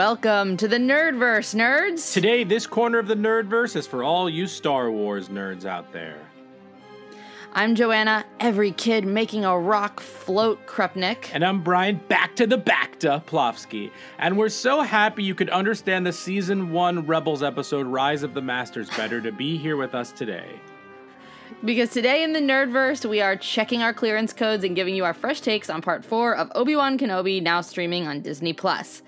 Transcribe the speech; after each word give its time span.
Welcome 0.00 0.56
to 0.56 0.66
the 0.66 0.78
Nerdverse, 0.78 1.54
nerds. 1.54 2.14
Today, 2.14 2.42
this 2.42 2.66
corner 2.66 2.98
of 2.98 3.06
the 3.06 3.14
Nerdverse 3.14 3.76
is 3.76 3.86
for 3.86 4.02
all 4.02 4.30
you 4.30 4.46
Star 4.46 4.90
Wars 4.90 5.28
nerds 5.28 5.66
out 5.66 5.92
there. 5.92 6.16
I'm 7.52 7.74
Joanna, 7.74 8.24
every 8.40 8.72
kid 8.72 9.04
making 9.04 9.44
a 9.44 9.58
rock 9.58 10.00
float 10.00 10.66
Krupnik. 10.66 11.28
And 11.34 11.44
I'm 11.44 11.62
Bryan, 11.62 12.00
back 12.08 12.34
to 12.36 12.46
the 12.46 12.56
Bacta 12.56 13.22
Plofsky. 13.26 13.90
And 14.18 14.38
we're 14.38 14.48
so 14.48 14.80
happy 14.80 15.22
you 15.22 15.34
could 15.34 15.50
understand 15.50 16.06
the 16.06 16.14
season 16.14 16.72
one 16.72 17.06
Rebels 17.06 17.42
episode, 17.42 17.86
Rise 17.86 18.22
of 18.22 18.32
the 18.32 18.40
Masters, 18.40 18.88
better 18.96 19.20
to 19.20 19.30
be 19.30 19.58
here 19.58 19.76
with 19.76 19.94
us 19.94 20.12
today. 20.12 20.48
Because 21.62 21.90
today 21.90 22.22
in 22.22 22.32
the 22.32 22.40
Nerdverse, 22.40 23.06
we 23.06 23.20
are 23.20 23.36
checking 23.36 23.82
our 23.82 23.92
clearance 23.92 24.32
codes 24.32 24.64
and 24.64 24.74
giving 24.74 24.94
you 24.94 25.04
our 25.04 25.12
fresh 25.12 25.42
takes 25.42 25.68
on 25.68 25.82
part 25.82 26.06
four 26.06 26.34
of 26.34 26.50
Obi 26.54 26.74
Wan 26.74 26.96
Kenobi, 26.96 27.42
now 27.42 27.60
streaming 27.60 28.08
on 28.08 28.22
Disney 28.22 28.54
Plus. 28.54 29.02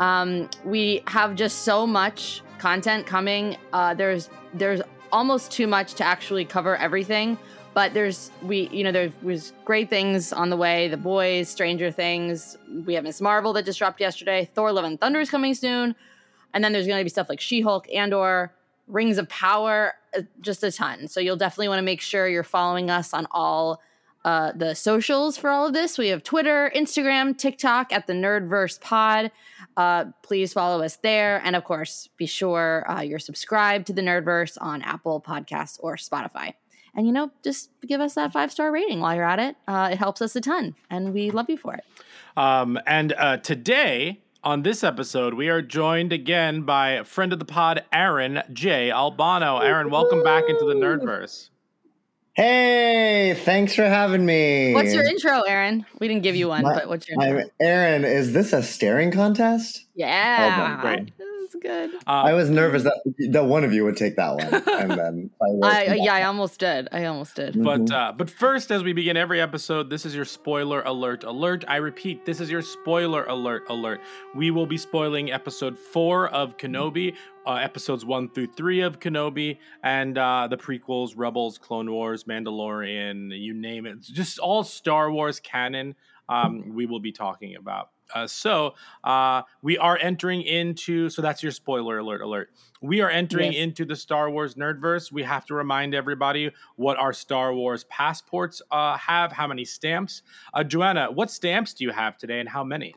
Um, 0.00 0.48
we 0.64 1.02
have 1.06 1.34
just 1.34 1.62
so 1.62 1.86
much 1.86 2.42
content 2.58 3.06
coming. 3.06 3.56
Uh, 3.72 3.94
there's 3.94 4.30
there's 4.54 4.80
almost 5.12 5.50
too 5.50 5.66
much 5.66 5.94
to 5.94 6.04
actually 6.04 6.44
cover 6.44 6.76
everything. 6.76 7.38
But 7.74 7.94
there's 7.94 8.30
we 8.42 8.68
you 8.70 8.82
know 8.82 8.92
there 8.92 9.12
was 9.22 9.52
great 9.64 9.88
things 9.88 10.32
on 10.32 10.50
the 10.50 10.56
way. 10.56 10.88
The 10.88 10.96
Boys, 10.96 11.48
Stranger 11.48 11.90
Things. 11.90 12.56
We 12.86 12.94
have 12.94 13.04
Ms. 13.04 13.20
Marvel 13.20 13.52
that 13.52 13.64
just 13.64 13.78
dropped 13.78 14.00
yesterday. 14.00 14.48
Thor: 14.54 14.72
Love 14.72 14.84
and 14.84 15.00
Thunder 15.00 15.20
is 15.20 15.30
coming 15.30 15.54
soon, 15.54 15.94
and 16.52 16.64
then 16.64 16.72
there's 16.72 16.86
going 16.86 16.98
to 16.98 17.04
be 17.04 17.10
stuff 17.10 17.28
like 17.28 17.40
She-Hulk, 17.40 17.86
Andor, 17.94 18.52
Rings 18.88 19.18
of 19.18 19.28
Power, 19.28 19.94
uh, 20.16 20.22
just 20.40 20.64
a 20.64 20.72
ton. 20.72 21.06
So 21.06 21.20
you'll 21.20 21.36
definitely 21.36 21.68
want 21.68 21.78
to 21.78 21.84
make 21.84 22.00
sure 22.00 22.26
you're 22.26 22.42
following 22.42 22.90
us 22.90 23.14
on 23.14 23.28
all 23.30 23.80
uh, 24.24 24.52
the 24.52 24.74
socials 24.74 25.36
for 25.36 25.48
all 25.48 25.66
of 25.66 25.72
this. 25.72 25.98
We 25.98 26.08
have 26.08 26.24
Twitter, 26.24 26.72
Instagram, 26.74 27.38
TikTok 27.38 27.92
at 27.92 28.06
the 28.06 28.12
Nerdverse 28.12 28.80
Pod. 28.80 29.30
Uh, 29.78 30.06
please 30.24 30.52
follow 30.52 30.82
us 30.82 30.96
there. 30.96 31.40
And 31.44 31.54
of 31.54 31.62
course, 31.62 32.08
be 32.16 32.26
sure 32.26 32.84
uh, 32.90 33.00
you're 33.00 33.20
subscribed 33.20 33.86
to 33.86 33.92
the 33.92 34.02
Nerdverse 34.02 34.58
on 34.60 34.82
Apple 34.82 35.20
Podcasts 35.20 35.78
or 35.80 35.94
Spotify. 35.96 36.54
And, 36.96 37.06
you 37.06 37.12
know, 37.12 37.30
just 37.44 37.70
give 37.86 38.00
us 38.00 38.14
that 38.14 38.32
five 38.32 38.50
star 38.50 38.72
rating 38.72 38.98
while 38.98 39.14
you're 39.14 39.24
at 39.24 39.38
it. 39.38 39.54
Uh, 39.68 39.90
it 39.92 39.98
helps 39.98 40.20
us 40.20 40.34
a 40.34 40.40
ton, 40.40 40.74
and 40.90 41.14
we 41.14 41.30
love 41.30 41.48
you 41.48 41.56
for 41.56 41.74
it. 41.74 41.84
Um, 42.36 42.76
and 42.88 43.12
uh, 43.12 43.36
today, 43.36 44.20
on 44.42 44.62
this 44.62 44.82
episode, 44.82 45.34
we 45.34 45.48
are 45.48 45.62
joined 45.62 46.12
again 46.12 46.62
by 46.62 46.90
a 46.90 47.04
friend 47.04 47.32
of 47.32 47.38
the 47.38 47.44
pod, 47.44 47.84
Aaron 47.92 48.42
J. 48.52 48.90
Albano. 48.90 49.58
Aaron, 49.58 49.90
welcome 49.90 50.24
back 50.24 50.44
into 50.48 50.64
the 50.64 50.74
Nerdverse. 50.74 51.50
Hey, 52.38 53.34
thanks 53.36 53.74
for 53.74 53.82
having 53.82 54.24
me. 54.24 54.72
What's 54.72 54.94
your 54.94 55.02
intro, 55.02 55.40
Aaron? 55.40 55.84
We 55.98 56.06
didn't 56.06 56.22
give 56.22 56.36
you 56.36 56.46
one, 56.46 56.62
My- 56.62 56.72
but 56.72 56.88
what's 56.88 57.08
your 57.08 57.20
intro? 57.20 57.40
I'm 57.40 57.50
Aaron. 57.60 58.04
Is 58.04 58.32
this 58.32 58.52
a 58.52 58.62
staring 58.62 59.10
contest? 59.10 59.86
yeah. 59.96 60.76
Oh, 60.78 60.80
great. 60.80 61.10
That's 61.50 61.62
good. 61.62 61.94
Uh, 62.06 62.10
I 62.10 62.34
was 62.34 62.50
nervous 62.50 62.82
that 62.82 63.00
that 63.30 63.46
one 63.46 63.64
of 63.64 63.72
you 63.72 63.82
would 63.84 63.96
take 63.96 64.16
that 64.16 64.34
one, 64.34 64.62
and 64.80 64.90
then 64.90 65.30
I, 65.62 65.86
I, 65.86 65.94
yeah, 65.94 66.14
I 66.14 66.24
almost 66.24 66.60
did. 66.60 66.88
I 66.92 67.06
almost 67.06 67.36
did. 67.36 67.62
But 67.62 67.90
uh, 67.90 68.12
but 68.14 68.28
first, 68.28 68.70
as 68.70 68.82
we 68.82 68.92
begin 68.92 69.16
every 69.16 69.40
episode, 69.40 69.88
this 69.88 70.04
is 70.04 70.14
your 70.14 70.26
spoiler 70.26 70.82
alert 70.82 71.24
alert. 71.24 71.64
I 71.66 71.76
repeat, 71.76 72.26
this 72.26 72.42
is 72.42 72.50
your 72.50 72.60
spoiler 72.60 73.24
alert 73.24 73.64
alert. 73.70 74.02
We 74.34 74.50
will 74.50 74.66
be 74.66 74.76
spoiling 74.76 75.32
episode 75.32 75.78
four 75.78 76.28
of 76.28 76.58
Kenobi, 76.58 77.14
uh, 77.46 77.54
episodes 77.54 78.04
one 78.04 78.28
through 78.28 78.48
three 78.48 78.80
of 78.82 79.00
Kenobi, 79.00 79.56
and 79.82 80.18
uh, 80.18 80.48
the 80.50 80.58
prequels, 80.58 81.14
Rebels, 81.16 81.56
Clone 81.56 81.90
Wars, 81.90 82.24
Mandalorian, 82.24 83.30
you 83.38 83.54
name 83.54 83.86
it, 83.86 84.02
just 84.02 84.38
all 84.38 84.64
Star 84.64 85.10
Wars 85.10 85.40
canon. 85.40 85.94
Um, 86.28 86.74
we 86.74 86.84
will 86.84 87.00
be 87.00 87.12
talking 87.12 87.56
about. 87.56 87.88
Uh, 88.14 88.26
so 88.26 88.74
uh, 89.04 89.42
we 89.62 89.76
are 89.78 89.98
entering 89.98 90.42
into. 90.42 91.08
So 91.10 91.22
that's 91.22 91.42
your 91.42 91.52
spoiler 91.52 91.98
alert 91.98 92.20
alert. 92.20 92.50
We 92.80 93.00
are 93.00 93.10
entering 93.10 93.52
Yes. 93.52 93.62
into 93.62 93.84
the 93.84 93.96
Star 93.96 94.30
Wars 94.30 94.54
nerdverse. 94.54 95.10
We 95.10 95.22
have 95.24 95.44
to 95.46 95.54
remind 95.54 95.94
everybody 95.94 96.50
what 96.76 96.96
our 96.98 97.12
Star 97.12 97.52
Wars 97.54 97.84
passports 97.84 98.62
uh, 98.70 98.96
have, 98.96 99.32
how 99.32 99.46
many 99.46 99.64
stamps. 99.64 100.22
Uh, 100.54 100.62
Joanna, 100.64 101.10
what 101.12 101.30
stamps 101.30 101.74
do 101.74 101.84
you 101.84 101.90
have 101.90 102.16
today, 102.16 102.40
and 102.40 102.48
how 102.48 102.62
many? 102.64 102.94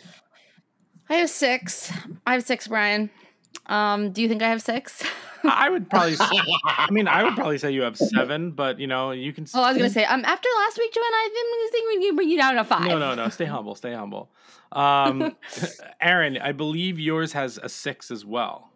I 1.09 1.15
have 1.15 1.29
six. 1.29 1.91
I 2.25 2.33
have 2.33 2.43
six, 2.43 2.67
Bryan. 2.67 3.09
Um, 3.67 4.11
do 4.11 4.21
you 4.21 4.27
think 4.27 4.41
I 4.41 4.49
have 4.49 4.61
six? 4.61 5.03
I 5.43 5.69
would 5.69 5.89
probably. 5.89 6.15
I 6.19 6.87
mean, 6.91 7.07
I 7.07 7.23
would 7.23 7.35
probably 7.35 7.57
say 7.57 7.71
you 7.71 7.81
have 7.81 7.97
seven, 7.97 8.51
but 8.51 8.79
you 8.79 8.87
know, 8.87 9.11
you 9.11 9.33
can. 9.33 9.47
oh, 9.53 9.63
I 9.63 9.69
was 9.69 9.77
gonna 9.77 9.89
say, 9.89 10.05
um, 10.05 10.23
after 10.25 10.47
last 10.59 10.77
week, 10.77 10.93
Joanna, 10.93 11.05
I 11.05 11.29
think, 11.33 11.71
think 11.71 11.89
we 11.89 12.07
can 12.07 12.15
bring 12.15 12.29
you 12.29 12.37
down 12.37 12.55
to 12.55 12.63
five. 12.63 12.87
No, 12.87 12.99
no, 12.99 13.15
no. 13.15 13.29
Stay 13.29 13.45
humble. 13.45 13.75
Stay 13.75 13.93
humble. 13.93 14.29
Um, 14.71 15.35
Aaron, 16.01 16.37
I 16.37 16.51
believe 16.51 16.99
yours 16.99 17.33
has 17.33 17.57
a 17.57 17.69
six 17.69 18.11
as 18.11 18.25
well. 18.25 18.69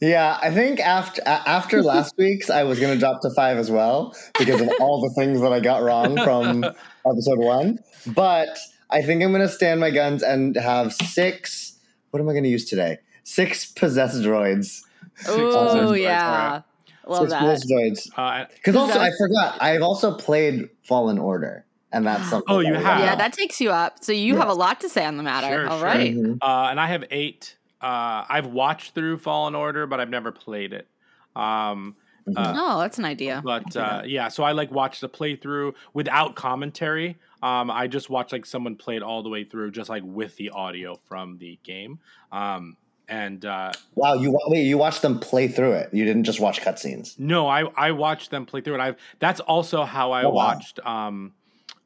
Yeah, 0.00 0.38
I 0.42 0.50
think 0.50 0.78
after 0.80 1.22
after 1.24 1.82
last 1.82 2.14
week's, 2.18 2.50
I 2.50 2.64
was 2.64 2.78
gonna 2.78 2.98
drop 2.98 3.22
to 3.22 3.30
five 3.30 3.56
as 3.56 3.70
well 3.70 4.14
because 4.38 4.60
of 4.60 4.68
all 4.80 5.00
the 5.00 5.14
things 5.20 5.40
that 5.40 5.52
I 5.52 5.60
got 5.60 5.82
wrong 5.82 6.16
from 6.16 6.64
episode 6.64 7.38
one. 7.38 7.78
But 8.06 8.58
I 8.90 9.00
think 9.02 9.22
I'm 9.22 9.32
gonna 9.32 9.48
stand 9.48 9.80
my 9.80 9.90
guns 9.90 10.22
and 10.22 10.54
have 10.56 10.92
six. 10.92 11.78
What 12.10 12.20
am 12.20 12.28
I 12.28 12.34
gonna 12.34 12.48
use 12.48 12.66
today? 12.66 12.98
Six 13.28 13.66
possessed 13.72 14.18
droids. 14.22 14.82
Oh 15.26 15.92
yeah, 15.94 16.62
love 17.08 17.22
six 17.22 17.32
that. 17.32 17.40
possessed 17.40 17.68
droids. 17.68 18.08
Uh, 18.16 18.44
Because 18.54 18.76
also, 18.76 19.00
I 19.00 19.10
forgot. 19.18 19.58
I've 19.60 19.82
also 19.82 20.14
played 20.16 20.68
Fallen 20.84 21.18
Order, 21.18 21.64
and 21.90 22.06
that's 22.06 22.24
something. 22.30 22.54
Oh, 22.54 22.60
you 22.60 22.72
that 22.74 22.82
have? 22.84 23.00
Yeah, 23.00 23.16
that 23.16 23.32
takes 23.32 23.60
you 23.60 23.70
up. 23.72 24.04
So 24.04 24.12
you 24.12 24.34
Yeah. 24.34 24.38
have 24.40 24.48
a 24.48 24.54
lot 24.54 24.80
to 24.82 24.88
say 24.88 25.04
on 25.04 25.16
the 25.16 25.24
matter. 25.24 25.48
Sure, 25.48 25.68
All 25.68 25.78
sure. 25.78 25.86
right. 25.88 26.14
Mhm. 26.14 26.38
uh, 26.40 26.68
and 26.70 26.78
I 26.78 26.86
have 26.86 27.02
eight. 27.10 27.56
Uh, 27.80 28.24
I've 28.28 28.46
watched 28.46 28.94
through 28.94 29.18
Fallen 29.18 29.56
Order, 29.56 29.88
but 29.88 29.98
I've 29.98 30.08
never 30.08 30.30
played 30.30 30.72
it. 30.72 30.86
Um, 31.34 31.96
uh, 32.36 32.54
Oh, 32.56 32.80
that's 32.80 32.98
an 32.98 33.04
idea. 33.04 33.42
but 33.44 33.76
uh, 33.76 34.02
yeah, 34.06 34.28
so 34.28 34.44
I 34.44 34.52
like 34.52 34.70
watched 34.70 35.00
the 35.00 35.08
playthrough 35.08 35.74
without 35.94 36.36
commentary. 36.36 37.16
Um, 37.42 37.72
I 37.72 37.86
just 37.88 38.08
watched 38.08 38.30
like 38.32 38.46
someone 38.46 38.76
play 38.76 38.96
it 38.96 39.02
all 39.02 39.22
the 39.24 39.28
way 39.28 39.42
through, 39.44 39.72
just 39.72 39.88
like 39.90 40.02
with 40.04 40.36
the 40.36 40.50
audio 40.50 40.94
from 41.08 41.38
the 41.38 41.58
game. 41.64 41.98
Um, 42.30 42.76
and 43.08 43.44
uh, 43.44 43.72
Wow, 43.94 44.14
you 44.14 44.30
wa- 44.32 44.40
wait, 44.48 44.62
you 44.64 44.78
watched 44.78 45.02
them 45.02 45.18
play 45.18 45.48
through 45.48 45.72
it. 45.72 45.90
You 45.92 46.04
didn't 46.04 46.24
just 46.24 46.40
watch 46.40 46.60
cutscenes. 46.60 47.18
no, 47.18 47.46
I 47.48 47.62
I 47.76 47.90
watched 47.92 48.30
them 48.30 48.46
play 48.46 48.60
through 48.60 48.74
it. 48.76 48.80
I've 48.80 48.96
that's 49.18 49.40
also 49.40 49.84
how 49.84 50.12
I 50.12 50.24
Oh, 50.24 50.30
wow. 50.30 50.46
watched 50.46 50.80
um, 50.84 51.32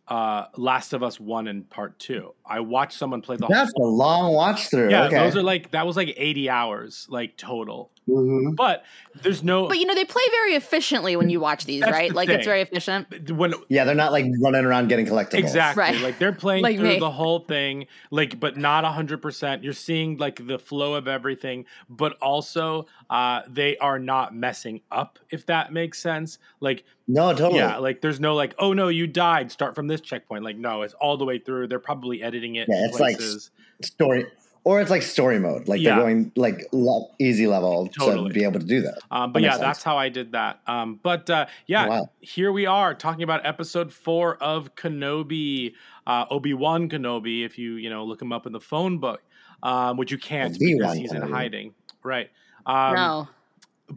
uh, 0.08 0.46
Last 0.56 0.92
of 0.92 1.02
Us 1.02 1.20
one 1.20 1.46
and 1.46 1.68
part 1.70 1.98
two. 1.98 2.34
I 2.44 2.60
watched 2.60 2.98
someone 2.98 3.20
play 3.22 3.36
the 3.36 3.46
That's 3.46 3.72
a 3.78 3.82
long 3.82 4.32
watch 4.34 4.68
through. 4.68 4.90
yeah. 4.90 5.04
okay. 5.04 5.18
Those 5.18 5.36
are 5.36 5.42
like 5.42 5.70
that 5.72 5.86
was 5.86 5.96
like 5.96 6.14
eighty 6.16 6.48
hours 6.50 7.06
like 7.10 7.36
total. 7.36 7.90
Mhm. 8.08 8.56
But 8.56 8.82
there's 9.22 9.42
no 9.44 9.68
But 9.68 9.78
you 9.78 9.86
know, 9.86 9.94
they 9.94 10.04
play 10.04 10.22
very 10.30 10.54
efficiently 10.54 11.14
when 11.16 11.30
you 11.30 11.38
watch 11.38 11.64
these, 11.64 11.82
right? 11.82 12.08
the 12.10 12.16
Like 12.16 12.28
it's 12.28 12.44
very 12.46 12.60
efficient. 12.62 13.30
when 13.30 13.54
Yeah, 13.68 13.84
they're 13.84 13.94
not 13.94 14.10
like 14.10 14.24
running 14.42 14.64
around 14.64 14.88
getting 14.88 15.06
collectibles. 15.06 15.34
Exactly. 15.38 15.80
Right. 15.82 16.00
Like 16.00 16.18
they're 16.18 16.32
playing 16.32 16.62
Like 16.64 16.76
through 16.78 16.88
me. 16.94 16.98
the 16.98 17.10
whole 17.10 17.40
thing, 17.40 17.86
like, 18.10 18.40
but 18.40 18.56
not 18.56 18.84
hundred 18.84 19.22
percent. 19.22 19.62
You're 19.62 19.72
seeing 19.74 20.16
like 20.16 20.44
the 20.46 20.58
flow 20.58 20.94
of 20.94 21.06
everything, 21.06 21.66
but 21.88 22.16
also 22.20 22.86
uh 23.10 23.42
they 23.48 23.76
are 23.78 23.98
not 23.98 24.34
messing 24.34 24.80
up, 24.90 25.18
if 25.30 25.46
that 25.46 25.72
makes 25.72 25.98
sense. 26.00 26.38
Like, 26.60 26.84
No, 27.06 27.32
totally. 27.32 27.58
yeah, 27.58 27.76
like 27.76 28.00
there's 28.00 28.18
no 28.18 28.34
like, 28.34 28.54
oh 28.58 28.72
no, 28.72 28.88
you 28.88 29.06
died, 29.06 29.52
start 29.52 29.74
from 29.74 29.86
this 29.86 30.00
checkpoint. 30.00 30.42
Like, 30.42 30.56
no, 30.56 30.82
it's 30.82 30.94
all 30.94 31.16
the 31.16 31.24
way 31.24 31.38
through. 31.38 31.68
They're 31.68 31.78
probably 31.78 32.22
editing 32.22 32.56
it. 32.56 32.66
Yeah, 32.68 32.78
in 32.78 32.84
it's 32.90 32.98
like. 32.98 33.20
Story, 33.82 34.26
or 34.64 34.80
it's 34.80 34.90
like 34.90 35.02
story 35.02 35.38
mode. 35.38 35.68
Like 35.68 35.80
Yeah. 35.80 35.94
they're 35.96 36.04
going 36.04 36.32
like 36.36 36.66
le- 36.72 37.06
easy 37.18 37.46
level 37.46 37.88
Totally. 37.88 38.28
to 38.28 38.34
be 38.34 38.44
able 38.44 38.60
to 38.60 38.66
do 38.66 38.82
that. 38.82 38.98
Um, 39.10 39.32
but 39.32 39.40
That 39.40 39.44
yeah, 39.46 39.50
sense. 39.52 39.60
that's 39.62 39.82
how 39.82 39.96
I 39.96 40.08
did 40.10 40.32
that. 40.32 40.60
Um, 40.66 41.00
but 41.02 41.28
uh, 41.30 41.46
yeah, 41.66 41.88
Wow. 41.88 42.10
here 42.20 42.52
we 42.52 42.66
are 42.66 42.94
talking 42.94 43.22
about 43.22 43.44
episode 43.46 43.92
four 43.92 44.36
of 44.42 44.74
Kenobi, 44.74 45.72
uh, 46.06 46.26
Obi 46.30 46.52
Wan 46.54 46.88
Kenobi. 46.88 47.44
If 47.44 47.58
you 47.58 47.74
you 47.74 47.88
know 47.90 48.04
look 48.04 48.20
him 48.20 48.32
up 48.32 48.46
in 48.46 48.52
the 48.52 48.60
phone 48.60 48.98
book, 48.98 49.22
um, 49.62 49.96
which 49.96 50.10
you 50.10 50.18
can't 50.18 50.52
because 50.52 50.62
Obi-Wan 50.74 50.96
he's 50.96 51.12
in 51.12 51.22
hiding, 51.22 51.74
right? 52.02 52.30
Um, 52.66 52.94
no. 52.94 53.28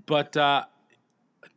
But 0.06 0.36
uh, 0.38 0.64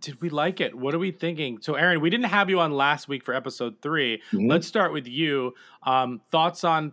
did 0.00 0.20
we 0.20 0.28
like 0.28 0.60
it? 0.60 0.74
What 0.74 0.94
are 0.94 0.98
we 0.98 1.10
thinking? 1.10 1.58
So, 1.62 1.74
Aaron, 1.74 2.00
we 2.00 2.10
didn't 2.10 2.26
have 2.26 2.50
you 2.50 2.60
on 2.60 2.72
last 2.72 3.08
week 3.08 3.24
for 3.24 3.32
episode 3.34 3.76
3 3.80 4.20
Mhm. 4.32 4.48
Let's 4.50 4.66
start 4.66 4.92
with 4.92 5.06
you. 5.08 5.54
Um, 5.84 6.20
thoughts 6.30 6.64
on 6.64 6.92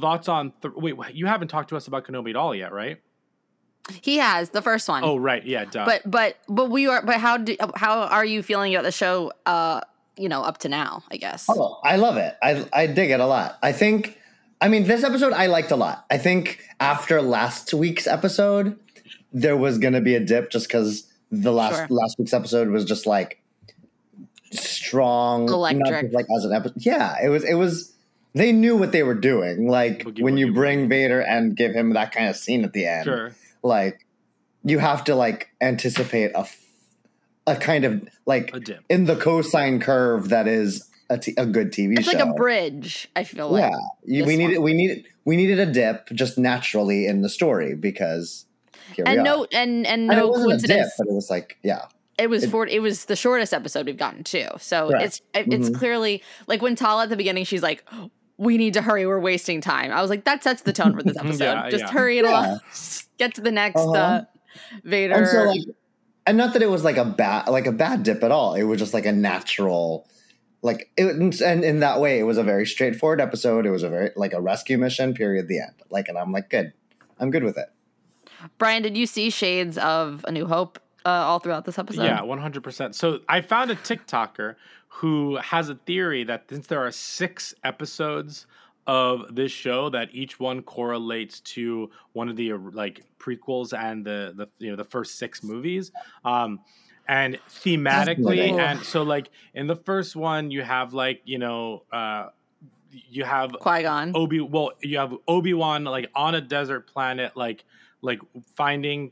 thoughts 0.00 0.28
on 0.28 0.52
th- 0.62 0.74
wait 0.76 1.14
you 1.14 1.26
haven't 1.26 1.48
talked 1.48 1.68
to 1.70 1.76
us 1.76 1.86
about 1.86 2.04
kenobi 2.06 2.30
at 2.30 2.36
all 2.36 2.54
yet 2.54 2.72
right 2.72 3.00
He 4.02 4.16
has 4.18 4.50
the 4.50 4.62
first 4.62 4.88
one. 4.88 5.02
oh 5.04 5.16
right 5.16 5.44
yeah 5.46 5.64
duh. 5.64 5.84
but 5.86 6.02
but 6.10 6.36
but 6.48 6.70
we 6.70 6.86
are. 6.88 7.02
But 7.04 7.16
how 7.20 7.36
do 7.36 7.56
how 7.76 8.02
are 8.02 8.24
you 8.24 8.42
feeling 8.42 8.74
about 8.74 8.82
the 8.84 8.90
show? 8.92 9.32
Uh, 9.46 9.80
you 10.18 10.28
know, 10.28 10.42
up 10.42 10.58
to 10.58 10.68
now, 10.68 11.04
I 11.10 11.18
guess. 11.18 11.46
Oh, 11.48 11.78
I 11.84 11.94
love 11.96 12.16
it. 12.16 12.34
I 12.42 12.66
I 12.72 12.86
dig 12.88 13.10
it 13.10 13.20
a 13.20 13.26
lot. 13.26 13.58
I 13.62 13.70
think 13.72 14.18
I 14.60 14.66
mean 14.68 14.84
this 14.88 15.04
episode 15.04 15.32
I 15.32 15.46
liked 15.46 15.70
a 15.70 15.76
lot. 15.76 16.04
I 16.10 16.18
think 16.18 16.60
after 16.80 17.22
last 17.22 17.72
week's 17.74 18.06
episode, 18.08 18.76
there 19.32 19.56
was 19.56 19.78
gonna 19.78 20.00
be 20.00 20.14
a 20.16 20.20
dip 20.20 20.50
just 20.50 20.66
because 20.66 21.06
the 21.30 21.52
last 21.52 21.76
Sure. 21.76 21.86
last 21.90 22.18
week's 22.18 22.32
episode 22.32 22.68
was 22.70 22.84
just 22.84 23.06
like 23.06 23.40
strong, 24.52 25.46
not 25.46 25.54
Electric. 25.54 26.02
just 26.06 26.14
like 26.14 26.26
as 26.36 26.44
an 26.44 26.52
episode. 26.52 26.74
Yeah, 26.78 27.16
it 27.22 27.28
was 27.28 27.44
it 27.44 27.54
was. 27.54 27.92
They 28.36 28.52
knew 28.52 28.76
what 28.76 28.92
they 28.92 29.02
were 29.02 29.14
doing. 29.14 29.66
Like 29.66 30.04
Boogie, 30.04 30.20
when 30.22 30.36
you 30.36 30.48
boogie, 30.48 30.54
bring 30.54 30.88
Vader 30.88 31.20
and 31.20 31.56
give 31.56 31.72
him 31.72 31.94
that 31.94 32.12
kind 32.12 32.28
of 32.28 32.36
scene 32.36 32.64
at 32.64 32.72
the 32.74 32.86
end. 32.86 33.04
sure 33.04 33.32
Like 33.62 34.06
you 34.62 34.78
have 34.78 35.04
to 35.04 35.14
like 35.14 35.48
anticipate 35.60 36.32
a 36.34 36.46
a 37.46 37.56
kind 37.56 37.84
of 37.84 38.06
like 38.26 38.50
a 38.54 38.60
dip 38.60 38.84
in 38.90 39.04
the 39.06 39.16
cosine 39.16 39.80
curve 39.80 40.28
that 40.30 40.46
is 40.48 40.88
a, 41.08 41.16
t- 41.16 41.34
a 41.38 41.46
good 41.46 41.70
TV 41.72 41.96
it's 41.96 42.10
show. 42.10 42.18
like 42.18 42.26
a 42.28 42.32
bridge. 42.34 43.08
I 43.16 43.22
feel 43.24 43.48
like. 43.50 43.70
yeah, 43.72 43.78
you, 44.04 44.24
we 44.24 44.36
needed 44.36 44.56
one. 44.58 44.64
we 44.64 44.72
needed 44.74 45.04
we 45.24 45.36
needed 45.36 45.58
a 45.60 45.66
dip 45.72 46.08
just 46.10 46.36
naturally 46.36 47.06
in 47.06 47.22
the 47.22 47.28
story 47.28 47.74
because 47.76 48.44
here 48.94 49.04
we 49.06 49.12
And 49.12 49.20
are. 49.20 49.24
no, 49.24 49.46
and 49.52 49.86
and 49.86 50.10
And 50.10 50.12
it 50.12 50.16
no 50.16 50.28
wasn't 50.28 50.52
a 50.52 50.56
dip, 50.58 50.68
coincidence. 50.68 50.92
but 50.98 51.06
it 51.06 51.12
was 51.14 51.30
like 51.30 51.56
yeah, 51.62 51.86
It 52.18 52.28
was 52.28 52.42
It- 52.44 52.50
for 52.50 52.66
it 52.66 52.82
was 52.82 53.04
the 53.06 53.16
shortest 53.16 53.54
episode 53.54 53.86
we've 53.86 53.96
gotten 53.96 54.24
too. 54.24 54.48
So 54.58 54.88
Correct. 54.88 55.04
it's 55.04 55.22
it- 55.32 55.52
it's 55.52 55.70
Mhm. 55.70 55.78
clearly 55.78 56.22
like 56.48 56.60
when 56.60 56.74
Tala 56.74 57.04
at 57.04 57.08
the 57.10 57.16
beginning, 57.16 57.44
she's 57.44 57.62
like, 57.62 57.84
"We 58.38 58.58
need 58.58 58.74
to 58.74 58.82
hurry. 58.82 59.06
We're 59.06 59.20
wasting 59.20 59.60
time." 59.60 59.92
I 59.92 60.00
was 60.00 60.10
like, 60.10 60.24
"That 60.24 60.42
sets 60.42 60.62
the 60.62 60.72
tone 60.72 60.96
for 60.96 61.02
this 61.02 61.16
episode. 61.20 61.44
Yeah, 61.44 61.70
Just 61.70 61.84
yeah. 61.84 61.90
hurry 61.90 62.18
it 62.18 62.24
Yeah. 62.24 62.30
along. 62.30 62.60
Get 63.18 63.34
to 63.36 63.40
the 63.40 63.52
next 63.52 63.80
Uh-huh. 63.80 63.92
uh, 63.94 64.24
Vader." 64.84 65.14
and 65.14 65.26
so 65.28 65.42
like, 65.44 65.60
and 66.26 66.36
not 66.36 66.52
that 66.54 66.62
it 66.62 66.70
was 66.70 66.82
like 66.84 66.96
a 66.96 67.04
bad 67.04 67.48
like 67.48 67.66
a 67.66 67.72
bad 67.72 68.02
dip 68.02 68.22
at 68.24 68.30
all. 68.30 68.54
It 68.54 68.64
was 68.64 68.78
just 68.78 68.94
like 68.94 69.06
a 69.06 69.12
natural. 69.12 70.08
Like 70.62 70.90
it, 70.96 71.40
and 71.42 71.62
in 71.64 71.80
that 71.80 72.00
way, 72.00 72.18
it 72.18 72.24
was 72.24 72.38
a 72.38 72.42
very 72.42 72.66
straightforward 72.66 73.20
episode. 73.20 73.66
It 73.66 73.70
was 73.70 73.82
a 73.84 73.88
very 73.88 74.10
like 74.16 74.32
a 74.32 74.40
rescue 74.40 74.78
mission. 74.78 75.14
Period. 75.14 75.46
The 75.48 75.60
end. 75.60 75.74
Like, 75.90 76.08
and 76.08 76.18
I'm 76.18 76.32
like, 76.32 76.50
good. 76.50 76.72
I'm 77.20 77.30
good 77.30 77.44
with 77.44 77.56
it. 77.56 77.66
Bryan, 78.58 78.82
did 78.82 78.96
you 78.96 79.06
see 79.06 79.30
shades 79.30 79.78
of 79.78 80.24
A 80.26 80.32
New 80.32 80.46
Hope 80.46 80.78
uh, 81.04 81.08
all 81.08 81.38
throughout 81.38 81.64
this 81.66 81.78
episode? 81.78 82.04
Yeah, 82.04 82.22
one 82.22 82.38
hundred 82.40 82.64
percent. 82.64 82.96
So 82.96 83.20
I 83.28 83.40
found 83.42 83.70
a 83.70 83.76
TikToker 83.76 84.56
who 84.96 85.36
has 85.36 85.68
a 85.68 85.74
theory 85.74 86.24
that 86.24 86.48
since 86.48 86.66
there 86.66 86.80
are 86.80 86.90
six 86.90 87.54
episodes 87.64 88.46
of 88.86 89.34
this 89.34 89.52
show, 89.52 89.90
that 89.90 90.08
each 90.12 90.40
one 90.40 90.62
correlates 90.62 91.40
to 91.40 91.90
one 92.14 92.30
of 92.30 92.36
the 92.36 92.54
like 92.54 93.04
prequels 93.18 93.78
and 93.78 94.06
the 94.06 94.32
the 94.34 94.48
you 94.58 94.70
know 94.70 94.76
the 94.76 94.84
first 94.84 95.18
six 95.18 95.42
movies. 95.42 95.92
Um, 96.24 96.60
and 97.08 97.38
thematically, 97.48 98.16
Fascinating. 98.16 98.60
and 98.60 98.82
so 98.82 99.02
like 99.02 99.28
in 99.54 99.66
the 99.66 99.76
first 99.76 100.16
one, 100.16 100.50
you 100.50 100.62
have 100.62 100.94
like 100.94 101.20
you 101.26 101.38
know 101.38 101.82
uh, 101.92 102.30
you 102.90 103.24
have 103.24 103.52
Qui 103.52 103.82
Gon. 103.82 104.12
Obi 104.14 104.40
well, 104.40 104.70
you 104.80 104.96
have 104.96 105.14
Obi 105.28 105.52
Wan 105.52 105.84
like 105.84 106.10
on 106.14 106.34
a 106.34 106.40
desert 106.40 106.86
planet, 106.86 107.36
like 107.36 107.64
like 108.02 108.20
finding 108.54 109.10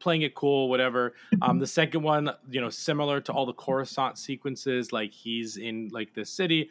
playing 0.00 0.22
it 0.22 0.34
cool, 0.34 0.68
whatever. 0.68 1.14
Um, 1.42 1.58
the 1.58 1.66
second 1.66 2.02
one, 2.02 2.30
you 2.50 2.60
know, 2.60 2.70
similar 2.70 3.20
to 3.20 3.32
all 3.32 3.46
the 3.46 3.52
Coruscant 3.52 4.18
sequences, 4.18 4.92
like 4.92 5.12
he's 5.12 5.56
in 5.56 5.88
like 5.92 6.14
the 6.14 6.24
city. 6.24 6.70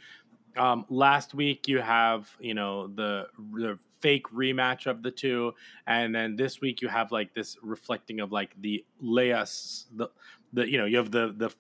Um, 0.58 0.86
last 0.90 1.34
week 1.34 1.68
you 1.68 1.80
have 1.80 2.36
you 2.40 2.54
know 2.54 2.88
the 2.88 3.28
the 3.56 3.80
fake 4.02 4.28
rematch 4.34 4.86
of 4.88 5.02
the 5.04 5.12
two, 5.12 5.54
and 5.88 6.14
then 6.14 6.36
this 6.36 6.60
week 6.60 6.82
you 6.82 6.90
have 6.90 7.12
like 7.12 7.34
this 7.34 7.58
reflecting 7.62 8.20
of 8.20 8.32
like 8.32 8.60
the 8.60 8.84
Leia 9.02 9.42
s- 9.42 9.86
the 9.96 10.10
the 10.52 10.70
you 10.70 10.78
know 10.78 10.86
you 10.86 10.98
have 10.98 11.12
the 11.12 11.34
the 11.38 11.52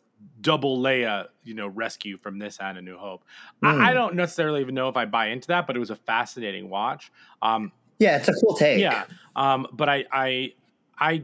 double 0.41 0.79
Leia 0.81 1.27
you 1.43 1.53
know 1.53 1.67
rescue 1.67 2.17
from 2.17 2.37
this 2.37 2.57
and 2.59 2.77
A 2.77 2.81
New 2.81 2.97
Hope. 2.97 3.23
I, 3.63 3.89
I 3.89 3.91
Mm. 3.91 3.93
don't 3.93 4.15
necessarily 4.15 4.61
even 4.61 4.75
know 4.75 4.89
if 4.89 4.97
I 4.97 5.05
buy 5.05 5.27
into 5.27 5.47
that, 5.47 5.67
but 5.67 5.75
it 5.75 5.79
was 5.79 5.89
a 5.89 5.95
fascinating 5.95 6.69
watch. 6.69 7.11
Um, 7.41 7.71
Yeah, 8.01 8.17
it's 8.17 8.27
a 8.27 8.33
cool 8.33 8.55
take. 8.55 8.79
yeah, 8.79 9.05
um, 9.35 9.67
but 9.71 9.87
I, 9.87 10.05
I, 10.11 10.53
I, 10.99 11.23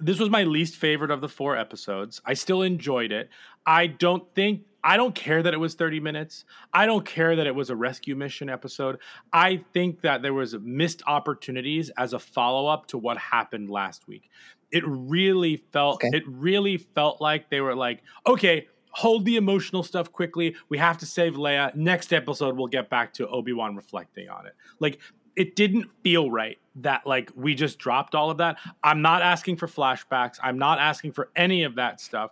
this 0.00 0.18
was 0.18 0.30
my 0.30 0.44
least 0.44 0.76
favorite 0.76 1.10
of 1.10 1.20
the 1.20 1.28
four 1.28 1.56
episodes. 1.56 2.20
I 2.24 2.34
still 2.34 2.62
enjoyed 2.62 3.12
it. 3.12 3.28
I 3.66 3.86
don't 3.88 4.24
think 4.34 4.62
I 4.84 4.96
don't 4.96 5.14
care 5.14 5.42
that 5.44 5.54
it 5.54 5.58
was 5.58 5.74
30 5.74 6.00
minutes. 6.00 6.44
I 6.72 6.86
don't 6.86 7.04
care 7.06 7.36
that 7.36 7.46
it 7.46 7.54
was 7.54 7.70
a 7.70 7.76
rescue 7.76 8.16
mission 8.16 8.48
episode. 8.48 8.98
I 9.32 9.62
think 9.72 10.00
that 10.00 10.22
there 10.22 10.34
was 10.34 10.56
missed 10.60 11.02
opportunities 11.06 11.90
as 11.96 12.12
a 12.14 12.18
follow-up 12.18 12.86
to 12.88 12.98
what 12.98 13.16
happened 13.16 13.70
last 13.70 14.08
week. 14.08 14.28
It 14.72 14.82
really 14.86 15.58
felt 15.72 15.96
Okay. 16.04 16.16
it 16.16 16.24
really 16.26 16.78
felt 16.78 17.20
like 17.20 17.48
they 17.50 17.60
were 17.60 17.76
like, 17.76 18.02
okay, 18.26 18.66
hold 18.90 19.24
the 19.24 19.36
emotional 19.36 19.84
stuff 19.84 20.10
quickly. 20.10 20.56
We 20.68 20.78
have 20.78 20.98
to 20.98 21.06
save 21.06 21.34
Leia. 21.34 21.72
Next 21.76 22.12
episode 22.12 22.56
we'll 22.56 22.66
get 22.66 22.90
back 22.90 23.12
to 23.14 23.28
Obi-Wan 23.28 23.76
reflecting 23.76 24.28
on 24.28 24.46
it. 24.46 24.54
Like 24.80 24.98
it 25.36 25.56
didn't 25.56 25.88
feel 26.02 26.30
right 26.30 26.58
that 26.76 27.06
like 27.06 27.30
we 27.34 27.54
just 27.54 27.78
dropped 27.78 28.14
all 28.14 28.30
of 28.30 28.38
that. 28.38 28.56
I'm 28.82 29.02
not 29.02 29.22
asking 29.22 29.56
for 29.56 29.66
flashbacks. 29.66 30.38
I'm 30.42 30.58
not 30.58 30.78
asking 30.78 31.12
for 31.12 31.30
any 31.36 31.64
of 31.64 31.74
that 31.76 32.00
stuff 32.00 32.30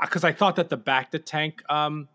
because 0.00 0.24
I 0.24 0.32
thought 0.32 0.56
that 0.56 0.68
the 0.68 0.78
bacta 0.78 1.22
tank 1.24 1.62
um, 1.70 2.08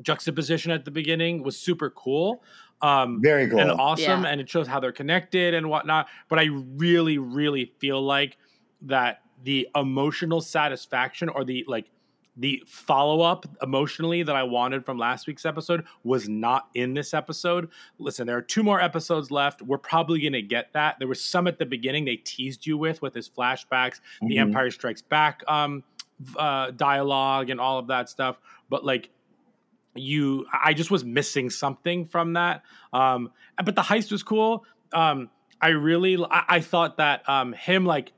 juxtaposition 0.00 0.70
at 0.72 0.84
the 0.84 0.90
beginning 0.90 1.42
was 1.42 1.56
super 1.58 1.90
cool. 1.90 2.42
Um, 2.80 3.20
Very 3.22 3.48
cool. 3.48 3.60
and 3.60 3.70
awesome, 3.70 4.24
Yeah. 4.24 4.30
and 4.30 4.40
it 4.40 4.48
shows 4.48 4.66
how 4.66 4.80
they're 4.80 4.90
connected 4.92 5.54
and 5.54 5.68
whatnot. 5.68 6.08
But 6.28 6.40
I 6.40 6.48
really, 6.50 7.18
really 7.18 7.72
feel 7.78 8.02
like 8.02 8.38
that 8.82 9.22
the 9.44 9.68
emotional 9.76 10.40
satisfaction 10.40 11.28
or 11.28 11.44
the 11.44 11.64
like 11.68 11.90
the 12.36 12.62
follow 12.66 13.20
up 13.20 13.44
emotionally 13.62 14.22
that 14.22 14.34
I 14.34 14.42
wanted 14.42 14.86
from 14.86 14.96
last 14.98 15.26
week's 15.26 15.44
episode 15.44 15.84
was 16.02 16.28
not 16.30 16.68
in 16.74 16.94
this 16.94 17.12
episode. 17.12 17.68
Listen, 17.98 18.26
there 18.26 18.36
are 18.38 18.42
two 18.42 18.62
more 18.62 18.80
episodes 18.80 19.30
left. 19.30 19.60
We're 19.60 19.76
probably 19.76 20.20
going 20.20 20.32
to 20.32 20.40
get 20.42 20.72
that. 20.72 20.98
There 20.98 21.08
was 21.08 21.22
some 21.22 21.46
at 21.46 21.58
the 21.58 21.66
beginning 21.66 22.06
they 22.06 22.16
teased 22.16 22.66
you 22.66 22.78
with 22.78 23.02
with 23.02 23.14
his 23.14 23.28
flashbacks, 23.28 24.00
the 24.22 24.36
Mhm. 24.36 24.40
Empire 24.40 24.70
Strikes 24.70 25.02
Back 25.02 25.42
um, 25.46 25.84
uh, 26.36 26.70
dialogue, 26.70 27.50
and 27.50 27.60
all 27.60 27.78
of 27.78 27.88
that 27.88 28.08
stuff. 28.08 28.38
But 28.70 28.82
like 28.84 29.10
you 29.94 30.46
I 30.52 30.72
just 30.72 30.90
was 30.90 31.04
missing 31.04 31.50
something 31.50 32.06
from 32.06 32.32
that. 32.32 32.62
Um, 32.94 33.30
but 33.62 33.74
the 33.74 33.82
heist 33.82 34.10
was 34.10 34.22
cool. 34.22 34.64
Um, 34.92 35.28
I 35.60 35.68
really 35.68 36.16
I, 36.30 36.44
I 36.48 36.60
thought 36.60 36.96
that 36.96 37.28
um, 37.28 37.52
him 37.52 37.84
like 37.84 38.12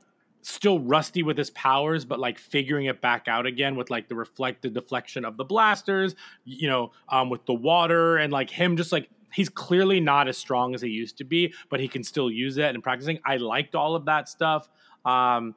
still 0.45 0.79
rusty 0.79 1.23
with 1.23 1.37
his 1.37 1.49
powers, 1.51 2.05
but 2.05 2.19
like 2.19 2.37
figuring 2.37 2.85
it 2.85 3.01
back 3.01 3.27
out 3.27 3.45
again 3.45 3.75
with 3.75 3.89
like 3.89 4.07
the 4.07 4.15
reflected 4.15 4.73
deflection 4.73 5.25
of 5.25 5.37
the 5.37 5.43
blasters, 5.43 6.15
you 6.43 6.69
know, 6.69 6.91
um, 7.09 7.29
with 7.29 7.45
the 7.45 7.53
water 7.53 8.17
and 8.17 8.31
like 8.31 8.49
him 8.49 8.77
just 8.77 8.91
like 8.91 9.09
he's 9.33 9.49
clearly 9.49 9.99
not 9.99 10.27
as 10.27 10.37
strong 10.37 10.75
as 10.75 10.81
he 10.81 10.89
used 10.89 11.17
to 11.17 11.23
be, 11.23 11.53
but 11.69 11.79
he 11.79 11.87
can 11.87 12.03
still 12.03 12.29
use 12.29 12.57
it 12.57 12.75
and 12.75 12.83
practicing. 12.83 13.19
I 13.25 13.37
liked 13.37 13.73
all 13.73 13.95
of 13.95 14.05
that 14.05 14.29
stuff. 14.29 14.69
Um, 15.03 15.55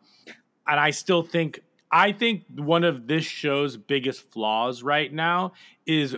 and 0.66 0.80
I 0.80 0.90
still 0.90 1.23
think 1.23 1.61
I 1.90 2.12
think 2.12 2.45
one 2.54 2.85
of 2.85 3.07
this 3.07 3.25
show's 3.25 3.76
biggest 3.76 4.30
flaws 4.30 4.83
right 4.83 5.12
now 5.12 5.52
is 5.87 6.16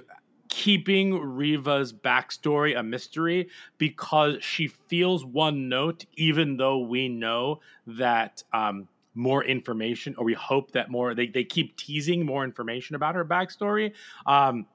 keeping 0.60 1.18
Reva's 1.18 1.90
backstory 1.90 2.78
a 2.78 2.82
mystery 2.82 3.48
because 3.78 4.36
she 4.44 4.66
feels 4.66 5.24
one 5.24 5.70
note, 5.70 6.04
even 6.16 6.58
though 6.58 6.80
we 6.80 7.08
know 7.08 7.60
that 7.86 8.42
um, 8.52 8.86
more 9.14 9.42
information, 9.42 10.14
or 10.18 10.24
we 10.26 10.34
hope 10.34 10.72
that 10.72 10.90
more, 10.90 11.14
they, 11.14 11.28
they 11.28 11.44
keep 11.44 11.78
teasing 11.78 12.26
more 12.26 12.44
information 12.44 12.94
about 12.94 13.14
her 13.14 13.24
backstory. 13.24 13.92
Um, 14.26 14.66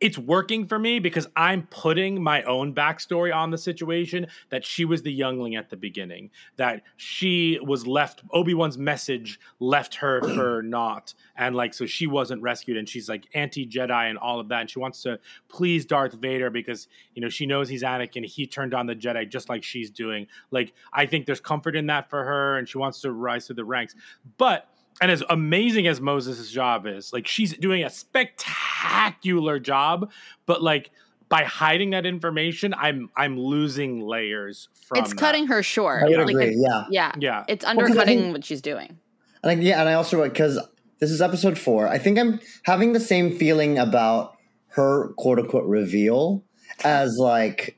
it's 0.00 0.18
working 0.18 0.66
for 0.66 0.78
me 0.78 0.98
because 0.98 1.26
I'm 1.36 1.66
putting 1.68 2.22
my 2.22 2.42
own 2.42 2.74
backstory 2.74 3.34
on 3.34 3.50
the 3.50 3.58
situation 3.58 4.26
that 4.50 4.64
she 4.64 4.84
was 4.84 5.02
the 5.02 5.12
youngling 5.12 5.56
at 5.56 5.70
the 5.70 5.76
beginning, 5.76 6.30
that 6.56 6.82
she 6.96 7.58
was 7.62 7.86
left, 7.86 8.22
Obi 8.32 8.54
Wan's 8.54 8.78
message 8.78 9.40
left 9.60 9.96
her 9.96 10.22
for 10.34 10.62
naught. 10.62 11.14
And 11.36 11.54
like, 11.54 11.74
so 11.74 11.86
she 11.86 12.06
wasn't 12.06 12.42
rescued 12.42 12.76
and 12.76 12.88
she's 12.88 13.08
like 13.08 13.26
anti 13.34 13.66
Jedi 13.66 14.08
and 14.08 14.18
all 14.18 14.40
of 14.40 14.48
that. 14.48 14.62
And 14.62 14.70
she 14.70 14.78
wants 14.78 15.02
to 15.02 15.18
please 15.48 15.84
Darth 15.86 16.14
Vader 16.14 16.50
because, 16.50 16.88
you 17.14 17.22
know, 17.22 17.28
she 17.28 17.46
knows 17.46 17.68
he's 17.68 17.82
Anakin. 17.82 18.24
He 18.24 18.46
turned 18.46 18.74
on 18.74 18.86
the 18.86 18.94
Jedi 18.94 19.28
just 19.28 19.48
like 19.48 19.62
she's 19.62 19.90
doing. 19.90 20.26
Like, 20.50 20.72
I 20.92 21.06
think 21.06 21.26
there's 21.26 21.40
comfort 21.40 21.76
in 21.76 21.86
that 21.86 22.10
for 22.10 22.24
her 22.24 22.58
and 22.58 22.68
she 22.68 22.78
wants 22.78 23.00
to 23.00 23.12
rise 23.12 23.46
to 23.46 23.54
the 23.54 23.64
ranks. 23.64 23.94
But 24.38 24.68
and 25.00 25.10
as 25.10 25.22
amazing 25.30 25.86
as 25.86 26.00
Moses' 26.00 26.50
job 26.50 26.86
is, 26.86 27.12
like 27.12 27.26
she's 27.26 27.56
doing 27.56 27.82
a 27.84 27.90
spectacular 27.90 29.58
job, 29.58 30.10
but 30.46 30.62
like 30.62 30.90
by 31.28 31.42
hiding 31.44 31.90
that 31.90 32.06
information, 32.06 32.74
I'm 32.74 33.10
I'm 33.16 33.38
losing 33.38 34.00
layers 34.00 34.68
from 34.86 34.98
it's 34.98 35.10
that. 35.10 35.18
cutting 35.18 35.46
her 35.48 35.62
short. 35.62 36.02
I 36.02 36.06
would 36.08 36.18
Like, 36.18 36.28
agree. 36.30 36.44
it's- 36.48 36.58
Yeah. 36.60 36.84
Yeah. 36.90 37.12
Yeah. 37.18 37.44
It's 37.48 37.64
'cause 37.64 37.76
I 37.76 37.80
undercutting 37.80 38.18
think- 38.20 38.32
what 38.34 38.44
she's 38.44 38.60
doing. 38.62 38.98
And 39.42 39.50
I, 39.50 39.54
yeah, 39.62 39.80
and 39.80 39.88
I 39.88 39.94
also 39.94 40.22
because 40.22 40.58
this 41.00 41.10
is 41.10 41.20
episode 41.20 41.58
four. 41.58 41.88
I 41.88 41.98
think 41.98 42.18
I'm 42.18 42.40
having 42.64 42.92
the 42.92 43.00
same 43.00 43.36
feeling 43.36 43.78
about 43.78 44.36
her 44.68 45.12
quote 45.16 45.38
unquote 45.38 45.64
reveal 45.66 46.42
as 46.84 47.18
like 47.18 47.76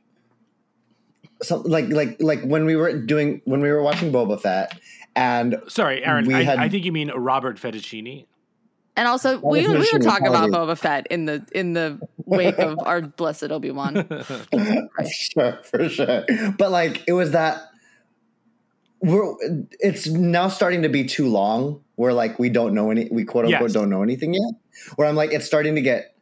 some 1.42 1.62
like 1.64 1.88
like 1.90 2.16
like 2.20 2.42
when 2.42 2.64
we 2.66 2.76
were 2.76 2.92
doing 2.98 3.40
when 3.44 3.60
we 3.60 3.70
were 3.70 3.82
watching 3.82 4.10
Boba 4.12 4.40
Fett 4.40 4.78
and 5.16 5.56
Sorry, 5.66 6.04
Aaron. 6.04 6.32
I, 6.32 6.44
had- 6.44 6.58
I 6.60 6.68
think 6.68 6.84
you 6.84 6.92
mean 6.92 7.10
Robert 7.10 7.56
Fettuccini. 7.58 8.26
And 8.98 9.06
also, 9.08 9.38
Well, 9.40 9.52
we, 9.52 9.62
the 9.66 9.72
we 9.72 9.78
mission 9.80 10.00
don't 10.00 10.06
was 10.10 10.18
talk 10.18 10.28
about 10.28 10.50
probably- 10.50 10.74
Boba 10.74 10.78
Fett 10.78 11.06
in 11.10 11.24
the 11.26 11.44
in 11.52 11.72
the 11.74 11.98
wake 12.24 12.58
of 12.58 12.78
our 12.80 13.00
blessed 13.20 13.50
Obi 13.50 13.70
Wan. 13.70 14.06
for 14.08 15.04
sure, 15.10 15.58
for 15.64 15.88
sure. 15.88 16.24
But 16.56 16.70
like 16.70 17.02
it 17.06 17.12
was 17.12 17.32
that 17.32 17.62
we're 19.00 19.34
it's 19.80 20.06
now 20.06 20.48
starting 20.48 20.82
to 20.82 20.88
be 20.88 21.04
too 21.04 21.28
long 21.28 21.82
where 21.96 22.12
like 22.14 22.38
we 22.38 22.48
don't 22.48 22.72
know 22.74 22.90
any 22.90 23.08
we 23.10 23.24
quote 23.24 23.44
unquote 23.44 23.60
Yes. 23.62 23.72
don't 23.74 23.90
know 23.90 24.02
anything 24.02 24.32
yet. 24.34 24.54
Where 24.96 25.06
I'm 25.06 25.14
like 25.16 25.32
it's 25.32 25.44
starting 25.46 25.74
to 25.74 25.82
get 25.82 26.14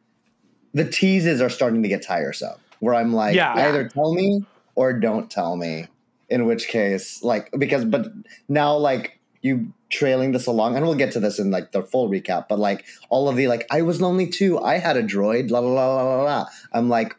the 0.73 0.83
teases 0.89 1.39
are 1.41 1.49
starting 1.49 1.81
to 1.83 1.89
get 1.89 2.01
tiresome. 2.03 2.57
Where 2.79 2.93
I'm 2.93 3.13
like 3.13 3.35
Yeah. 3.35 3.53
either 3.53 3.87
tell 3.87 4.13
me 4.13 4.45
or 4.75 4.91
don't 4.91 5.31
tell 5.31 5.55
me. 5.55 5.87
In 6.29 6.45
which 6.45 6.67
case, 6.67 7.23
like 7.23 7.51
because 7.57 7.85
but 7.85 8.07
now 8.49 8.75
like 8.75 9.19
you 9.41 9.73
trailing 9.89 10.31
this 10.31 10.47
along, 10.47 10.75
and 10.75 10.85
we'll 10.85 10.95
get 10.95 11.11
to 11.11 11.19
this 11.19 11.37
in 11.37 11.51
like 11.51 11.71
the 11.71 11.83
full 11.83 12.09
recap, 12.09 12.47
but 12.49 12.57
like 12.57 12.83
all 13.09 13.29
of 13.29 13.35
the 13.35 13.47
like 13.47 13.67
I 13.69 13.83
was 13.83 14.01
lonely 14.01 14.27
too, 14.27 14.59
I 14.59 14.79
had 14.79 14.97
a 14.97 15.03
droid, 15.03 15.51
la 15.51 15.59
la 15.59 15.69
la 15.69 16.03
la 16.03 16.23
la. 16.23 16.45
I'm 16.73 16.89
like, 16.89 17.15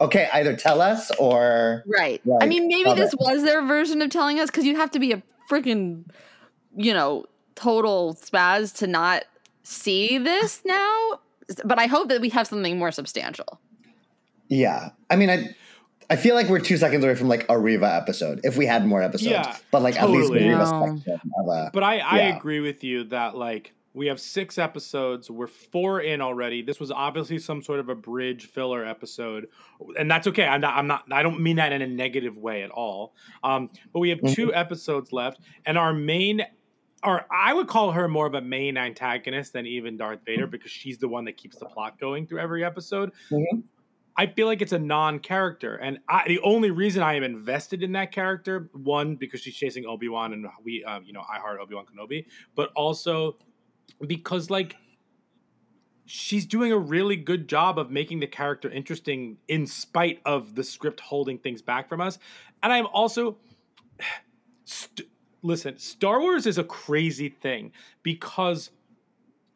okay, 0.00 0.28
either 0.32 0.54
tell 0.54 0.80
us 0.80 1.10
or 1.12 1.84
Right. 1.86 2.20
I 2.40 2.46
mean, 2.46 2.68
maybe 2.68 2.92
this 2.94 3.14
it. 3.14 3.20
was 3.20 3.44
their 3.44 3.62
version 3.66 4.02
of 4.02 4.10
telling 4.10 4.38
us 4.40 4.50
because 4.50 4.64
you'd 4.64 4.76
have 4.76 4.90
to 4.92 4.98
be 4.98 5.12
a 5.12 5.22
freaking, 5.50 6.04
you 6.76 6.92
know, 6.92 7.24
total 7.54 8.14
spaz 8.14 8.76
to 8.76 8.86
not 8.86 9.24
see 9.62 10.18
this 10.18 10.62
now. 10.64 11.20
But 11.64 11.78
I 11.78 11.86
hope 11.86 12.08
that 12.08 12.20
we 12.20 12.28
have 12.28 12.46
something 12.46 12.78
more 12.78 12.92
substantial. 12.92 13.58
Yeah, 14.48 14.90
I 15.08 15.16
mean, 15.16 15.30
I 15.30 15.54
I 16.10 16.16
feel 16.16 16.34
like 16.34 16.48
we're 16.48 16.58
two 16.58 16.76
seconds 16.76 17.04
away 17.04 17.14
from 17.14 17.28
like 17.28 17.46
a 17.48 17.56
Reva 17.58 17.86
episode 17.94 18.40
if 18.44 18.56
we 18.56 18.66
had 18.66 18.84
more 18.84 19.00
episodes. 19.00 19.30
Yeah, 19.30 19.56
but 19.70 19.82
like 19.82 19.96
at 19.96 20.10
least 20.10 20.32
the. 20.32 20.40
Reva 20.40 20.64
No. 20.64 21.00
a 21.48 21.70
But 21.72 21.82
I, 21.84 21.98
I 21.98 22.18
Yeah. 22.18 22.36
agree 22.36 22.60
with 22.60 22.82
you 22.82 23.04
that 23.04 23.36
like 23.36 23.72
we 23.94 24.06
have 24.08 24.20
six 24.20 24.58
episodes. 24.58 25.30
We're 25.30 25.46
four 25.48 26.00
in 26.00 26.20
already. 26.20 26.62
This 26.62 26.78
was 26.80 26.90
obviously 26.90 27.38
some 27.38 27.62
sort 27.62 27.80
of 27.80 27.88
a 27.88 27.94
bridge 27.94 28.46
filler 28.46 28.84
episode, 28.84 29.48
and 29.98 30.10
that's 30.10 30.26
okay. 30.28 30.44
I'm 30.44 30.60
not. 30.60 30.76
I'm 30.76 30.86
not. 30.86 31.04
I 31.12 31.22
don't 31.22 31.40
mean 31.40 31.56
that 31.56 31.72
in 31.72 31.82
a 31.82 31.86
negative 31.86 32.36
way 32.36 32.62
at 32.62 32.70
all. 32.70 33.14
Um, 33.42 33.70
but 33.92 33.98
we 34.00 34.10
have 34.10 34.20
two 34.34 34.54
episodes 34.54 35.12
left, 35.12 35.40
and 35.66 35.76
our 35.78 35.92
main, 35.92 36.42
or 37.04 37.24
I 37.32 37.52
would 37.52 37.66
call 37.68 37.90
her 37.92 38.06
more 38.08 38.26
of 38.26 38.34
a 38.34 38.40
main 38.40 38.76
antagonist 38.76 39.52
than 39.54 39.66
even 39.66 39.96
Darth 39.96 40.20
Vader 40.24 40.46
because 40.46 40.70
she's 40.70 40.98
the 40.98 41.08
one 41.08 41.24
that 41.24 41.36
keeps 41.36 41.56
the 41.56 41.66
plot 41.66 41.98
going 42.00 42.26
through 42.26 42.38
every 42.40 42.64
episode. 42.64 43.10
Mhm. 43.30 43.62
I 44.16 44.26
feel 44.26 44.46
like 44.46 44.60
it's 44.60 44.72
a 44.72 44.78
non-character, 44.78 45.76
and 45.76 45.98
I, 46.08 46.24
the 46.26 46.40
only 46.40 46.70
reason 46.70 47.02
I 47.02 47.14
am 47.14 47.22
invested 47.22 47.82
in 47.82 47.92
that 47.92 48.12
character, 48.12 48.70
one 48.72 49.16
because 49.16 49.40
she's 49.40 49.54
chasing 49.54 49.86
Obi 49.86 50.08
Wan, 50.08 50.32
and 50.32 50.46
we, 50.62 50.84
uh, 50.84 51.00
you 51.04 51.12
know, 51.12 51.22
I 51.22 51.38
heart 51.38 51.58
Obi 51.60 51.74
Wan 51.74 51.86
Kenobi, 51.86 52.26
but 52.54 52.70
also 52.74 53.38
because 54.06 54.50
like 54.50 54.76
she's 56.06 56.44
doing 56.44 56.72
a 56.72 56.78
really 56.78 57.16
good 57.16 57.48
job 57.48 57.78
of 57.78 57.90
making 57.90 58.20
the 58.20 58.26
character 58.26 58.70
interesting 58.70 59.38
in 59.48 59.66
spite 59.66 60.20
of 60.24 60.54
the 60.54 60.64
script 60.64 61.00
holding 61.00 61.38
things 61.38 61.62
back 61.62 61.88
from 61.88 62.00
us, 62.00 62.18
and 62.62 62.72
I'm 62.72 62.86
also. 62.86 63.38
St- 64.64 65.08
listen, 65.42 65.78
Star 65.78 66.20
Wars 66.20 66.46
is 66.46 66.58
a 66.58 66.64
crazy 66.64 67.28
thing 67.28 67.72
because 68.02 68.70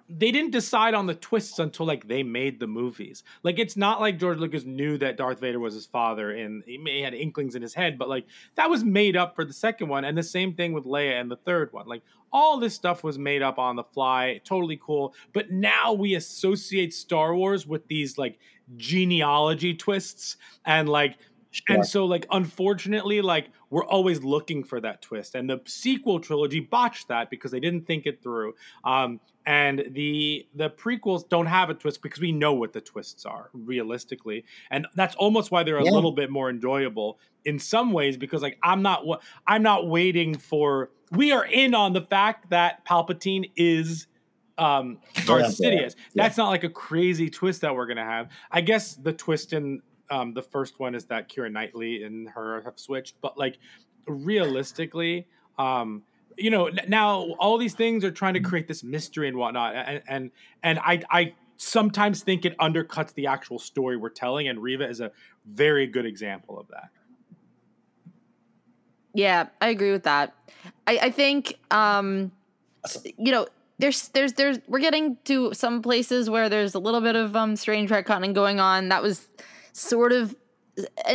they 0.08 0.30
didn't 0.30 0.50
decide 0.50 0.92
on 0.94 1.06
the 1.06 1.14
twists 1.14 1.58
until 1.58 1.87
like 1.87 2.06
they 2.06 2.23
made 2.23 2.61
the 2.61 2.66
movies. 2.66 3.23
Like 3.42 3.58
it's 3.58 3.76
not 3.76 4.00
like 4.00 4.18
George 4.18 4.38
Lucas 4.38 4.64
knew 4.64 4.99
that 4.99 5.16
Darth 5.16 5.40
Vader 5.40 5.58
was 5.58 5.75
his 5.75 5.87
father 5.87 6.32
and 6.32 6.62
he 6.66 6.76
may 6.76 7.00
had 7.00 7.14
inklings 7.14 7.54
in 7.54 7.62
his 7.62 7.75
head, 7.75 7.99
but 7.99 8.08
like 8.08 8.26
that 8.56 8.68
was 8.68 8.84
made 8.84 9.16
up 9.16 9.34
for 9.34 9.44
the 9.44 9.52
second 9.52 9.88
one, 9.88 10.04
and 10.04 10.16
the 10.16 10.23
same 10.23 10.54
thing 10.54 10.73
with 10.73 10.84
Leia 10.84 11.20
and 11.20 11.30
the 11.30 11.37
third 11.37 11.73
one. 11.73 11.87
Like 11.87 12.02
all 12.32 12.58
this 12.58 12.75
stuff 12.75 13.02
was 13.02 13.18
made 13.18 13.42
up 13.42 13.58
on 13.58 13.76
the 13.76 13.84
fly, 13.84 14.40
totally 14.44 14.78
cool. 14.82 15.14
But 15.32 15.50
now 15.50 15.92
we 15.92 16.16
associate 16.16 16.92
Star 16.92 17.34
Wars 17.34 17.66
with 17.66 17.87
these 17.87 18.18
like 18.18 18.38
genealogy 18.76 19.75
twists 19.75 20.37
and 20.64 20.88
like 20.88 21.16
Sure. 21.54 21.76
and 21.76 21.87
so, 21.87 22.04
like, 22.04 22.26
unfortunately, 22.32 23.20
like, 23.20 23.50
we're 23.70 23.84
always 23.84 24.25
looking 24.25 24.64
for 24.64 24.80
that 24.80 25.00
twist. 25.02 25.37
And 25.37 25.49
the 25.49 25.61
sequel 25.66 26.18
trilogy 26.18 26.58
botched 26.58 27.06
that 27.08 27.30
because 27.30 27.52
they 27.52 27.61
didn't 27.61 27.87
think 27.87 28.06
it 28.06 28.20
through. 28.23 28.54
Um, 28.84 29.20
and 29.46 29.84
the 29.90 30.46
the 30.54 30.70
prequels 30.70 31.28
don't 31.28 31.46
have 31.46 31.70
a 31.70 31.75
twist 31.75 32.02
because 32.02 32.18
we 32.20 32.32
know 32.32 32.54
what 32.54 32.73
the 32.73 32.80
twists 32.80 33.25
are 33.26 33.50
realistically, 33.52 34.44
and 34.70 34.87
that's 34.96 35.14
almost 35.16 35.50
why 35.50 35.62
they're 35.62 35.76
a 35.78 35.84
Yeah. 35.84 35.90
little 35.92 36.12
bit 36.12 36.30
more 36.30 36.49
enjoyable 36.50 37.18
in 37.44 37.58
some 37.58 37.92
ways 37.92 38.16
because, 38.16 38.40
like, 38.42 38.58
I'm 38.62 38.82
not 38.82 39.04
I'm 39.46 39.62
not 39.62 39.87
waiting 39.87 40.37
for. 40.37 40.90
We 41.12 41.30
are 41.32 41.44
in 41.44 41.75
on 41.75 41.92
the 41.92 42.00
fact 42.00 42.50
that 42.50 42.84
Palpatine 42.87 43.50
is 43.54 44.06
um 44.58 44.99
Darth 45.26 45.56
Yeah. 45.61 45.70
Sidious. 45.70 45.94
That's 46.14 46.37
not 46.38 46.49
like 46.49 46.64
a 46.64 46.70
crazy 46.70 47.28
twist 47.28 47.61
that 47.61 47.75
we're 47.75 47.87
gonna 47.87 48.02
have. 48.04 48.30
I 48.50 48.61
guess 48.62 48.94
the 48.96 49.12
twist 49.12 49.52
in 49.52 49.82
um 50.11 50.34
the 50.34 50.42
first 50.42 50.78
one 50.80 50.94
is 50.94 51.04
that 51.06 51.28
Keira 51.28 51.50
Knightley 51.50 52.02
and 52.04 52.28
her 52.30 52.62
have 52.62 52.78
switched, 52.78 53.16
but 53.20 53.38
like 53.38 53.58
realistically, 54.06 55.26
um, 55.58 56.02
you 56.37 56.50
know, 56.50 56.66
n- 56.66 56.80
now 56.88 57.34
all 57.38 57.58
these 57.58 57.75
things 57.75 58.04
are 58.04 58.11
trying 58.11 58.34
to 58.34 58.40
create 58.40 58.68
this 58.68 58.82
mystery 58.82 59.28
and 59.28 59.37
whatnot, 59.37 59.75
and 59.75 60.02
and 60.08 60.30
and 60.62 60.78
I 60.80 61.02
I 61.11 61.34
sometimes 61.56 62.23
think 62.23 62.44
it 62.44 62.56
undercuts 62.58 63.14
the 63.14 63.26
actual 63.26 63.58
story 63.58 63.96
we're 63.96 64.11
telling, 64.11 64.49
and 64.49 64.61
Reva 64.61 64.88
is 64.88 65.00
a 65.00 65.11
very 65.46 65.87
good 65.87 66.06
example 66.06 66.58
of 66.58 66.68
that. 66.68 66.90
Yeah, 69.14 69.46
I 69.61 69.68
agree 69.68 69.92
with 69.92 70.02
that. 70.02 70.34
I, 70.87 70.99
I 71.02 71.11
think 71.11 71.58
um 71.70 72.32
you 73.16 73.32
know, 73.32 73.46
there's 73.78 74.08
there's 74.08 74.34
there's 74.34 74.58
we're 74.66 74.80
getting 74.80 75.16
to 75.25 75.54
some 75.54 75.82
places 75.82 76.28
where 76.28 76.49
there's 76.49 76.75
a 76.75 76.78
little 76.78 77.00
bit 77.00 77.16
of 77.16 77.37
um 77.37 77.56
strange 77.56 77.90
retconning 77.90 78.34
going 78.34 78.61
on. 78.61 78.88
That 78.88 79.02
was 79.02 79.26
sort 79.74 80.12
of 80.12 80.34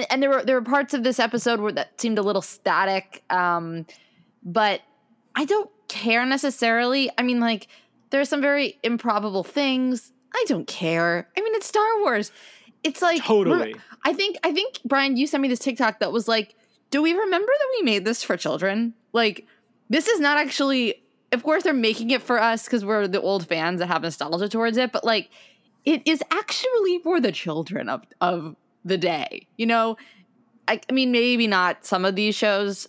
and, 0.10 0.22
there 0.24 0.30
were 0.30 0.46
there 0.46 0.56
were 0.56 0.64
parts 0.66 0.94
of 0.94 1.04
this 1.04 1.20
episode 1.20 1.60
where 1.60 1.72
that 1.72 2.00
seemed 2.00 2.20
a 2.20 2.22
little 2.22 2.42
static. 2.42 3.24
Um 3.30 3.86
but 4.44 4.82
I 5.36 5.46
don't 5.46 5.70
care 5.88 6.26
necessarily. 6.26 7.10
I 7.18 7.24
mean 7.24 7.40
like 7.40 7.68
there 8.12 8.22
are 8.22 8.26
some 8.26 8.42
very 8.42 8.78
improbable 8.84 9.44
things. 9.44 10.14
I 10.34 10.46
don't 10.48 10.68
care. 10.68 11.28
I 11.38 11.42
mean 11.42 11.56
it's 11.56 11.68
Star 11.68 12.00
Wars. 12.00 12.32
It's 12.84 13.02
like 13.02 13.24
Totally. 13.24 13.76
I 14.06 14.14
think 14.14 14.38
I 14.44 14.54
think 14.54 14.82
Bryan, 14.86 15.18
you 15.18 15.28
sent 15.28 15.42
me 15.42 15.48
this 15.48 15.60
TikTok 15.60 16.00
that 16.00 16.12
was 16.12 16.28
like, 16.28 16.56
do 16.92 17.02
we 17.02 17.14
remember 17.14 17.52
that 17.58 17.68
we 17.78 17.84
made 17.84 18.06
this 18.06 18.24
for 18.24 18.38
children? 18.38 18.94
Like, 19.14 19.46
this 19.90 20.08
is 20.08 20.20
not 20.20 20.38
actually. 20.38 21.04
Of 21.32 21.44
course, 21.44 21.62
they're 21.62 21.74
making 21.74 22.10
it 22.10 22.24
for 22.24 22.42
us 22.42 22.66
because 22.66 22.84
we're 22.84 23.08
the 23.08 23.22
old 23.22 23.48
fans 23.48 23.80
that 23.80 23.88
have 23.88 24.02
nostalgia 24.02 24.50
towards 24.50 24.78
it. 24.78 24.92
But 24.92 25.04
like, 25.04 25.30
it 25.90 26.02
is 26.06 26.22
actually 26.32 27.00
for 27.00 27.20
the 27.20 27.32
children 27.32 27.90
of 27.90 28.04
of 28.22 28.56
the 28.86 28.98
day. 28.98 29.48
You 29.58 29.66
know, 29.66 29.98
I, 30.68 30.80
I 30.90 30.94
mean, 30.94 31.12
maybe 31.12 31.48
not 31.48 31.86
some 31.86 32.06
of 32.06 32.16
these 32.16 32.36
shows, 32.36 32.88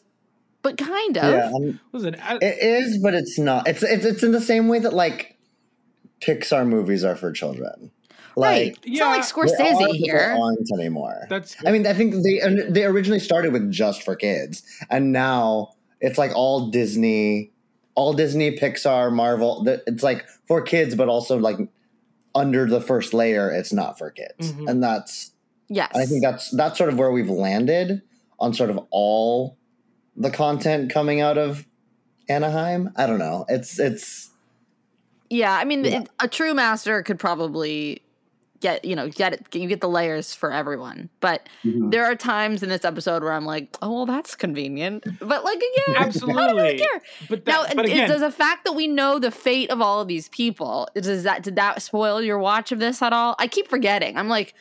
but 0.63 0.77
kind 0.77 1.17
of. 1.17 1.33
yeah, 1.35 1.51
um, 1.55 1.81
Listen, 1.93 2.17
I- 2.23 2.37
it 2.43 2.59
is, 2.63 2.99
but 3.03 3.15
it's 3.15 3.39
not. 3.39 3.67
It's 3.67 3.83
it's 3.83 4.05
it's 4.05 4.23
in 4.23 4.33
the 4.33 4.41
same 4.41 4.69
way 4.69 4.79
that 4.81 4.93
like 4.93 5.37
Pixar 6.21 6.67
movies 6.67 7.03
are 7.05 7.17
for 7.17 7.33
children. 7.33 7.91
right. 8.37 8.67
Like 8.75 8.79
It's 8.87 8.99
not 9.01 9.17
like 9.17 9.25
Yeah. 9.25 9.75
Scorsese 9.75 9.97
here. 9.97 10.37
aren't 10.39 10.71
anymore. 10.73 11.27
that's 11.31 11.57
I 11.67 11.73
mean, 11.73 11.87
I 11.87 11.95
think 11.95 12.15
they 12.23 12.41
they 12.69 12.85
originally 12.85 13.21
started 13.21 13.53
with 13.53 13.71
just 13.71 14.03
for 14.03 14.15
kids, 14.15 14.63
and 14.91 15.13
now 15.13 15.71
it's 16.01 16.19
like 16.19 16.33
all 16.35 16.69
Disney, 16.71 17.51
all 17.95 18.13
Disney, 18.13 18.57
Pixar, 18.57 19.13
Marvel. 19.13 19.67
It's 19.87 20.03
like 20.03 20.27
for 20.47 20.61
kids, 20.63 20.95
but 20.95 21.09
also 21.09 21.39
like 21.39 21.57
under 22.35 22.67
the 22.67 22.81
first 22.81 23.13
layer, 23.15 23.51
it's 23.51 23.73
not 23.73 23.99
for 23.99 24.11
kids, 24.11 24.53
Mhm. 24.53 24.69
and 24.71 24.83
that's 24.83 25.33
Yes. 25.69 25.91
I 25.95 26.05
think 26.07 26.23
that's 26.23 26.51
that's 26.51 26.77
sort 26.79 26.91
of 26.91 26.99
where 26.99 27.13
we've 27.13 27.31
landed 27.31 28.03
on 28.39 28.53
sort 28.55 28.71
of 28.71 28.81
all 28.91 29.57
the 30.17 30.31
content 30.31 30.93
coming 30.93 31.21
out 31.21 31.39
of 31.39 31.65
Anaheim. 32.29 32.91
I 32.97 33.07
don't 33.07 33.19
know. 33.19 33.45
It's 33.49 33.79
it's 33.79 34.31
Yeah, 35.33 35.53
I 35.55 35.65
mean, 35.65 35.85
Yeah. 35.85 36.01
it- 36.01 36.09
a 36.19 36.27
true 36.27 36.55
master 36.55 37.03
could 37.05 37.21
probably 37.21 38.03
get 38.61 38.85
you 38.85 38.95
know 38.95 39.09
get 39.09 39.33
it. 39.33 39.55
You 39.55 39.67
get 39.69 39.81
the 39.81 39.89
layers 39.89 40.35
for 40.35 40.53
everyone, 40.53 41.09
but 41.21 41.49
Mhm. 41.65 41.91
there 41.91 42.05
are 42.05 42.15
times 42.15 42.63
in 42.63 42.69
this 42.69 42.85
episode 42.85 43.23
where 43.23 43.33
I'm 43.33 43.45
like, 43.47 43.77
oh, 43.83 43.91
well, 43.93 44.07
that's 44.07 44.35
convenient. 44.35 45.05
But 45.19 45.45
like 45.45 45.57
again, 45.59 45.71
I 45.89 45.93
don't 45.95 46.07
absolutely. 46.07 46.43
really 46.63 46.79
care. 46.79 47.03
But 47.29 47.47
Now, 47.47 47.65
but 47.75 47.85
again, 47.87 48.09
does 48.09 48.21
the 48.21 48.31
fact 48.31 48.65
that 48.65 48.73
we 48.73 48.87
know 48.87 49.19
the 49.19 49.31
fate 49.31 49.71
of 49.71 49.81
all 49.81 50.01
of 50.01 50.09
these 50.09 50.29
people 50.29 50.89
does 50.95 51.23
that 51.25 51.43
did 51.43 51.57
that 51.57 51.83
spoil 51.83 52.21
your 52.23 52.39
watch 52.39 52.73
of 52.73 52.79
this 52.79 53.01
at 53.03 53.13
all? 53.13 53.35
I 53.39 53.47
keep 53.49 53.69
forgetting. 53.69 54.17
I'm 54.17 54.29
like, 54.29 54.55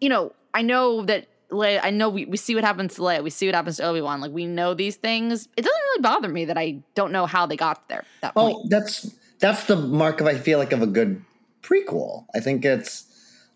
you 0.00 0.08
know, 0.08 0.32
I 0.54 0.62
know 0.62 1.02
that. 1.04 1.26
Leia, 1.50 1.80
I 1.82 1.88
know 1.88 2.10
we, 2.10 2.26
we 2.26 2.36
see 2.36 2.54
what 2.54 2.62
happens 2.62 2.96
to 2.96 3.00
Leia. 3.00 3.22
We 3.24 3.30
see 3.30 3.46
what 3.46 3.54
happens 3.54 3.78
to 3.78 3.84
Obi 3.84 4.02
Wan. 4.02 4.20
Like 4.20 4.32
we 4.32 4.44
know 4.44 4.74
these 4.74 4.96
things. 4.96 5.48
It 5.56 5.62
doesn't 5.62 5.80
really 5.94 6.02
bother 6.02 6.28
me 6.28 6.44
that 6.44 6.58
I 6.58 6.82
don't 6.94 7.10
know 7.10 7.24
how 7.24 7.46
they 7.46 7.56
got 7.56 7.88
there. 7.88 8.04
That 8.20 8.34
point. 8.34 8.54
Oh, 8.60 8.66
that's 8.68 9.14
that's 9.40 9.64
the 9.64 9.76
mark 9.76 10.20
of 10.20 10.26
I 10.26 10.34
feel 10.34 10.58
like 10.58 10.72
of 10.72 10.82
a 10.82 10.86
good 10.86 11.24
prequel. 11.62 12.26
I 12.34 12.40
think 12.40 12.64
it's 12.64 13.04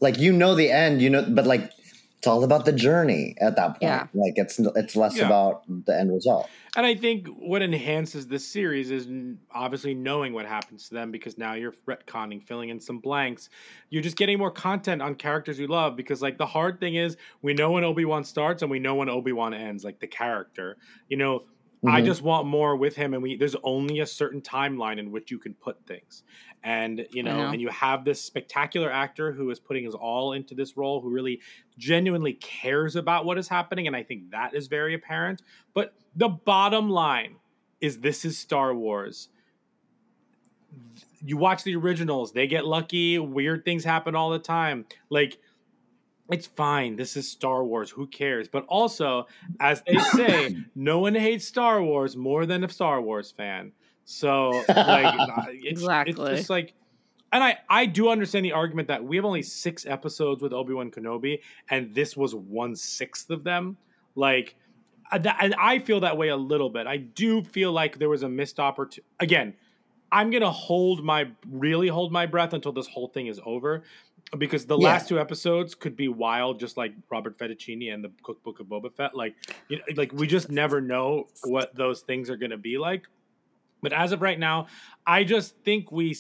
like 0.00 0.18
you 0.18 0.32
know 0.32 0.54
the 0.54 0.71
end, 0.71 1.00
you 1.02 1.11
know, 1.11 1.25
but 1.28 1.47
like 1.47 1.71
it's 2.18 2.26
all 2.28 2.44
about 2.44 2.64
the 2.64 2.73
journey 2.73 3.35
at 3.40 3.56
that 3.56 3.71
point. 3.71 3.82
Yeah. 3.82 4.06
Like 4.14 4.35
it's 4.37 4.59
it's 4.59 4.94
less 4.94 5.16
Yeah. 5.16 5.26
about 5.26 5.62
the 5.87 5.99
end 5.99 6.12
result. 6.12 6.49
And 6.76 6.87
I 6.87 6.94
think 6.94 7.26
what 7.28 7.62
enhances 7.62 8.28
this 8.28 8.47
series 8.47 8.90
is 8.90 9.06
obviously 9.50 9.92
knowing 9.92 10.32
what 10.32 10.47
happens 10.47 10.88
to 10.88 10.94
them 10.94 11.11
because 11.11 11.37
now 11.37 11.52
you're 11.52 11.75
retconning, 11.87 12.42
filling 12.42 12.71
in 12.71 12.80
some 12.80 12.99
blanks. 12.99 13.50
You're 13.90 14.02
just 14.02 14.16
getting 14.16 14.38
more 14.38 14.50
content 14.52 15.02
on 15.02 15.16
characters 15.16 15.59
you 15.59 15.66
love 15.66 15.97
because, 15.97 16.23
like, 16.23 16.38
the 16.38 16.47
hard 16.47 16.80
thing 16.80 16.94
is 16.94 17.18
we 17.42 17.52
know 17.52 17.73
when 17.73 17.85
Obi 17.85 18.06
Wan 18.06 18.25
starts 18.25 18.62
and 18.62 18.71
we 18.71 18.78
know 18.78 18.94
when 18.94 19.11
Obi 19.11 19.32
Wan 19.32 19.52
ends, 19.52 19.85
like 19.85 20.00
the 20.00 20.06
character. 20.06 20.78
You 21.09 21.18
know, 21.18 21.42
I 21.85 22.01
Mhm. 22.01 22.05
just 22.05 22.23
want 22.23 22.47
more 22.47 22.77
with 22.77 22.95
him, 22.95 23.12
and 23.12 23.23
we 23.23 23.37
there's 23.37 23.57
only 23.65 23.99
a 24.01 24.07
certain 24.07 24.41
timeline 24.41 24.99
in 24.99 25.11
which 25.11 25.33
you 25.33 25.39
can 25.39 25.55
put 25.55 25.85
things, 25.85 26.23
and 26.62 27.07
you 27.12 27.25
know, 27.25 27.37
know. 27.39 27.49
and 27.49 27.61
you 27.61 27.69
have 27.71 28.05
this 28.05 28.23
spectacular 28.23 28.89
actor 28.91 29.33
who 29.33 29.51
is 29.51 29.59
putting 29.59 29.85
his 29.85 29.95
all 29.95 30.33
into 30.33 30.55
this 30.55 30.77
role, 30.77 31.01
who 31.01 31.11
really 31.11 31.41
genuinely 31.79 32.35
cares 32.35 32.95
about 32.95 33.25
what 33.25 33.37
is 33.37 33.49
happening, 33.49 33.89
and 33.89 33.97
I 33.97 34.05
think 34.05 34.31
that 34.31 34.55
is 34.55 34.69
very 34.69 34.95
apparent. 34.95 35.43
But 35.75 35.95
the 36.15 36.29
bottom 36.29 36.89
line 36.89 37.37
is, 37.81 37.99
this 37.99 38.25
is 38.25 38.39
Star 38.39 38.73
Wars. 38.75 39.29
You 41.25 41.37
watch 41.37 41.65
the 41.65 41.75
originals; 41.75 42.33
they 42.33 42.47
get 42.47 42.65
lucky. 42.65 43.19
Weird 43.19 43.65
things 43.65 43.85
happen 43.85 44.15
all 44.15 44.31
the 44.31 44.39
time. 44.39 44.87
Like 45.11 45.39
it's 46.33 46.47
fine. 46.47 46.97
This 46.97 47.17
is 47.17 47.29
Star 47.31 47.65
Wars. 47.65 47.91
Who 47.91 48.07
cares? 48.07 48.49
But 48.49 48.65
also, 48.67 49.27
as 49.61 49.83
they 49.87 49.99
say, 50.15 50.57
no 50.75 50.99
one 51.01 51.15
hates 51.15 51.47
Star 51.47 51.83
Wars 51.83 52.17
more 52.17 52.47
than 52.47 52.65
a 52.65 52.69
Star 52.69 53.01
Wars 53.01 53.31
fan. 53.31 53.73
So, 54.05 54.51
like, 54.69 55.15
it's, 55.53 55.81
Exactly. 55.81 56.31
it's 56.33 56.41
just 56.41 56.51
like, 56.51 56.75
and 57.33 57.43
I 57.43 57.59
I 57.69 57.87
do 57.87 58.09
understand 58.11 58.45
the 58.45 58.53
argument 58.53 58.89
that 58.89 59.03
we 59.05 59.17
have 59.17 59.25
only 59.25 59.43
six 59.43 59.87
episodes 59.87 60.43
with 60.43 60.53
Obi 60.53 60.75
Wan 60.75 60.91
Kenobi, 60.91 61.41
and 61.71 61.95
this 61.95 62.17
was 62.17 62.35
one 62.35 62.77
sixth 62.77 63.31
of 63.31 63.43
them. 63.45 63.77
Like, 64.15 64.55
uh, 65.11 65.19
and 65.41 65.55
I 65.55 65.79
feel 65.79 66.01
that 66.01 66.19
way 66.19 66.29
a 66.29 66.37
little 66.37 66.69
bit. 66.69 66.87
I 66.87 66.99
do 66.99 67.43
feel 67.43 67.73
like 67.73 67.99
there 67.99 68.11
was 68.11 68.23
a 68.23 68.29
missed 68.29 68.61
opportunity. 68.61 69.09
Again, 69.19 69.55
I'm 70.11 70.31
gonna 70.31 70.51
hold 70.51 71.03
my 71.03 71.31
really 71.51 71.89
hold 71.89 72.12
my 72.12 72.27
breath 72.27 72.53
until 72.53 72.73
this 72.73 72.87
whole 72.87 73.09
thing 73.09 73.29
is 73.29 73.41
over, 73.47 73.83
because 74.39 74.65
the 74.67 74.79
Yeah. 74.79 74.89
last 74.89 75.09
two 75.09 75.21
episodes 75.21 75.75
could 75.75 75.97
be 75.97 76.09
wild, 76.09 76.59
just 76.59 76.77
like 76.77 76.95
Robert 77.11 77.37
Fettuccine 77.39 77.93
and 77.93 78.03
the 78.03 78.11
Cookbook 78.23 78.61
of 78.61 78.67
Boba 78.67 78.93
Fett. 78.93 79.15
Like, 79.15 79.35
you 79.69 79.77
know, 79.79 79.85
like 79.97 80.12
we 80.12 80.27
just 80.27 80.51
never 80.51 80.81
know 80.81 81.29
what 81.45 81.75
those 81.75 82.01
things 82.01 82.31
are 82.31 82.37
gonna 82.37 82.57
be 82.57 82.79
like. 82.79 83.07
But 83.83 83.93
as 83.93 84.12
of 84.12 84.23
right 84.23 84.39
now, 84.39 84.69
I 85.07 85.25
just 85.25 85.57
think 85.65 85.91
we. 85.93 86.17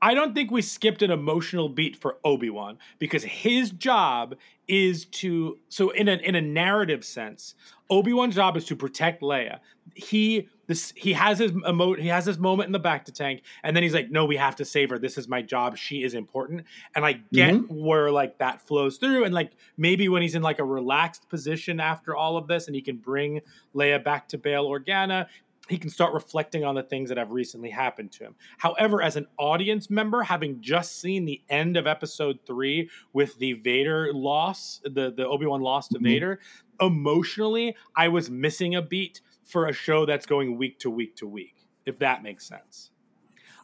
I 0.00 0.14
don't 0.14 0.32
think 0.32 0.52
we 0.52 0.62
skipped 0.62 1.02
an 1.02 1.10
emotional 1.10 1.68
beat 1.68 1.96
for 1.96 2.18
Obi 2.24 2.50
Wan 2.50 2.78
because 3.00 3.24
his 3.24 3.72
job 3.72 4.36
is 4.68 5.06
to 5.06 5.58
so 5.68 5.90
in 5.90 6.08
a 6.08 6.14
in 6.18 6.36
a 6.36 6.40
narrative 6.40 7.04
sense, 7.04 7.56
Obi 7.90 8.12
Wan's 8.12 8.36
job 8.36 8.56
is 8.56 8.64
to 8.66 8.76
protect 8.76 9.22
Leia. 9.22 9.58
He 9.96 10.48
this 10.68 10.92
he 10.94 11.12
has 11.14 11.40
his 11.40 11.50
emo 11.50 11.94
he 11.94 12.06
has 12.06 12.24
this 12.24 12.38
moment 12.38 12.68
in 12.68 12.72
the 12.72 12.78
bacta 12.80 13.12
tank, 13.12 13.42
and 13.64 13.74
then 13.74 13.82
he's 13.82 13.94
like, 13.94 14.10
"No, 14.10 14.24
we 14.24 14.36
have 14.36 14.54
to 14.56 14.64
save 14.64 14.90
her. 14.90 14.98
This 14.98 15.18
is 15.18 15.26
my 15.26 15.42
job. 15.42 15.76
She 15.76 16.04
is 16.04 16.14
important." 16.14 16.64
And 16.94 17.04
I 17.04 17.14
get 17.32 17.54
where 17.68 18.12
like 18.12 18.38
that 18.38 18.60
flows 18.62 18.98
through, 18.98 19.24
and 19.24 19.34
like 19.34 19.50
maybe 19.76 20.08
when 20.08 20.22
he's 20.22 20.36
in 20.36 20.42
like 20.42 20.60
a 20.60 20.64
relaxed 20.64 21.28
position 21.28 21.80
after 21.80 22.14
all 22.14 22.36
of 22.36 22.46
this, 22.46 22.68
and 22.68 22.76
he 22.76 22.82
can 22.82 22.98
bring 22.98 23.40
Leia 23.74 24.02
back 24.04 24.28
to 24.28 24.38
Bail 24.38 24.66
Organa, 24.68 25.26
he 25.68 25.76
can 25.78 25.90
start 25.90 26.14
reflecting 26.14 26.64
on 26.64 26.74
the 26.74 26.82
things 26.82 27.08
that 27.08 27.18
have 27.18 27.30
recently 27.32 27.70
happened 27.70 28.12
to 28.12 28.24
him. 28.24 28.34
However, 28.58 29.02
as 29.02 29.16
an 29.16 29.26
audience 29.38 29.90
member, 29.90 30.22
having 30.22 30.60
just 30.60 31.00
seen 31.00 31.24
the 31.24 31.42
end 31.48 31.76
of 31.76 31.86
episode 31.86 32.38
three 32.46 32.88
with 33.12 33.38
the 33.38 33.54
Vader 33.54 34.10
loss, 34.14 34.80
the, 34.84 35.12
the 35.14 35.26
Obi 35.26 35.44
Wan 35.46 35.60
loss 35.60 35.88
to 35.88 35.98
Mhm. 35.98 36.02
Vader, 36.04 36.40
emotionally, 36.80 37.76
I 37.96 38.08
was 38.08 38.30
missing 38.30 38.74
a 38.74 38.82
beat 38.82 39.20
for 39.48 39.66
a 39.66 39.72
show 39.72 40.06
that's 40.06 40.26
going 40.26 40.56
week 40.56 40.78
to 40.80 40.90
week 40.90 41.16
to 41.16 41.26
week, 41.26 41.54
if 41.86 41.98
that 41.98 42.22
makes 42.22 42.46
sense. 42.46 42.90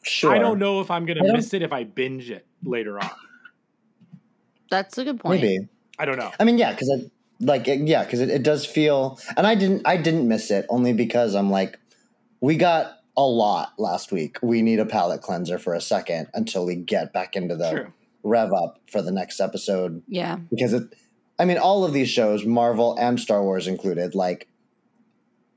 Sure. 0.02 0.32
I 0.34 0.38
don't 0.38 0.58
know 0.58 0.80
if 0.80 0.90
I'm 0.90 1.06
going 1.06 1.18
to 1.18 1.32
miss 1.32 1.54
it 1.54 1.62
if 1.62 1.72
I 1.72 1.84
binge 1.84 2.30
it 2.30 2.46
later 2.62 2.98
on. 2.98 3.10
That's 4.70 4.98
a 4.98 5.04
good 5.04 5.20
point. 5.20 5.42
Maybe. 5.42 5.68
I 5.98 6.04
don't 6.04 6.18
know. 6.18 6.32
I 6.40 6.44
mean, 6.44 6.58
yeah, 6.58 6.72
because 6.72 6.88
it 6.88 7.10
like 7.40 7.68
it, 7.68 7.80
yeah, 7.86 8.04
because 8.04 8.20
it, 8.20 8.28
it 8.30 8.42
does 8.42 8.66
feel, 8.66 9.18
and 9.36 9.46
I 9.46 9.54
didn't 9.54 9.82
I 9.86 9.96
didn't 9.96 10.26
miss 10.26 10.50
it 10.50 10.66
only 10.68 10.92
because 10.92 11.34
I'm 11.34 11.50
like, 11.50 11.78
we 12.40 12.56
got 12.56 12.98
a 13.16 13.22
lot 13.22 13.74
last 13.78 14.10
week. 14.10 14.38
We 14.42 14.62
need 14.62 14.80
a 14.80 14.86
palate 14.86 15.22
cleanser 15.22 15.58
for 15.58 15.74
a 15.74 15.80
second 15.80 16.28
until 16.34 16.66
we 16.66 16.74
get 16.74 17.12
back 17.12 17.36
into 17.36 17.54
the 17.56 17.70
True. 17.70 17.92
rev 18.24 18.52
up 18.52 18.80
for 18.90 19.02
the 19.02 19.12
next 19.12 19.40
episode 19.40 20.02
Yeah. 20.08 20.36
because 20.50 20.72
it. 20.72 20.94
I 21.38 21.44
mean, 21.44 21.58
all 21.58 21.84
of 21.84 21.92
these 21.92 22.08
shows, 22.08 22.44
Marvel 22.44 22.96
and 22.96 23.18
Star 23.18 23.42
Wars 23.42 23.66
included, 23.66 24.14
like 24.14 24.48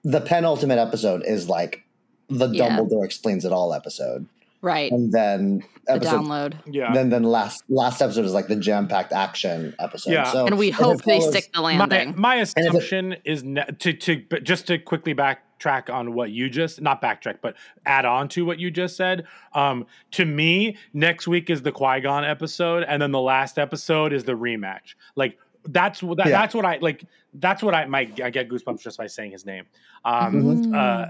the 0.03 0.21
penultimate 0.21 0.79
episode 0.79 1.23
is 1.25 1.49
like 1.49 1.83
the 2.29 2.47
Yeah. 2.49 2.69
Dumbledore 2.77 3.05
explains 3.05 3.45
it 3.45 3.51
all 3.53 3.73
episode, 3.73 4.25
Right. 4.61 4.91
and 4.91 5.11
then 5.13 5.63
The 5.85 5.93
episode 5.93 6.21
download. 6.21 6.53
Yeah. 6.69 6.91
then 6.93 7.09
then 7.09 7.23
last 7.23 7.63
last 7.69 8.01
episode 8.01 8.25
is 8.25 8.33
like 8.33 8.47
the 8.47 8.55
jam 8.57 8.87
packed 8.87 9.13
action 9.13 9.73
episode. 9.79 10.11
Yeah. 10.11 10.25
So 10.31 10.45
And 10.45 10.57
we 10.57 10.69
if 10.69 10.79
it 10.79 10.83
hope 10.83 11.03
they 11.03 11.19
follows- 11.19 11.31
stick 11.33 11.51
the 11.53 11.61
my, 11.61 11.77
landing. 11.77 12.13
my 12.17 12.35
it- 12.37 12.41
assumption 12.57 13.15
is 13.23 13.43
ne- 13.43 13.63
to 13.79 13.93
to 13.93 14.23
but 14.29 14.43
just 14.43 14.67
to 14.67 14.77
quickly 14.77 15.15
backtrack 15.15 15.89
on 15.93 16.13
what 16.13 16.29
you 16.31 16.49
just 16.49 16.81
not 16.81 17.01
backtrack 17.01 17.37
but 17.41 17.55
add 17.85 18.03
on 18.05 18.27
to 18.29 18.45
what 18.45 18.59
you 18.59 18.69
just 18.71 18.97
said. 18.97 19.25
Um, 19.53 19.85
to 20.11 20.25
me, 20.25 20.75
next 20.93 21.27
week 21.27 21.49
is 21.49 21.61
the 21.61 21.71
Qui 21.71 22.01
Gon 22.01 22.25
episode, 22.25 22.83
and 22.83 23.01
then 23.01 23.11
the 23.11 23.21
last 23.21 23.57
episode 23.57 24.11
is 24.11 24.25
the 24.25 24.33
rematch. 24.33 24.95
Like 25.15 25.37
that's 25.67 26.01
what 26.03 26.17
that, 26.17 26.27
Yeah. 26.27 26.39
that's 26.41 26.53
what 26.55 26.65
I 26.65 26.77
like. 26.81 27.03
That's 27.33 27.61
what 27.61 27.75
I 27.75 27.85
might 27.85 28.19
I 28.21 28.29
get 28.29 28.49
goosebumps 28.49 28.81
just 28.81 28.97
by 28.97 29.07
saying 29.07 29.31
his 29.31 29.45
name. 29.45 29.65
Um, 30.05 30.33
Mhm. 30.43 30.75
uh, 30.75 31.07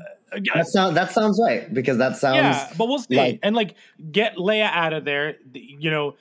That 0.55 0.67
sound 0.67 0.97
that 0.97 1.11
sounds 1.11 1.39
right 1.41 1.73
because 1.73 1.97
that 1.99 2.17
sounds 2.17 2.35
yeah, 2.37 2.69
but 2.77 2.87
we'll 2.87 2.99
see. 2.99 3.15
like- 3.15 3.39
and 3.43 3.55
like 3.55 3.75
get 4.11 4.35
Leia 4.35 4.69
out 4.71 4.91
of 4.93 5.05
there, 5.05 5.37
you 5.53 5.89
know, 5.89 6.15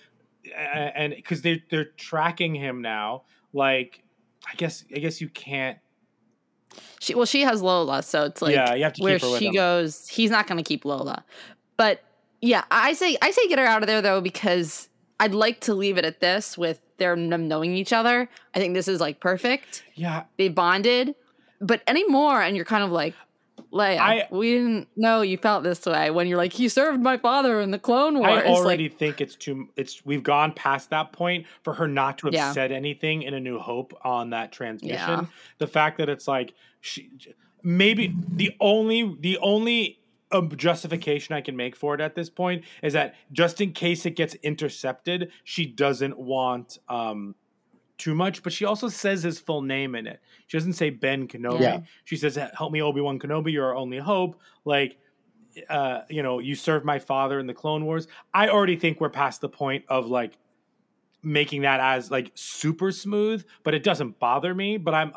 and 0.57 1.14
because 1.14 1.42
they 1.42 1.62
they're 1.70 1.87
tracking 1.96 2.55
him 2.55 2.83
now. 2.83 3.22
Like, 3.53 4.03
I 4.49 4.55
guess 4.57 4.85
I 4.94 4.99
guess 5.01 5.20
you 5.20 5.29
can't. 5.29 5.79
She 7.01 7.14
well, 7.14 7.27
she 7.27 7.42
has 7.42 7.62
Lola, 7.62 8.03
so 8.03 8.25
it's 8.25 8.42
like 8.42 8.55
Yeah, 8.55 8.75
you 8.75 8.85
have 8.85 8.92
to 8.92 8.99
keep 8.99 9.05
where 9.05 9.18
her 9.18 9.38
she 9.38 9.46
him. 9.46 9.55
goes, 9.55 10.07
he's 10.09 10.31
not 10.31 10.46
going 10.46 10.59
to 10.62 10.66
keep 10.66 10.85
Lola. 10.85 11.25
But 11.77 12.03
yeah, 12.40 12.64
I 12.70 12.92
say 12.92 13.16
I 13.22 13.31
say 13.31 13.49
get 13.49 13.59
her 13.59 13.64
out 13.66 13.83
of 13.83 13.87
there 13.87 14.03
though 14.03 14.20
because 14.20 14.88
I'd 15.18 15.35
like 15.35 15.61
to 15.62 15.75
leave 15.75 15.96
it 15.99 16.05
at 16.05 16.20
this 16.20 16.57
with 16.59 16.81
them 16.99 17.49
knowing 17.49 17.75
each 17.75 17.93
other. 17.93 18.29
I 18.55 18.59
think 18.59 18.75
this 18.75 18.89
is 18.89 19.01
like 19.01 19.21
perfect. 19.21 19.85
Yeah, 19.95 20.25
They 20.39 20.49
bonded, 20.49 21.15
but 21.61 21.83
anymore, 21.87 22.41
and 22.43 22.57
you're 22.57 22.65
kind 22.65 22.85
of 22.85 22.91
like. 22.91 23.15
Leia, 23.73 23.99
I- 23.99 24.29
we 24.31 24.53
didn't 24.55 24.89
know 24.97 25.23
you 25.23 25.37
felt 25.39 25.65
this 25.65 25.85
way 25.87 26.11
when 26.11 26.29
you're 26.29 26.37
like 26.39 26.53
he 26.53 26.69
served 26.69 27.03
my 27.03 27.17
father 27.17 27.61
in 27.61 27.71
the 27.73 27.79
Clone 27.79 28.19
Wars. 28.19 28.43
I 28.45 28.47
already 28.47 28.89
like, 28.89 28.99
think 28.99 29.21
it's 29.21 29.35
too. 29.35 29.69
It's 29.77 30.05
we've 30.07 30.23
gone 30.23 30.53
past 30.53 30.91
that 30.91 31.13
point 31.13 31.47
for 31.63 31.73
her 31.75 31.89
not 31.89 32.19
to 32.19 32.27
have 32.29 32.35
Yeah. 32.35 32.53
said 32.53 32.71
anything 32.71 33.23
in 33.23 33.35
A 33.35 33.41
New 33.41 33.59
Hope 33.59 33.93
on 34.05 34.31
that 34.31 34.53
transmission. 34.53 34.95
Yeah. 34.97 35.25
The 35.59 35.67
fact 35.67 35.99
that 35.99 36.09
it's 36.09 36.29
like 36.29 36.53
she 36.81 37.11
maybe 37.63 38.15
the 38.29 38.55
only 38.61 39.17
the 39.21 39.37
only 39.39 39.99
um, 40.33 40.51
justification 40.57 41.35
I 41.35 41.41
can 41.41 41.57
make 41.57 41.77
for 41.77 41.95
it 41.95 42.01
at 42.01 42.15
this 42.15 42.29
point 42.29 42.65
is 42.83 42.93
that 42.95 43.15
just 43.33 43.61
in 43.61 43.73
case 43.73 44.07
it 44.07 44.17
gets 44.17 44.35
intercepted, 44.37 45.31
she 45.45 45.67
doesn't 45.67 46.19
want 46.19 46.79
um 46.89 47.35
too 47.99 48.15
much, 48.15 48.43
but 48.43 48.53
she 48.53 48.65
also 48.65 48.89
says 48.89 49.23
his 49.23 49.39
full 49.39 49.62
name 49.62 49.95
in 49.95 50.07
it. 50.07 50.21
She 50.47 50.59
doesn't 50.59 50.75
say 50.75 50.91
Ben 50.91 51.27
Kenobi. 51.27 51.61
Yeah. 51.61 51.81
She 52.05 52.17
says, 52.17 52.39
"Help 52.57 52.73
me, 52.73 52.83
Obi 52.83 53.01
Wan 53.01 53.19
Kenobi. 53.19 53.53
You're 53.53 53.67
our 53.67 53.75
only 53.75 53.99
hope." 53.99 54.41
Like, 54.65 54.99
uh, 55.69 56.01
you 56.09 56.23
know, 56.23 56.39
you 56.39 56.55
served 56.55 56.85
my 56.85 56.99
father 56.99 57.39
in 57.39 57.47
the 57.47 57.55
Clone 57.55 57.85
Wars. 57.85 58.07
I 58.35 58.49
already 58.49 58.77
think 58.77 59.01
we're 59.01 59.09
past 59.11 59.41
the 59.41 59.49
point 59.49 59.85
of 59.89 60.07
like 60.07 60.37
making 61.23 61.62
that 61.62 61.81
as 61.81 62.11
like 62.11 62.33
super 62.35 62.93
smooth, 62.93 63.45
but 63.62 63.75
it 63.75 63.83
doesn't 63.83 64.19
bother 64.19 64.55
me. 64.55 64.77
But 64.77 64.95
I'm. 64.95 65.12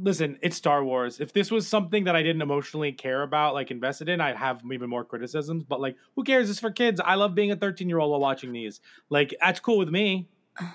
Listen, 0.00 0.38
it's 0.42 0.56
Star 0.56 0.84
Wars. 0.84 1.20
If 1.20 1.32
this 1.32 1.50
was 1.50 1.66
something 1.66 2.04
that 2.04 2.14
I 2.14 2.22
didn't 2.22 2.42
emotionally 2.42 2.92
care 2.92 3.22
about, 3.22 3.54
like 3.54 3.70
invested 3.70 4.08
in, 4.08 4.20
I'd 4.20 4.36
have 4.36 4.62
even 4.72 4.88
more 4.88 5.04
criticisms. 5.04 5.64
But 5.64 5.80
like, 5.80 5.96
who 6.14 6.24
cares? 6.24 6.50
It's 6.50 6.60
for 6.60 6.70
kids. 6.70 7.00
I 7.04 7.16
love 7.16 7.34
being 7.34 7.50
a 7.50 7.56
13 7.56 7.88
year 7.88 7.98
old 7.98 8.10
while 8.10 8.20
watching 8.20 8.52
these. 8.52 8.80
Like, 9.10 9.34
that's 9.40 9.60
cool 9.60 9.78
with 9.78 9.88
me. 9.88 10.28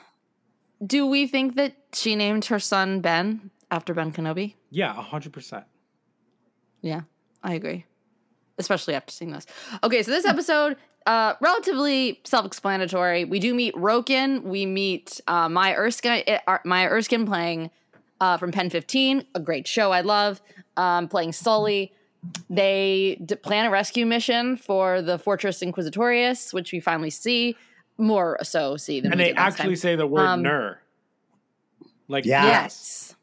do 0.85 1.07
we 1.07 1.27
think 1.27 1.55
that 1.55 1.75
she 1.93 2.15
named 2.15 2.45
her 2.45 2.59
son 2.59 3.01
Ben 3.01 3.51
after 3.71 3.93
Ben 3.93 4.11
Kenobi? 4.11 4.55
Yeah, 4.69 4.93
hundred 4.93 5.33
percent. 5.33 5.65
Yeah, 6.81 7.01
I 7.43 7.53
agree. 7.53 7.85
Especially 8.57 8.93
after 8.93 9.11
seeing 9.11 9.31
this. 9.31 9.45
Okay, 9.83 10.03
so 10.03 10.11
this 10.11 10.25
episode, 10.25 10.77
uh, 11.05 11.33
relatively 11.41 12.21
self-explanatory. 12.23 13.25
We 13.25 13.39
do 13.39 13.53
meet 13.53 13.73
Roken. 13.75 14.43
We 14.43 14.65
meet 14.65 15.21
uh, 15.27 15.49
Maya 15.49 15.75
Erskine. 15.75 16.23
Uh, 16.47 16.57
Maya 16.65 16.89
Erskine 16.89 17.25
playing 17.25 17.71
uh, 18.23 18.37
from 18.37 18.51
Pen 18.51 18.69
15, 18.69 19.25
a 19.35 19.39
great 19.39 19.67
show 19.67 19.91
I 19.91 20.01
love. 20.01 20.41
Um, 20.77 21.07
playing 21.07 21.33
Sully. 21.33 21.91
They 22.49 23.17
d- 23.25 23.35
plan 23.35 23.65
a 23.65 23.69
rescue 23.69 24.05
mission 24.05 24.55
for 24.57 25.01
the 25.01 25.17
Fortress 25.19 25.59
Inquisitorius, 25.61 26.53
which 26.53 26.71
we 26.71 26.79
finally 26.79 27.09
see. 27.09 27.55
More 27.97 28.37
so 28.41 28.75
see 28.77 29.01
than 29.01 29.11
And 29.11 29.19
we 29.19 29.25
they 29.25 29.29
did 29.31 29.37
last 29.37 29.53
actually 29.59 29.75
time. 29.75 29.85
say 29.85 29.95
the 29.95 30.07
word 30.07 30.25
Um, 30.25 30.41
"ner." 30.41 30.79
Like 32.07 32.25
Yeah. 32.25 32.45
Yes. 32.45 33.15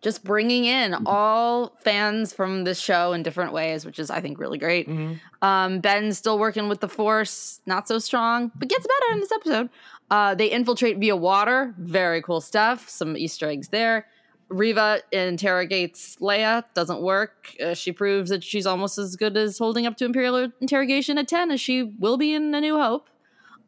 Just 0.00 0.24
bringing 0.24 0.64
in 0.64 0.94
all 1.06 1.76
fans 1.84 2.32
from 2.32 2.64
this 2.64 2.78
show 2.80 3.12
in 3.12 3.22
different 3.22 3.52
ways, 3.52 3.84
which 3.84 3.98
is, 3.98 4.10
I 4.10 4.20
think, 4.20 4.38
really 4.38 4.58
great. 4.58 4.88
Mhm. 4.88 5.20
Um, 5.42 5.80
Ben's 5.80 6.16
still 6.18 6.38
working 6.38 6.68
with 6.68 6.80
the 6.80 6.88
Force, 6.88 7.60
not 7.66 7.86
so 7.88 7.98
strong, 7.98 8.50
but 8.56 8.68
gets 8.68 8.86
better 8.86 9.12
in 9.14 9.20
this 9.20 9.32
episode. 9.32 9.68
Uh, 10.10 10.34
they 10.34 10.50
infiltrate 10.50 10.98
via 10.98 11.16
water, 11.16 11.74
very 11.78 12.22
cool 12.22 12.40
stuff. 12.40 12.88
Some 12.88 13.16
Easter 13.16 13.48
eggs 13.48 13.68
there. 13.68 14.06
Reva 14.48 15.00
interrogates 15.12 16.16
Leia, 16.16 16.64
doesn't 16.74 17.02
work. 17.02 17.54
Uh, 17.62 17.74
she 17.74 17.92
proves 17.92 18.30
that 18.30 18.42
she's 18.42 18.66
almost 18.66 18.96
as 18.96 19.14
good 19.14 19.36
as 19.36 19.58
holding 19.58 19.86
up 19.86 19.96
to 19.98 20.06
Imperial 20.06 20.50
interrogation 20.60 21.18
at 21.18 21.28
10 21.28 21.50
as 21.50 21.60
she 21.60 21.82
will 21.82 22.16
be 22.16 22.32
in 22.32 22.54
A 22.54 22.60
New 22.60 22.78
Hope. 22.78 23.10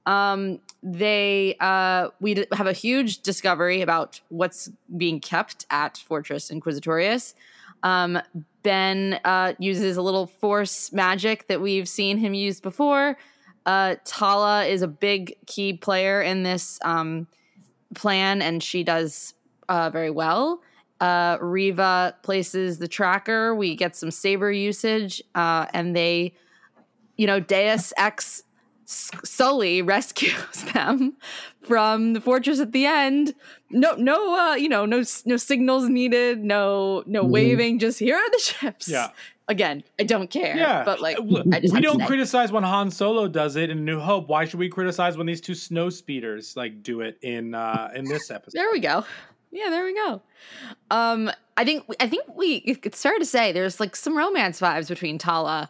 Um, 0.06 0.60
they 0.82 1.56
uh, 1.60 2.08
we 2.20 2.46
have 2.52 2.66
a 2.66 2.72
huge 2.72 3.20
discovery 3.20 3.82
about 3.82 4.20
what's 4.30 4.70
being 4.96 5.20
kept 5.20 5.66
at 5.68 5.98
Fortress 5.98 6.50
Inquisitorius. 6.50 7.34
Um, 7.82 8.18
ben 8.62 9.20
uh, 9.24 9.54
uses 9.58 9.96
a 9.96 10.02
little 10.02 10.26
force 10.26 10.92
magic 10.92 11.48
that 11.48 11.60
we've 11.60 11.88
seen 11.88 12.16
him 12.18 12.32
use 12.32 12.60
before. 12.60 13.18
Uh, 13.66 13.96
Tala 14.04 14.64
is 14.64 14.82
a 14.82 14.88
big 14.88 15.34
key 15.46 15.72
player 15.74 16.20
in 16.22 16.42
this 16.42 16.78
um, 16.82 17.26
plan, 17.94 18.42
and 18.42 18.62
she 18.62 18.82
does 18.84 19.34
uh, 19.68 19.90
very 19.90 20.10
well. 20.10 20.60
Uh, 21.00 21.38
Reva 21.40 22.14
places 22.22 22.78
the 22.78 22.88
tracker. 22.88 23.54
We 23.54 23.74
get 23.76 23.96
some 23.96 24.10
saber 24.10 24.50
usage, 24.52 25.22
uh, 25.34 25.66
and 25.72 25.94
they, 25.96 26.34
you 27.16 27.26
know, 27.26 27.40
Deus 27.40 27.92
Ex 27.96 28.42
Sully 28.84 29.82
rescues 29.94 30.64
them 30.74 31.16
from 31.62 32.12
the 32.14 32.20
fortress 32.20 32.58
at 32.60 32.72
the 32.72 32.86
end. 32.86 33.34
No, 33.70 33.94
no, 33.94 34.34
uh, 34.38 34.54
you 34.56 34.68
know, 34.68 34.84
no, 34.84 35.02
no 35.24 35.36
signals 35.36 35.88
needed. 35.88 36.42
No, 36.42 37.04
no 37.06 37.24
Mhm. 37.24 37.30
waving. 37.30 37.78
Just 37.78 37.98
here 38.00 38.16
are 38.16 38.30
the 38.30 38.38
ships. 38.42 38.88
Yeah. 38.88 39.10
Again, 39.50 39.82
I 39.98 40.04
don't 40.04 40.30
care. 40.30 40.56
Yeah, 40.56 40.84
but 40.84 41.00
like, 41.00 41.18
I 41.18 41.20
just 41.20 41.34
we 41.34 41.50
have 41.52 41.60
to 41.72 41.80
don't 41.80 41.98
say. 42.00 42.06
criticize 42.06 42.52
when 42.52 42.62
Han 42.62 42.90
Solo 42.90 43.26
does 43.26 43.56
it 43.56 43.68
in 43.68 43.84
New 43.84 43.98
Hope. 43.98 44.28
Why 44.28 44.44
should 44.44 44.60
we 44.60 44.68
criticize 44.68 45.18
when 45.18 45.26
these 45.26 45.40
two 45.40 45.54
snow 45.54 45.90
speeders 45.90 46.56
like 46.56 46.82
do 46.82 47.00
it 47.00 47.18
in 47.22 47.54
uh 47.54 47.90
in 47.94 48.04
this 48.04 48.30
episode? 48.30 48.56
There 48.58 48.70
we 48.70 48.78
go. 48.80 49.04
Yeah, 49.50 49.68
there 49.70 49.84
we 49.84 49.94
go. 49.94 50.22
Um, 50.92 51.30
I 51.56 51.64
think 51.64 51.84
I 51.98 52.08
think 52.08 52.24
we 52.36 52.56
it's 52.84 53.02
fair 53.02 53.18
to 53.18 53.24
say 53.26 53.50
there's 53.52 53.80
like 53.80 53.96
some 53.96 54.16
romance 54.16 54.60
vibes 54.60 54.88
between 54.88 55.18
Tala, 55.18 55.68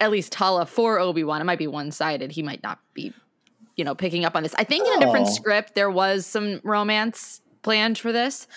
at 0.00 0.10
least 0.10 0.32
Tala 0.32 0.64
for 0.64 0.98
Obi 0.98 1.22
Wan. 1.22 1.42
It 1.42 1.44
might 1.44 1.58
be 1.58 1.66
one 1.66 1.90
sided. 1.90 2.32
He 2.32 2.42
might 2.42 2.62
not 2.62 2.78
be, 2.94 3.12
you 3.76 3.84
know, 3.84 3.94
picking 3.94 4.24
up 4.24 4.34
on 4.34 4.42
this. 4.42 4.54
I 4.56 4.64
think 4.64 4.86
in 4.88 4.94
a 4.94 5.00
different 5.04 5.26
Oh. 5.28 5.30
script 5.32 5.74
there 5.74 5.90
was 5.90 6.24
some 6.24 6.60
romance 6.64 7.42
planned 7.60 7.98
for 7.98 8.12
this. 8.12 8.48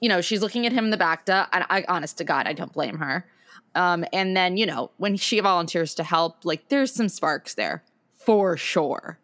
You 0.00 0.08
know, 0.08 0.20
she's 0.20 0.42
looking 0.42 0.66
at 0.66 0.72
him 0.72 0.86
in 0.86 0.90
the 0.90 0.96
back, 0.96 1.28
and 1.28 1.46
I, 1.70 1.84
honest 1.86 2.18
to 2.18 2.24
God, 2.24 2.48
I 2.48 2.54
don't 2.54 2.72
blame 2.72 2.98
her. 2.98 3.24
Um, 3.74 4.04
and 4.12 4.36
then 4.36 4.56
you 4.56 4.66
know 4.66 4.90
when 4.96 5.16
she 5.16 5.40
volunteers 5.40 5.94
to 5.96 6.02
help, 6.04 6.44
like 6.44 6.68
there's 6.68 6.92
some 6.92 7.08
sparks 7.08 7.54
there 7.54 7.82
for 8.16 8.56
sure. 8.56 9.18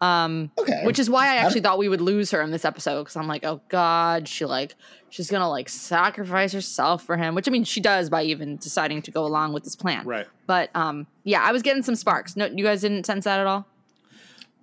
Um, 0.00 0.50
Okay. 0.58 0.80
which 0.84 0.98
is 0.98 1.08
why 1.08 1.28
I 1.28 1.36
actually 1.36 1.60
thought 1.60 1.78
we 1.78 1.88
would 1.88 2.00
lose 2.00 2.32
her 2.32 2.42
in 2.42 2.50
this 2.50 2.64
episode 2.64 3.02
because 3.04 3.14
I'm 3.14 3.28
like, 3.28 3.44
oh 3.44 3.60
god, 3.68 4.26
she 4.26 4.44
like 4.44 4.74
she's 5.10 5.30
gonna 5.30 5.48
like 5.48 5.68
sacrifice 5.68 6.52
herself 6.52 7.04
for 7.04 7.16
him, 7.16 7.36
which 7.36 7.46
I 7.46 7.52
mean 7.52 7.62
she 7.62 7.80
does 7.80 8.10
by 8.10 8.24
even 8.24 8.56
deciding 8.56 9.02
to 9.02 9.12
go 9.12 9.24
along 9.24 9.52
with 9.52 9.62
this 9.62 9.76
plan. 9.76 10.04
Right. 10.04 10.26
But 10.48 10.70
um, 10.74 11.06
yeah, 11.22 11.40
I 11.42 11.52
was 11.52 11.62
getting 11.62 11.84
some 11.84 11.94
sparks. 11.94 12.36
No, 12.36 12.46
you 12.46 12.64
guys 12.64 12.80
didn't 12.80 13.06
sense 13.06 13.24
that 13.26 13.38
at 13.38 13.46
all. 13.46 13.64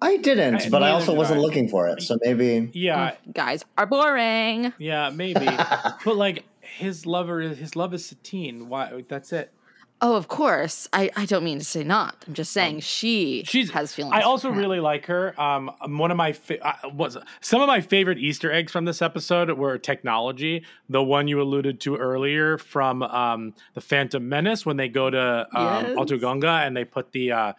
I 0.02 0.18
didn't, 0.18 0.56
I- 0.66 0.70
but 0.70 0.84
I 0.84 0.92
also 0.92 1.14
wasn't 1.14 1.40
I. 1.40 1.42
looking 1.42 1.70
for 1.70 1.88
it. 1.88 2.02
So 2.02 2.18
maybe. 2.24 2.70
Yeah, 2.74 3.14
You 3.26 3.32
guys 3.34 3.64
are 3.78 3.86
boring. 3.86 4.74
yeah, 4.78 5.10
maybe. 5.10 5.46
but 6.06 6.16
like 6.18 6.44
his 6.78 7.06
lover 7.06 7.42
is 7.42 7.58
his 7.58 7.76
love 7.76 7.94
is 7.94 8.06
Satine. 8.06 8.70
Why? 8.70 9.04
That's 9.08 9.32
it. 9.34 9.54
Oh, 10.02 10.16
of 10.16 10.30
course. 10.30 10.88
I, 10.94 11.10
I 11.18 11.26
don't 11.26 11.44
mean 11.44 11.60
to 11.60 11.66
say 11.66 11.84
not. 11.84 12.24
I'm 12.26 12.34
just 12.34 12.54
saying 12.54 12.80
she 12.80 13.40
Um, 13.42 13.46
She's 13.46 13.70
has 13.72 13.94
feelings. 13.94 14.14
I 14.16 14.22
also 14.22 14.50
really 14.50 14.80
like 14.80 15.06
her. 15.08 15.40
Um, 15.40 15.70
one 15.88 16.10
of 16.10 16.16
my 16.16 16.32
fa- 16.32 16.66
uh, 16.66 16.88
was 16.90 17.18
some 17.42 17.60
of 17.62 17.68
my 17.68 17.82
favorite 17.82 18.18
Easter 18.18 18.50
eggs 18.50 18.72
from 18.72 18.86
this 18.86 19.02
episode 19.02 19.52
were 19.58 19.78
technology. 19.78 20.64
The 20.88 21.04
one 21.04 21.28
you 21.28 21.42
alluded 21.42 21.82
to 21.82 21.98
earlier 21.98 22.58
from 22.58 23.04
um, 23.04 23.54
the 23.74 23.82
Phantom 23.82 24.26
Menace 24.28 24.66
when 24.66 24.78
they 24.78 24.88
go 24.88 25.10
to 25.10 25.48
um, 25.54 25.86
Yes. 25.86 25.98
Otoh 25.98 26.22
Gunga 26.22 26.48
and 26.64 26.78
they 26.78 26.86
put 26.86 27.12
the. 27.12 27.34
Uh, 27.34 27.54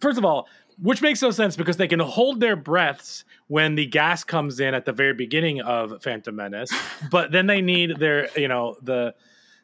first 0.00 0.18
of 0.18 0.24
all, 0.24 0.48
which 0.80 1.02
makes 1.02 1.22
no 1.22 1.30
sense 1.30 1.56
because 1.56 1.76
they 1.76 1.88
can 1.88 2.00
hold 2.00 2.40
their 2.40 2.56
breaths 2.56 3.24
when 3.48 3.74
the 3.74 3.86
gas 3.86 4.24
comes 4.24 4.60
in 4.60 4.74
at 4.74 4.84
the 4.84 4.92
very 4.92 5.14
beginning 5.14 5.60
of 5.60 6.02
Phantom 6.02 6.34
Menace, 6.34 6.70
but 7.10 7.32
then 7.32 7.46
they 7.46 7.60
need 7.60 7.98
their 7.98 8.28
you 8.38 8.48
know 8.48 8.76
the 8.82 9.14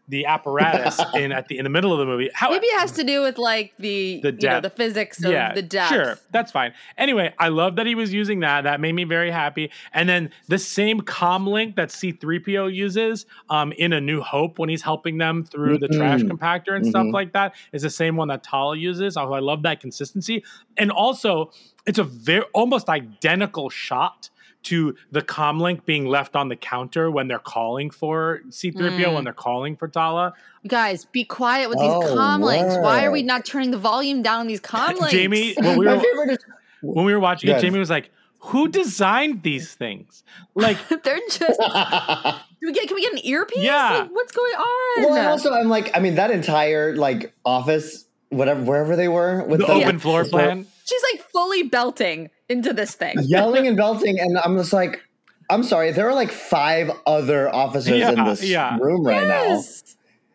the 0.09 0.27
apparatus 0.27 1.01
in 1.15 1.33
at 1.33 1.49
the 1.49 1.59
in 1.59 1.65
the 1.65 1.71
middle 1.71 1.93
of 1.93 1.99
the 1.99 2.05
movie. 2.05 2.29
How 2.35 2.51
Maybe 2.51 2.67
it 2.67 2.79
has 2.81 2.93
to 2.93 3.05
do 3.05 3.23
with 3.23 3.39
like 3.39 3.73
the, 3.79 4.21
The 4.23 4.33
you 4.33 4.49
know 4.49 4.61
the 4.61 4.71
physics 4.71 5.23
of 5.23 5.31
the 5.55 5.63
depth. 5.63 5.89
Sure, 5.95 6.19
that's 6.31 6.51
fine. 6.51 6.75
Anyway, 6.99 7.33
I 7.39 7.49
love 7.49 7.77
that 7.77 7.87
he 7.87 7.95
was 7.95 8.13
using 8.13 8.41
that. 8.41 8.63
That 8.63 8.81
made 8.81 8.93
me 8.93 9.05
very 9.05 9.31
happy. 9.31 9.71
And 9.93 10.09
then 10.09 10.31
the 10.49 10.59
same 10.59 11.01
comm 11.01 11.47
link 11.47 11.77
that 11.77 11.89
C3PO 11.91 12.75
uses 12.75 13.27
um, 13.49 13.73
in 13.73 13.93
A 13.93 14.01
New 14.01 14.21
Hope 14.21 14.59
when 14.59 14.69
he's 14.69 14.83
helping 14.83 15.19
them 15.19 15.45
through 15.45 15.79
the 15.79 15.89
trash 15.89 16.21
Mhm. 16.23 16.31
compactor 16.33 16.75
and 16.77 16.87
stuff 16.87 17.07
Mhm. 17.07 17.13
like 17.13 17.33
that 17.33 17.55
is 17.73 17.83
the 17.83 17.91
same 17.91 18.17
one 18.17 18.29
that 18.29 18.43
Tala 18.43 18.77
uses. 18.77 19.17
Oh, 19.17 19.33
I 19.33 19.39
love 19.41 19.63
that 19.63 19.81
consistency. 19.81 20.45
And 20.77 20.91
also, 20.91 21.53
it's 21.87 21.99
a 21.99 22.05
very 22.05 22.45
almost 22.53 22.89
identical 22.89 23.71
shot 23.71 24.31
to 24.65 24.95
the 25.11 25.23
comlink 25.23 25.85
being 25.85 26.07
left 26.07 26.37
on 26.37 26.49
the 26.49 26.57
counter 26.57 27.11
when 27.11 27.29
they're 27.29 27.39
calling 27.39 27.91
for 27.91 28.41
C3PO 28.49 28.91
Mm. 29.05 29.15
when 29.15 29.25
they're 29.25 29.33
calling 29.33 29.77
for 29.77 29.89
Tala. 29.89 30.35
Guys, 30.67 31.05
be 31.07 31.25
quiet 31.25 31.69
with 31.69 31.79
these 31.79 31.91
Oh, 31.91 32.01
comm 32.03 32.43
links. 32.45 32.77
Why 32.77 33.05
are 33.05 33.11
we 33.11 33.23
not 33.23 33.45
turning 33.45 33.71
the 33.73 33.79
volume 33.79 34.23
down 34.23 34.41
on 34.41 34.47
these 34.47 34.61
comlinks? 34.63 35.11
Jamie, 35.11 35.55
when 35.59 35.79
we 35.79 35.87
were 35.87 36.37
when 36.83 37.05
we 37.05 37.13
were 37.13 37.21
watching 37.21 37.51
it, 37.51 37.61
Jamie 37.61 37.79
was 37.79 37.91
like, 37.91 38.11
"Who 38.39 38.69
designed 38.69 39.43
these 39.43 39.75
things?" 39.75 40.23
Like, 40.55 40.77
They're 41.03 41.21
just. 41.31 41.61
Can 41.61 42.41
we 42.63 42.73
get? 42.73 42.87
Can 42.89 42.95
we 42.95 43.03
get 43.03 43.13
an 43.13 43.21
earpiece? 43.25 43.63
Yeah. 43.63 43.99
Like, 44.03 44.11
what's 44.13 44.33
going 44.33 44.55
on? 44.55 45.05
well, 45.05 45.15
and 45.15 45.27
also 45.27 45.53
I'm 45.53 45.69
like, 45.69 45.97
I 45.97 46.01
mean, 46.01 46.15
that 46.17 46.31
entire 46.31 46.95
like 46.97 47.33
office, 47.45 48.07
whatever, 48.29 48.63
wherever 48.63 48.97
they 48.97 49.09
were 49.09 49.45
with 49.45 49.61
the 49.61 49.67
the, 49.67 49.73
open 49.73 49.99
floor 49.99 50.25
plan. 50.25 50.67
She's 50.85 51.03
like 51.13 51.23
fully 51.31 51.63
belting 51.65 52.31
into 52.53 52.73
this 52.73 52.95
thing. 52.95 53.17
yelling 53.23 53.67
and 53.67 53.77
belting, 53.77 54.21
and 54.21 54.39
I'm 54.39 54.57
just 54.57 54.73
like, 54.73 55.03
I'm 55.51 55.63
sorry, 55.63 55.91
there 55.93 56.09
are 56.09 56.15
like 56.15 56.31
five 56.31 56.91
other 57.07 57.53
officers 57.53 58.03
in 58.03 58.25
this 58.25 58.45
yeah. 58.45 58.79
room 58.79 59.05
right 59.05 59.27
now. 59.27 59.61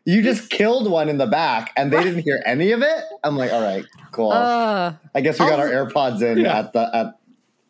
You 0.06 0.21
just 0.21 0.49
killed 0.49 0.89
one 0.89 1.10
in 1.10 1.17
the 1.17 1.27
back, 1.27 1.73
and 1.75 1.91
they 1.91 2.01
didn't 2.01 2.23
hear 2.23 2.41
any 2.45 2.71
of 2.71 2.82
it. 2.82 3.03
I'm 3.23 3.36
like, 3.36 3.51
all 3.51 3.62
right, 3.62 3.86
cool. 4.12 4.32
Uh, 4.32 4.93
I 5.13 5.21
guess 5.21 5.39
we 5.39 5.45
got 5.47 5.60
oh. 5.60 5.63
our 5.63 5.69
AirPods 5.69 6.21
in 6.21 6.39
Yeah. 6.39 6.60
at 6.60 6.73
the 6.73 6.95
at 6.95 7.19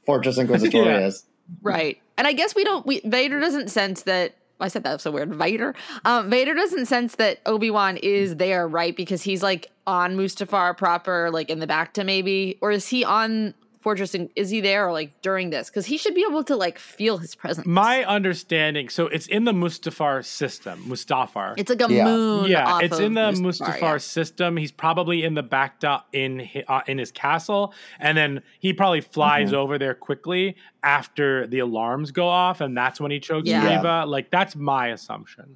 Fortress 0.06 0.38
Inquisitorius. 0.38 1.24
right. 1.62 2.00
And 2.18 2.28
I 2.28 2.34
guess 2.34 2.56
we 2.56 2.64
don't. 2.64 2.86
We, 2.86 3.02
Vader 3.06 3.40
doesn't 3.40 3.70
sense 3.70 4.04
that. 4.04 4.36
I 4.60 4.70
said 4.70 4.84
that 4.84 5.02
so 5.02 5.12
weird. 5.12 5.36
Vader. 5.36 5.76
Um, 6.04 6.32
Vader 6.32 6.56
doesn't 6.56 6.88
sense 6.88 7.16
that 7.16 7.40
Obi 7.46 7.70
Wan 7.70 7.98
is 7.98 8.38
there, 8.38 8.68
right? 8.68 8.96
Because 8.96 9.22
he's 9.22 9.44
like 9.44 9.72
on 9.86 10.18
Mustafar 10.18 10.76
proper, 10.76 11.30
like 11.32 11.50
in 11.50 11.60
the 11.60 11.68
bacta 11.68 12.04
maybe, 12.04 12.58
or 12.62 12.72
is 12.72 12.88
he 12.88 13.04
on 13.04 13.54
Fortress? 13.88 14.14
In, 14.16 14.30
is 14.36 14.50
he 14.50 14.60
there 14.60 14.88
or 14.88 14.92
like 14.92 15.22
during 15.22 15.50
this? 15.50 15.70
Because 15.70 15.86
he 15.86 15.98
should 15.98 16.14
be 16.14 16.26
able 16.28 16.44
to 16.44 16.56
like 16.58 16.78
feel 16.78 17.18
his 17.20 17.36
presence. 17.36 17.66
My 17.66 18.04
understanding, 18.04 18.90
so 18.90 19.08
it's 19.08 19.28
in 19.28 19.46
the 19.46 19.54
Mustafar 19.54 20.26
system. 20.26 20.84
Mustafar. 20.90 21.54
it's 21.58 21.70
like 21.70 21.82
a 21.90 21.94
Yeah. 21.94 22.04
moon. 22.04 22.50
yeah, 22.52 22.66
off 22.68 22.84
it's 22.84 22.98
of 22.98 23.06
in 23.06 23.14
the 23.14 23.32
Mustafar, 23.32 23.78
Mustafar 23.80 23.82
yeah. 23.94 23.98
system. 24.00 24.58
He's 24.58 24.74
probably 24.74 25.24
in 25.24 25.36
the 25.36 25.44
back 25.44 25.80
do- 25.80 26.04
in 26.12 26.40
hi- 26.40 26.66
uh, 26.68 26.82
in 26.88 26.98
his 26.98 27.12
castle, 27.14 27.74
and 28.00 28.18
then 28.18 28.42
he 28.60 28.74
probably 28.74 29.00
flies 29.02 29.48
Mm-hmm. 29.52 29.56
over 29.58 29.78
there 29.78 29.94
quickly 29.94 30.58
after 30.84 31.48
the 31.48 31.60
alarms 31.60 32.12
go 32.12 32.28
off, 32.28 32.60
and 32.60 32.76
that's 32.78 33.00
when 33.00 33.12
he 33.12 33.20
chokes 33.22 33.48
Yeah. 33.48 33.66
Reva. 33.78 34.06
Like 34.06 34.32
that's 34.32 34.56
my 34.56 34.88
assumption. 34.90 35.56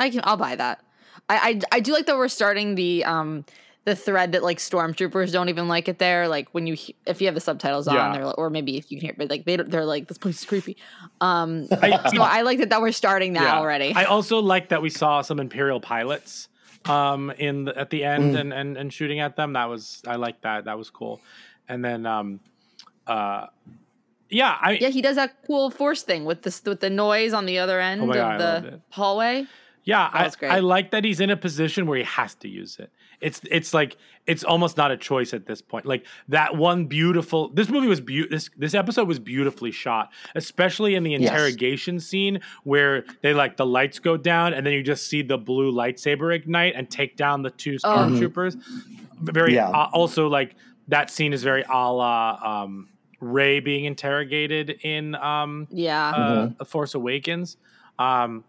I 0.00 0.10
can. 0.10 0.20
I'll 0.24 0.36
buy 0.36 0.56
that. 0.56 0.82
I, 1.28 1.60
I 1.70 1.76
I 1.76 1.80
do 1.80 1.92
like 1.92 2.06
that 2.06 2.16
we're 2.16 2.28
starting 2.28 2.74
the 2.74 3.04
um 3.04 3.44
the 3.86 3.96
thread 3.96 4.32
that 4.32 4.42
like 4.42 4.58
stormtroopers 4.58 5.32
don't 5.32 5.48
even 5.48 5.68
like 5.68 5.88
it 5.88 5.98
there. 5.98 6.28
Like 6.28 6.48
when 6.52 6.66
you 6.66 6.76
if 7.06 7.20
you 7.20 7.26
have 7.28 7.34
the 7.34 7.40
subtitles 7.40 7.86
Yeah. 7.86 8.06
on, 8.08 8.12
they're 8.12 8.26
like, 8.26 8.36
or 8.36 8.50
maybe 8.50 8.76
if 8.76 8.90
you 8.90 8.98
can 8.98 9.06
hear, 9.06 9.14
but 9.16 9.30
like 9.30 9.44
they 9.46 9.56
they're 9.56 9.84
like 9.86 10.08
this 10.08 10.18
place 10.18 10.40
is 10.40 10.44
creepy. 10.44 10.76
Um, 11.20 11.68
I- 11.82 12.10
so 12.14 12.20
I 12.20 12.42
like 12.42 12.58
that 12.58 12.70
that 12.70 12.82
we're 12.82 12.92
starting 12.92 13.32
that 13.34 13.42
Yeah. 13.44 13.58
already. 13.58 13.94
I 13.94 14.04
also 14.04 14.40
like 14.40 14.68
that 14.68 14.82
we 14.82 14.90
saw 14.90 15.22
some 15.22 15.40
Imperial 15.40 15.80
pilots 15.80 16.48
um 16.84 17.30
in 17.38 17.64
the, 17.64 17.76
at 17.78 17.90
the 17.90 18.04
end 18.04 18.34
Mm. 18.34 18.40
and, 18.40 18.52
and 18.52 18.76
and 18.76 18.92
shooting 18.92 19.20
at 19.20 19.36
them. 19.36 19.54
That 19.54 19.68
was 19.70 20.02
I 20.06 20.16
like 20.16 20.40
that. 20.42 20.64
That 20.66 20.76
was 20.78 20.90
cool. 20.90 21.20
And 21.68 21.84
then 21.84 22.06
um 22.06 22.40
uh 23.06 23.46
yeah, 24.28 24.58
I 24.60 24.72
yeah, 24.72 24.88
he 24.88 25.00
does 25.00 25.14
that 25.14 25.36
cool 25.46 25.70
force 25.70 26.02
thing 26.02 26.24
with 26.24 26.42
this 26.42 26.60
with 26.64 26.80
the 26.80 26.90
noise 26.90 27.32
on 27.32 27.46
the 27.46 27.58
other 27.60 27.78
end 27.80 28.02
Oh 28.02 28.06
God, 28.12 28.40
I 28.40 28.44
of 28.56 28.62
the 28.64 28.80
hallway. 28.90 29.46
Yeah, 29.84 30.10
That 30.12 30.34
I, 30.34 30.38
great. 30.40 30.50
I 30.50 30.58
like 30.58 30.90
that 30.90 31.04
he's 31.04 31.20
in 31.20 31.30
a 31.30 31.36
position 31.36 31.86
where 31.86 31.98
he 31.98 32.02
has 32.02 32.34
to 32.36 32.48
use 32.48 32.78
it. 32.80 32.90
It's 33.20 33.40
it's 33.50 33.72
like 33.74 33.96
it's 34.26 34.42
almost 34.44 34.76
not 34.76 34.90
a 34.90 34.96
choice 34.96 35.32
at 35.34 35.46
this 35.46 35.62
point. 35.62 35.86
Like 35.86 36.04
that 36.28 36.56
one 36.56 36.86
beautiful. 36.86 37.48
This 37.50 37.68
movie 37.68 37.86
was 37.86 38.00
beautiful. 38.00 38.36
This 38.36 38.50
this 38.56 38.74
episode 38.74 39.08
was 39.08 39.18
beautifully 39.18 39.70
shot, 39.70 40.12
especially 40.34 40.94
in 40.94 41.02
the 41.02 41.12
Yes. 41.12 41.22
interrogation 41.30 41.98
scene 42.00 42.40
where 42.64 43.04
they 43.22 43.32
like 43.34 43.56
the 43.56 43.66
lights 43.66 43.98
go 43.98 44.16
down 44.16 44.52
and 44.54 44.66
then 44.66 44.72
you 44.72 44.82
just 44.82 45.08
see 45.08 45.22
the 45.22 45.38
blue 45.38 45.72
lightsaber 45.72 46.34
ignite 46.34 46.74
and 46.76 46.90
take 46.90 47.16
down 47.16 47.42
the 47.42 47.50
two 47.50 47.76
stormtroopers. 47.76 48.56
Very 49.20 49.54
Yeah. 49.54 49.68
uh, 49.70 49.88
also 49.92 50.28
like 50.28 50.56
that 50.88 51.10
scene 51.10 51.32
is 51.32 51.42
very 51.42 51.64
a 51.68 51.92
la 51.92 52.62
um, 52.64 52.88
Rey 53.20 53.60
being 53.60 53.86
interrogated 53.86 54.70
in 54.82 55.14
um, 55.14 55.66
Yeah. 55.70 56.10
uh, 56.10 56.48
A 56.60 56.64
Force 56.64 56.94
Awakens. 56.94 57.56
Um, 57.98 58.44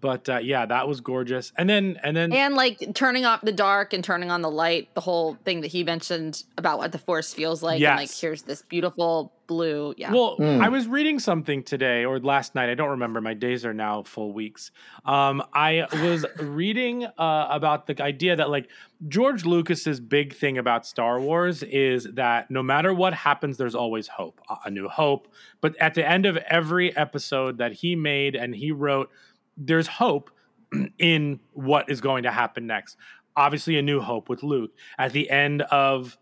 but 0.00 0.28
uh, 0.28 0.38
yeah, 0.38 0.66
that 0.66 0.86
was 0.88 1.00
gorgeous. 1.00 1.52
And 1.56 1.68
then 1.68 1.98
and 2.02 2.16
then 2.16 2.32
and 2.32 2.54
like 2.54 2.82
turning 2.94 3.24
off 3.24 3.40
the 3.42 3.52
dark 3.52 3.92
and 3.92 4.02
turning 4.04 4.30
on 4.30 4.42
the 4.42 4.50
light, 4.50 4.94
the 4.94 5.00
whole 5.00 5.36
thing 5.44 5.60
that 5.62 5.68
he 5.68 5.84
mentioned 5.84 6.44
about 6.58 6.78
what 6.78 6.92
the 6.92 6.98
force 6.98 7.32
feels 7.32 7.62
like. 7.62 7.80
And 7.80 7.96
like 7.96 8.10
here's 8.12 8.42
this 8.42 8.62
beautiful 8.62 9.32
blue. 9.46 9.94
Yeah. 9.96 10.10
well, 10.12 10.36
Mm. 10.38 10.60
I 10.60 10.68
was 10.68 10.88
reading 10.88 11.20
something 11.20 11.62
today 11.62 12.04
or 12.04 12.18
last 12.18 12.56
night. 12.56 12.68
I 12.68 12.74
don't 12.74 12.90
remember. 12.90 13.20
My 13.20 13.32
days 13.34 13.64
are 13.64 13.72
now 13.72 14.02
full 14.02 14.32
weeks. 14.32 14.72
Um, 15.04 15.40
I 15.54 15.86
was 16.02 16.26
reading 16.40 17.04
uh, 17.04 17.46
about 17.50 17.86
the 17.86 18.02
idea 18.02 18.34
that 18.36 18.50
like 18.50 18.68
George 19.06 19.44
Lucas's 19.44 20.00
big 20.00 20.34
thing 20.34 20.58
about 20.58 20.84
Star 20.84 21.20
Wars 21.20 21.62
is 21.62 22.08
that 22.14 22.50
no 22.50 22.60
matter 22.62 22.92
what 22.92 23.14
happens, 23.14 23.56
there's 23.56 23.76
always 23.76 24.08
hope, 24.08 24.40
a- 24.50 24.56
a 24.66 24.70
new 24.70 24.88
hope. 24.88 25.28
But 25.60 25.76
at 25.80 25.94
the 25.94 26.04
end 26.08 26.26
of 26.26 26.36
every 26.38 26.94
episode 26.96 27.58
that 27.58 27.72
he 27.72 27.94
made 27.94 28.34
and 28.34 28.52
he 28.54 28.72
wrote, 28.72 29.10
there's 29.56 29.86
hope 29.86 30.30
in 30.98 31.40
what 31.52 31.88
is 31.90 32.00
going 32.00 32.24
to 32.24 32.30
happen 32.30 32.66
next. 32.66 32.96
Obviously, 33.36 33.78
a 33.78 33.82
new 33.82 34.00
hope 34.00 34.28
with 34.28 34.42
Luke. 34.42 34.72
At 34.98 35.12
the 35.12 35.28
end 35.28 35.62
of 35.62 36.16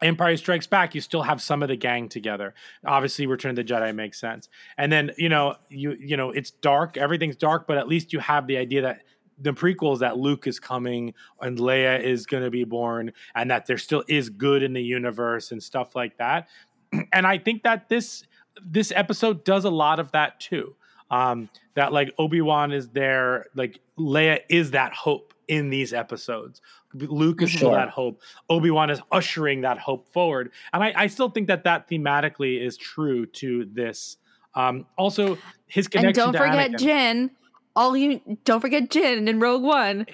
Empire 0.00 0.36
Strikes 0.36 0.66
Back, 0.66 0.94
you 0.94 1.00
still 1.00 1.22
have 1.22 1.42
some 1.42 1.62
of 1.62 1.68
the 1.68 1.76
gang 1.76 2.08
together. 2.08 2.54
Obviously, 2.86 3.26
Return 3.26 3.50
of 3.50 3.56
the 3.56 3.64
Jedi 3.64 3.94
makes 3.94 4.20
sense. 4.20 4.48
And 4.76 4.92
then, 4.92 5.10
you 5.18 5.28
know, 5.28 5.56
you 5.68 5.96
you 5.98 6.16
know, 6.16 6.30
it's 6.30 6.50
dark, 6.50 6.96
everything's 6.96 7.36
dark, 7.36 7.66
but 7.66 7.78
at 7.78 7.88
least 7.88 8.12
you 8.12 8.20
have 8.20 8.46
the 8.46 8.56
idea 8.56 8.82
that 8.82 9.02
the 9.40 9.52
prequels 9.52 10.00
that 10.00 10.18
Luke 10.18 10.46
is 10.46 10.58
coming 10.58 11.14
and 11.40 11.58
Leia 11.58 12.02
is 12.02 12.26
going 12.26 12.42
to 12.42 12.50
be 12.50 12.64
born 12.64 13.12
and 13.34 13.50
that 13.50 13.66
there 13.66 13.78
still 13.78 14.02
is 14.08 14.30
good 14.30 14.62
in 14.62 14.72
the 14.72 14.82
universe 14.82 15.52
and 15.52 15.62
stuff 15.62 15.94
like 15.94 16.16
that. 16.18 16.48
And 17.12 17.26
I 17.26 17.36
think 17.36 17.64
that 17.64 17.88
this 17.88 18.24
this 18.64 18.92
episode 18.96 19.44
does 19.44 19.64
a 19.64 19.70
lot 19.70 20.00
of 20.00 20.10
that 20.12 20.40
too. 20.40 20.74
Um, 21.10 21.48
that 21.74 21.92
like 21.92 22.12
Obi-Wan 22.18 22.72
is 22.72 22.88
there, 22.88 23.46
like 23.54 23.80
Leia 23.98 24.40
is 24.48 24.72
that 24.72 24.92
hope 24.92 25.32
in 25.46 25.70
these 25.70 25.92
episodes. 25.94 26.60
Luke 26.94 27.42
is 27.42 27.50
still 27.50 27.70
Sure. 27.70 27.76
that 27.76 27.90
hope. 27.90 28.20
Obi-Wan 28.50 28.90
is 28.90 29.00
ushering 29.12 29.62
that 29.62 29.78
hope 29.78 30.06
forward. 30.12 30.52
And 30.72 30.82
I, 30.82 30.92
I 30.96 31.06
still 31.06 31.30
think 31.30 31.46
that 31.48 31.64
that 31.64 31.88
thematically 31.88 32.60
is 32.60 32.76
true 32.76 33.26
to 33.26 33.64
this. 33.72 34.16
Um, 34.54 34.86
also, 34.96 35.38
his 35.66 35.88
connection. 35.88 36.08
and 36.08 36.14
don't 36.14 36.32
to 36.32 36.38
forget 36.38 36.70
Anakin. 36.72 36.78
Jyn. 36.80 37.30
All 37.76 37.96
you 37.96 38.20
don't 38.44 38.60
forget 38.60 38.88
Jyn 38.90 39.28
in 39.28 39.38
Rogue 39.40 39.62
One. 39.62 40.06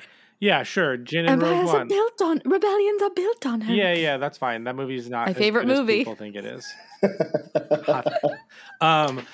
Yeah, 0.44 0.62
sure. 0.62 0.98
Jyn 0.98 1.26
and 1.26 1.40
Rogue 1.40 1.52
Empires 1.52 1.74
are 1.74 1.84
built 1.86 2.20
on 2.20 2.42
rebellions 2.44 3.02
are 3.02 3.10
built 3.16 3.46
on 3.46 3.62
her. 3.62 3.72
Yeah, 3.72 3.94
yeah, 3.94 4.18
that's 4.18 4.36
fine. 4.36 4.64
That 4.64 4.76
movie's 4.76 5.08
not 5.08 5.24
My 5.24 5.30
as 5.30 5.38
favorite 5.38 5.64
good 5.64 5.72
as 5.72 5.78
movie. 5.78 5.98
people 6.00 6.16
think 6.16 6.36
it 6.36 6.44
is. 6.44 6.70
um, 8.82 9.26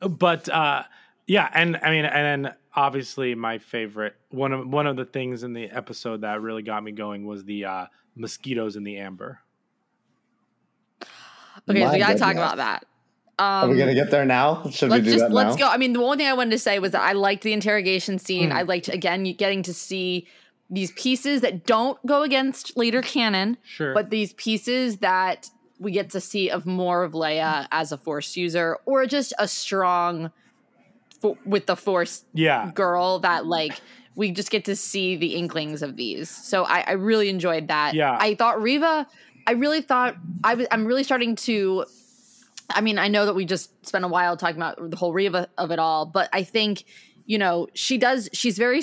but 0.00 0.48
uh, 0.48 0.84
yeah, 1.26 1.50
and 1.52 1.76
I 1.82 1.90
mean, 1.90 2.06
and 2.06 2.44
then 2.44 2.54
obviously 2.74 3.34
my 3.34 3.58
favorite 3.58 4.14
one 4.30 4.54
of 4.54 4.66
one 4.66 4.86
of 4.86 4.96
the 4.96 5.04
things 5.04 5.42
in 5.42 5.52
the 5.52 5.66
episode 5.66 6.22
that 6.22 6.40
really 6.40 6.62
got 6.62 6.82
me 6.82 6.92
going 6.92 7.26
was 7.26 7.44
the 7.44 7.66
uh, 7.66 7.86
mosquitoes 8.16 8.76
in 8.76 8.84
the 8.84 8.96
amber. 8.96 9.40
Okay, 11.68 11.80
so 11.80 11.86
My 11.86 11.92
we 11.92 11.98
gotta 11.98 12.18
talk 12.18 12.32
about 12.32 12.56
that. 12.56 12.86
Are 13.38 13.64
Um, 13.64 13.70
we 13.70 13.76
gonna 13.78 13.94
get 13.94 14.10
there 14.10 14.24
now? 14.24 14.68
Should 14.70 14.86
we 14.90 14.96
let's 14.96 15.04
do 15.04 15.10
just 15.12 15.24
that 15.24 15.32
let's 15.32 15.56
now? 15.56 15.68
go. 15.68 15.72
I 15.72 15.76
mean, 15.76 15.92
the 15.92 16.00
one 16.00 16.18
thing 16.18 16.26
I 16.26 16.32
wanted 16.32 16.50
to 16.52 16.58
say 16.58 16.78
was 16.78 16.92
that 16.92 17.02
I 17.02 17.12
liked 17.12 17.42
the 17.44 17.52
interrogation 17.52 18.18
scene. 18.18 18.50
Hmm. 18.50 18.56
I 18.56 18.62
liked 18.62 18.88
again 18.88 19.24
getting 19.34 19.62
to 19.64 19.74
see 19.74 20.26
these 20.70 20.90
pieces 20.92 21.40
that 21.42 21.64
don't 21.64 22.04
go 22.04 22.22
against 22.22 22.76
later 22.76 23.00
canon, 23.00 23.56
Sure, 23.64 23.94
but 23.94 24.10
these 24.10 24.32
pieces 24.34 24.98
that 24.98 25.48
we 25.78 25.92
get 25.92 26.10
to 26.10 26.20
see 26.20 26.50
of 26.50 26.66
more 26.66 27.04
of 27.04 27.12
Leia 27.12 27.66
as 27.70 27.92
a 27.92 27.96
Force 27.96 28.36
user, 28.36 28.78
or 28.84 29.06
just 29.06 29.32
a 29.38 29.46
strong 29.46 30.30
fo- 31.22 31.38
with 31.46 31.66
the 31.66 31.76
Force 31.76 32.24
yeah, 32.34 32.70
girl 32.74 33.20
that 33.20 33.46
like 33.46 33.80
we 34.16 34.32
just 34.32 34.50
get 34.50 34.64
to 34.64 34.74
see 34.74 35.14
the 35.16 35.36
inklings 35.36 35.80
of 35.80 35.94
these. 35.96 36.28
So 36.28 36.64
I, 36.64 36.80
I 36.80 36.92
really 36.94 37.28
enjoyed 37.28 37.68
that. 37.68 37.94
Yeah. 37.94 38.16
I 38.20 38.34
thought 38.34 38.60
Reva. 38.60 39.06
I 39.46 39.52
really 39.52 39.80
thought 39.80 40.16
I 40.42 40.54
was. 40.54 40.66
I'm 40.72 40.84
really 40.84 41.04
starting 41.04 41.36
to. 41.36 41.86
I 42.70 42.80
mean, 42.80 42.98
I 42.98 43.08
know 43.08 43.26
that 43.26 43.34
we 43.34 43.44
just 43.44 43.86
spent 43.86 44.04
a 44.04 44.08
while 44.08 44.36
talking 44.36 44.56
about 44.56 44.90
the 44.90 44.96
whole 44.96 45.12
Reva 45.12 45.48
of 45.56 45.70
it 45.70 45.78
all, 45.78 46.06
but 46.06 46.28
I 46.32 46.42
think 46.42 46.84
you 47.26 47.38
know 47.38 47.68
she 47.74 47.98
does. 47.98 48.28
She's 48.32 48.58
very. 48.58 48.82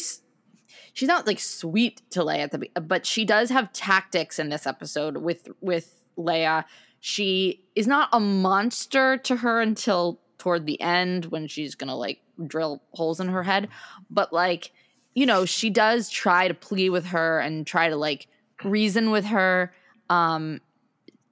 She's 0.93 1.09
not 1.09 1.27
like 1.27 1.39
sweet 1.39 2.01
to 2.11 2.21
Leia 2.21 2.39
at 2.39 2.51
the, 2.51 2.69
but 2.79 3.05
she 3.05 3.25
does 3.25 3.49
have 3.49 3.73
tactics 3.73 4.39
in 4.39 4.49
this 4.49 4.65
episode 4.65 5.17
with 5.17 5.49
with 5.61 5.93
Leia. 6.17 6.65
She 6.99 7.65
is 7.75 7.85
not 7.85 8.09
a 8.13 8.19
monster 8.19 9.17
to 9.17 9.37
her 9.37 9.61
until 9.61 10.19
toward 10.37 10.65
the 10.65 10.79
end 10.81 11.25
when 11.25 11.47
she's 11.47 11.75
gonna 11.75 11.95
like 11.95 12.21
drill 12.47 12.81
holes 12.93 13.19
in 13.19 13.27
her 13.27 13.43
head, 13.43 13.67
but 14.09 14.31
like 14.33 14.71
you 15.13 15.25
know 15.25 15.45
she 15.45 15.69
does 15.69 16.09
try 16.09 16.47
to 16.47 16.53
plea 16.53 16.89
with 16.89 17.07
her 17.07 17.39
and 17.39 17.67
try 17.67 17.89
to 17.89 17.95
like 17.95 18.27
reason 18.63 19.11
with 19.11 19.25
her. 19.25 19.73
Um, 20.09 20.61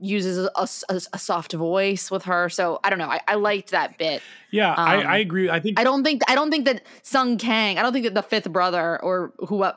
uses 0.03 0.37
a, 0.55 0.67
a- 0.89 1.01
a 1.13 1.17
soft 1.19 1.53
voice 1.53 2.11
with 2.11 2.23
her, 2.25 2.49
so 2.49 2.79
I 2.83 2.89
don't 2.89 2.99
know. 2.99 3.09
I, 3.09 3.21
I 3.27 3.35
liked 3.35 3.71
that 3.71 3.97
bit. 3.97 4.21
yeah. 4.51 4.73
I, 4.73 4.97
um, 5.01 5.07
I 5.07 5.17
agree. 5.17 5.49
I 5.49 5.59
think 5.59 5.79
I 5.79 5.83
don't 5.83 6.03
think 6.03 6.21
I 6.27 6.35
don't 6.35 6.51
think 6.51 6.65
that 6.65 6.83
Sung 7.01 7.37
Kang. 7.37 7.77
I 7.79 7.81
don't 7.81 7.93
think 7.93 8.05
that 8.05 8.13
the 8.13 8.21
fifth 8.23 8.51
brother 8.51 9.01
or 9.01 9.33
who 9.47 9.63
uh, 9.63 9.73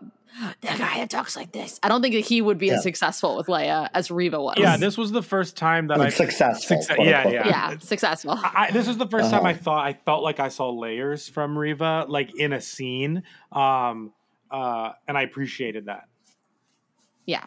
that 0.61 0.79
guy 0.79 0.99
that 0.99 1.09
talks 1.09 1.35
like 1.37 1.53
this. 1.53 1.81
I 1.83 1.89
don't 1.89 2.03
think 2.03 2.15
that 2.15 2.21
he 2.27 2.43
would 2.43 2.59
be 2.59 2.67
Yeah. 2.67 2.75
as 2.75 2.83
successful 2.83 3.37
with 3.39 3.47
Leia 3.47 3.89
as 3.95 4.11
Reva 4.11 4.39
was. 4.43 4.57
yeah. 4.59 4.77
This 4.77 4.99
was 4.99 5.11
the 5.11 5.23
first 5.23 5.57
time 5.57 5.87
that 5.87 5.99
Like 5.99 6.09
I 6.09 6.11
successful. 6.11 6.83
Success- 6.83 6.99
yeah, 7.01 7.27
yeah. 7.29 7.47
yeah, 7.49 7.79
successful. 7.79 8.39
I, 8.43 8.71
this 8.71 8.87
was 8.87 8.99
the 8.99 9.07
1st 9.07 9.31
time 9.31 9.35
Uh-huh. 9.41 9.47
I 9.49 9.55
thought 9.55 9.87
I 9.87 9.93
felt 9.95 10.23
like 10.23 10.39
I 10.39 10.49
saw 10.49 10.69
layers 10.71 11.27
from 11.27 11.57
Reva, 11.57 12.05
like 12.09 12.35
in 12.39 12.53
a 12.53 12.61
scene, 12.61 13.23
um, 13.51 14.13
uh, 14.51 14.93
and 15.09 15.17
I 15.17 15.23
appreciated 15.23 15.87
that. 15.87 16.05
Yeah. 17.25 17.45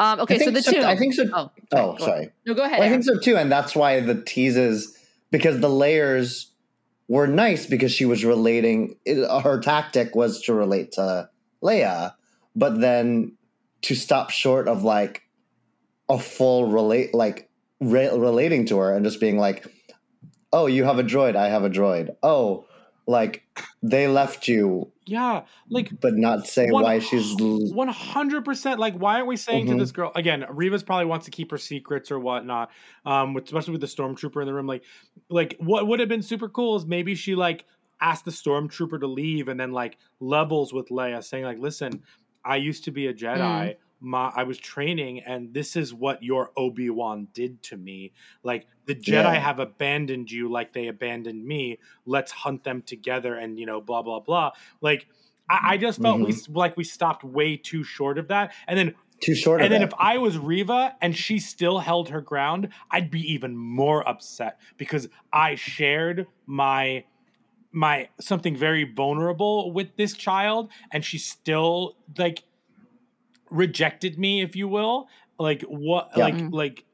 Um, 0.00 0.20
okay, 0.20 0.38
so 0.38 0.50
the 0.50 0.62
so- 0.62 0.72
two. 0.72 0.80
I 0.82 0.96
think 0.96 1.12
so- 1.14 1.28
Oh, 1.32 1.50
Oh, 1.72 1.96
sorry. 1.98 2.30
No, 2.46 2.54
go 2.54 2.62
ahead. 2.64 2.78
Well, 2.78 2.88
I 2.88 2.90
think 2.90 3.04
so 3.04 3.18
too, 3.18 3.36
and 3.36 3.52
that's 3.52 3.76
why 3.76 4.00
the 4.00 4.20
teases 4.22 4.96
because 5.30 5.60
the 5.60 5.68
layers 5.68 6.50
were 7.06 7.26
nice 7.26 7.66
because 7.66 7.92
she 7.92 8.06
was 8.06 8.24
relating. 8.24 8.96
It, 9.04 9.16
her 9.42 9.60
tactic 9.60 10.14
was 10.16 10.40
to 10.42 10.54
relate 10.54 10.92
to 10.92 11.28
Leia, 11.62 12.14
but 12.56 12.80
then 12.80 13.32
to 13.82 13.94
stop 13.94 14.30
short 14.30 14.68
of 14.68 14.84
like 14.84 15.22
a 16.08 16.18
full 16.18 16.70
relate, 16.72 17.12
like 17.14 17.50
re- 17.80 18.08
relating 18.16 18.64
to 18.66 18.78
her 18.78 18.94
and 18.94 19.04
just 19.04 19.20
being 19.20 19.38
like, 19.38 19.66
"Oh, 20.52 20.66
you 20.66 20.84
have 20.84 20.98
a 20.98 21.04
droid. 21.04 21.36
I 21.36 21.48
have 21.48 21.64
a 21.64 21.70
droid. 21.70 22.16
Oh, 22.22 22.64
like 23.10 23.44
they 23.82 24.06
left 24.08 24.46
you, 24.48 24.90
Yeah, 25.06 25.42
like 25.68 25.90
but 26.00 26.14
not 26.14 26.46
say 26.46 26.70
One- 26.70 26.84
why 26.84 26.98
she's." 27.00 27.34
one 27.36 27.88
hundred 27.88 28.44
percent. 28.44 28.78
Like, 28.78 28.94
why 28.94 29.16
aren't 29.16 29.26
we 29.26 29.36
saying 29.36 29.66
Mhm. 29.66 29.70
to 29.72 29.76
this 29.78 29.92
girl 29.92 30.12
again? 30.14 30.44
Rivas 30.48 30.82
probably 30.82 31.06
wants 31.06 31.24
to 31.26 31.30
keep 31.30 31.50
her 31.50 31.58
secrets 31.58 32.10
or 32.10 32.18
whatnot. 32.20 32.70
Um, 33.04 33.34
with- 33.34 33.44
especially 33.44 33.72
with 33.72 33.80
the 33.80 33.86
stormtrooper 33.88 34.40
in 34.40 34.46
the 34.46 34.54
room. 34.54 34.66
Like, 34.66 34.84
like 35.28 35.56
what 35.58 35.86
would 35.88 36.00
have 36.00 36.08
been 36.08 36.22
super 36.22 36.48
cool 36.48 36.76
is 36.76 36.86
maybe 36.86 37.14
she 37.14 37.34
like 37.34 37.64
asked 38.00 38.24
the 38.24 38.30
stormtrooper 38.30 38.98
to 39.00 39.06
leave 39.06 39.48
and 39.48 39.58
then 39.60 39.72
like 39.72 39.98
levels 40.20 40.72
with 40.72 40.88
Leia, 40.88 41.22
saying 41.22 41.44
like, 41.44 41.58
"Listen, 41.58 42.02
I 42.44 42.56
used 42.56 42.84
to 42.84 42.90
be 42.90 43.08
a 43.08 43.12
Jedi." 43.14 43.76
My, 44.02 44.32
I 44.34 44.44
was 44.44 44.56
training, 44.56 45.20
and 45.26 45.52
this 45.52 45.76
is 45.76 45.92
what 45.92 46.22
your 46.22 46.52
Obi 46.56 46.88
Wan 46.88 47.28
did 47.34 47.62
to 47.64 47.76
me. 47.76 48.12
Like 48.42 48.66
the 48.90 48.94
Jedi 48.94 49.34
Yeah. 49.34 49.34
have 49.48 49.58
abandoned 49.58 50.30
you, 50.30 50.50
like 50.50 50.72
they 50.72 50.88
abandoned 50.88 51.44
me. 51.44 51.78
Let's 52.06 52.32
hunt 52.32 52.64
them 52.64 52.82
together, 52.82 53.34
and 53.34 53.58
you 53.58 53.66
know, 53.66 53.80
blah 53.80 54.02
blah 54.02 54.20
blah. 54.20 54.50
Like 54.80 55.06
I, 55.48 55.72
I 55.72 55.76
just 55.76 56.00
felt 56.02 56.20
we 56.20 56.34
like 56.48 56.76
we 56.76 56.84
stopped 56.84 57.24
way 57.24 57.56
too 57.56 57.82
short 57.84 58.18
of 58.18 58.28
that. 58.28 58.52
And 58.68 58.78
then 58.78 58.94
Too 59.20 59.34
short 59.34 59.60
and 59.60 59.66
of 59.66 59.70
then 59.72 59.82
it. 59.82 59.86
if 59.88 59.94
I 59.98 60.16
was 60.18 60.38
Reva 60.38 60.94
and 61.02 61.14
she 61.14 61.38
still 61.38 61.78
held 61.80 62.08
her 62.08 62.20
ground, 62.22 62.68
I'd 62.90 63.10
be 63.10 63.20
even 63.32 63.56
more 63.56 64.06
upset 64.08 64.58
because 64.78 65.08
I 65.32 65.56
shared 65.56 66.26
my 66.46 67.04
my 67.72 68.08
something 68.20 68.56
very 68.56 68.84
vulnerable 68.84 69.72
with 69.72 69.94
this 69.96 70.14
child 70.14 70.70
and 70.92 71.04
she 71.04 71.18
still 71.18 71.96
like 72.18 72.42
rejected 73.50 74.18
me 74.18 74.42
if 74.42 74.56
you 74.56 74.68
will 74.68 75.08
like 75.38 75.62
what 75.62 76.10
Yeah. 76.16 76.24
like 76.24 76.34
Mm. 76.34 76.52
like 76.52 76.84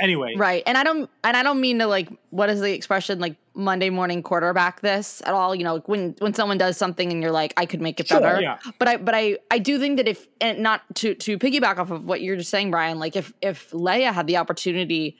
anyway, 0.00 0.34
Right. 0.36 0.62
And 0.66 0.76
I 0.78 0.84
don't 0.84 1.08
and 1.24 1.36
I 1.36 1.42
don't 1.42 1.60
mean 1.60 1.78
to 1.80 1.86
like 1.86 2.08
what 2.30 2.48
is 2.50 2.60
the 2.60 2.72
expression 2.72 3.18
like 3.20 3.36
Monday 3.54 3.90
morning 3.90 4.22
quarterback 4.22 4.80
this 4.80 5.20
at 5.26 5.34
all, 5.34 5.54
you 5.54 5.64
know, 5.64 5.74
like 5.74 5.88
when 5.88 6.14
when 6.18 6.34
someone 6.34 6.58
does 6.58 6.76
something 6.76 7.12
and 7.12 7.22
you're 7.22 7.32
like 7.32 7.52
I 7.56 7.66
could 7.66 7.80
make 7.80 8.00
it 8.00 8.08
Sure. 8.08 8.20
better. 8.20 8.40
Yeah. 8.40 8.58
But 8.78 8.88
I 8.88 8.96
but 8.96 9.14
I 9.14 9.38
I 9.50 9.58
do 9.58 9.78
think 9.78 9.96
that 9.98 10.08
if 10.08 10.26
and 10.40 10.60
not 10.60 10.82
to 10.96 11.14
to 11.14 11.38
piggyback 11.38 11.78
off 11.78 11.90
of 11.90 12.04
what 12.04 12.22
you're 12.22 12.36
just 12.36 12.50
saying 12.50 12.70
Bryan, 12.70 12.98
like 12.98 13.16
if 13.16 13.32
if 13.42 13.70
Leia 13.70 14.12
had 14.12 14.26
the 14.26 14.36
opportunity 14.38 15.16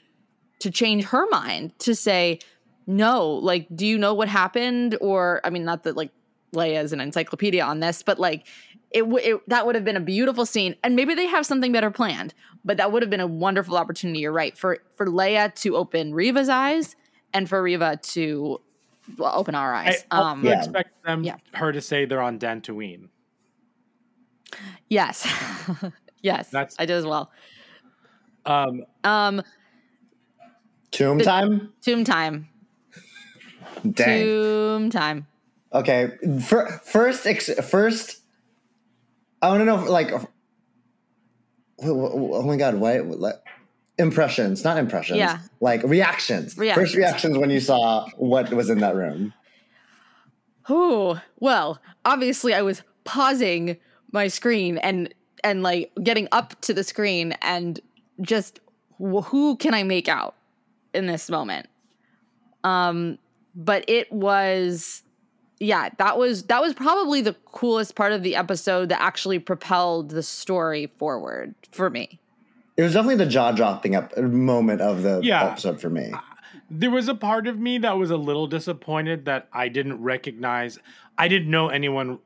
to 0.61 0.71
change 0.71 1.05
her 1.07 1.27
mind 1.31 1.79
to 1.81 1.95
say 1.95 2.39
no, 2.87 3.29
like 3.29 3.67
do 3.75 3.87
you 3.87 3.99
know 3.99 4.15
what 4.15 4.29
happened 4.29 4.97
or 5.01 5.41
I 5.45 5.51
mean 5.51 5.65
not 5.65 5.85
that 5.85 5.97
like 5.97 6.11
Leia 6.55 6.83
is 6.83 6.93
an 6.93 7.01
encyclopedia 7.01 7.65
on 7.65 7.81
this, 7.81 8.03
but 8.03 8.19
like 8.19 8.47
it, 8.95 9.01
w- 9.03 9.35
it 9.37 9.49
that 9.49 9.65
would 9.67 9.75
have 9.75 9.85
been 9.85 9.97
a 9.97 10.01
beautiful 10.01 10.45
scene 10.47 10.77
and 10.83 10.95
maybe 10.97 11.15
they 11.15 11.27
have 11.27 11.45
something 11.47 11.73
better 11.73 11.91
planned 11.91 12.35
but 12.65 12.77
that 12.77 12.93
would 12.93 13.03
have 13.03 13.11
been 13.11 13.21
a 13.21 13.27
wonderful 13.27 13.77
opportunity 13.77 14.21
you're 14.21 14.33
right 14.33 14.57
for 14.57 14.79
for 14.97 15.07
leia 15.07 15.55
to 15.57 15.77
open 15.77 16.13
Reva's 16.15 16.49
eyes 16.49 16.97
and 17.35 17.49
for 17.49 17.63
Reva 17.63 17.99
to 18.03 18.61
well, 19.19 19.33
open 19.35 19.55
our 19.55 19.75
eyes 19.75 20.05
also 20.11 20.25
um 20.29 20.45
Yeah. 20.45 20.59
expect 20.59 21.03
them 21.05 21.25
yeah. 21.25 21.37
her 21.55 21.73
to 21.73 21.81
say 21.81 22.05
they're 22.05 22.21
on 22.23 22.39
Dantooine. 22.39 23.09
yes 24.89 25.27
yes 26.23 26.49
That's- 26.51 26.77
i 26.79 26.87
did 26.87 26.97
as 26.97 27.07
well 27.07 27.31
Um, 28.45 28.85
um 29.05 29.43
Tomb 30.91 31.21
time? 31.21 31.73
tomb 31.81 32.05
time 32.05 32.49
Dang. 33.91 34.21
tomb 34.25 34.91
time 34.91 35.27
Okay. 35.75 36.11
Fir- 36.45 36.69
first, 36.85 37.27
ex- 37.27 37.49
first, 37.71 38.21
I 39.43 39.49
want 39.49 39.61
to 39.61 39.65
know, 39.65 39.77
like, 39.77 40.13
oh 41.83 42.43
my 42.45 42.57
god, 42.57 42.77
what, 42.77 43.05
what? 43.05 43.45
Impressions, 43.99 44.65
not 44.65 44.79
impressions. 44.79 45.19
Yeah. 45.19 45.41
Like 45.61 45.83
reactions. 45.83 46.57
Reactions. 46.57 46.87
First 46.89 46.97
reactions 46.97 47.37
when 47.37 47.51
you 47.51 47.61
saw 47.61 48.09
what 48.17 48.51
was 48.53 48.71
in 48.71 48.79
that 48.79 48.95
room. 48.95 49.35
Oh, 50.69 51.21
well, 51.41 51.81
obviously 52.05 52.55
I 52.55 52.63
was 52.63 52.83
pausing 53.05 53.77
my 54.13 54.29
screen 54.29 54.79
and 54.79 55.13
and 55.45 55.63
like 55.63 55.93
getting 56.03 56.29
up 56.33 56.61
to 56.63 56.73
the 56.73 56.85
screen 56.85 57.33
and 57.43 57.81
just 58.21 58.61
who 58.99 59.57
can 59.57 59.75
I 59.75 59.83
make 59.83 60.09
out 60.09 60.37
in 60.95 61.07
this 61.07 61.29
moment? 61.29 61.67
Um 62.65 63.19
but 63.55 63.85
it 63.89 64.11
was 64.13 65.03
yeah, 65.63 65.89
that 65.99 66.19
was 66.19 66.45
that 66.45 66.61
was 66.61 66.75
probably 66.75 67.21
the 67.23 67.35
coolest 67.53 67.95
part 67.95 68.13
of 68.13 68.23
the 68.23 68.35
episode 68.37 68.89
that 68.89 69.01
actually 69.01 69.39
propelled 69.39 70.11
the 70.11 70.23
story 70.23 70.91
forward 70.99 71.55
for 71.71 71.89
me. 71.89 72.19
It 72.77 72.83
was 72.83 72.95
definitely 72.95 73.17
the 73.25 73.31
jaw 73.31 73.53
dropping 73.53 73.95
up 73.95 74.17
moment 74.19 74.81
of 74.81 75.03
the 75.03 75.21
Yeah. 75.23 75.45
episode 75.45 75.81
for 75.81 75.91
me. 75.91 76.11
Uh, 76.13 76.19
there 76.71 76.91
was 76.91 77.09
a 77.09 77.15
part 77.15 77.47
of 77.47 77.59
me 77.59 77.79
that 77.79 77.99
was 77.99 78.11
a 78.11 78.17
little 78.17 78.47
disappointed 78.47 79.27
that 79.27 79.49
I 79.53 79.69
didn't 79.69 80.03
recognize. 80.03 80.79
I 81.19 81.29
didn't 81.29 81.51
know 81.51 81.69
anyone. 81.69 82.19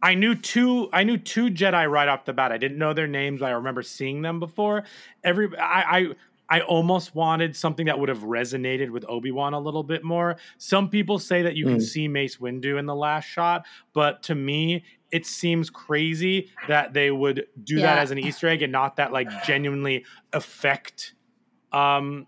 I 0.00 0.14
knew 0.14 0.36
two. 0.36 0.88
I 0.92 1.02
knew 1.02 1.16
two 1.18 1.50
Jedi 1.50 1.90
right 1.90 2.06
off 2.08 2.24
the 2.24 2.32
bat. 2.32 2.52
I 2.52 2.58
didn't 2.58 2.78
know 2.78 2.92
their 2.92 3.08
names. 3.08 3.40
but 3.40 3.46
I 3.46 3.50
remember 3.50 3.82
seeing 3.82 4.22
them 4.22 4.38
before. 4.38 4.84
Every 5.24 5.48
I. 5.58 5.98
I 5.98 6.06
I 6.50 6.60
almost 6.62 7.14
wanted 7.14 7.54
something 7.54 7.86
that 7.86 7.98
would 7.98 8.08
have 8.08 8.20
resonated 8.20 8.90
with 8.90 9.04
Obi 9.08 9.30
Wan 9.30 9.52
a 9.54 9.60
little 9.60 9.82
bit 9.82 10.02
more. 10.02 10.36
Some 10.56 10.88
people 10.88 11.18
say 11.18 11.42
that 11.42 11.56
you 11.56 11.66
can 11.66 11.76
Mm. 11.76 11.82
see 11.82 12.08
Mace 12.08 12.36
Windu 12.38 12.78
in 12.78 12.86
the 12.86 12.94
last 12.94 13.26
shot, 13.26 13.66
but 13.92 14.22
to 14.24 14.34
me, 14.34 14.82
it 15.10 15.26
seems 15.26 15.70
crazy 15.70 16.50
that 16.66 16.92
they 16.92 17.10
would 17.10 17.46
do 17.64 17.80
that 17.80 17.98
as 17.98 18.10
an 18.10 18.18
Easter 18.18 18.48
egg 18.48 18.62
and 18.62 18.72
not 18.72 18.96
that 18.96 19.12
like 19.12 19.28
genuinely 19.44 20.04
affect 20.32 21.14
um 21.72 22.26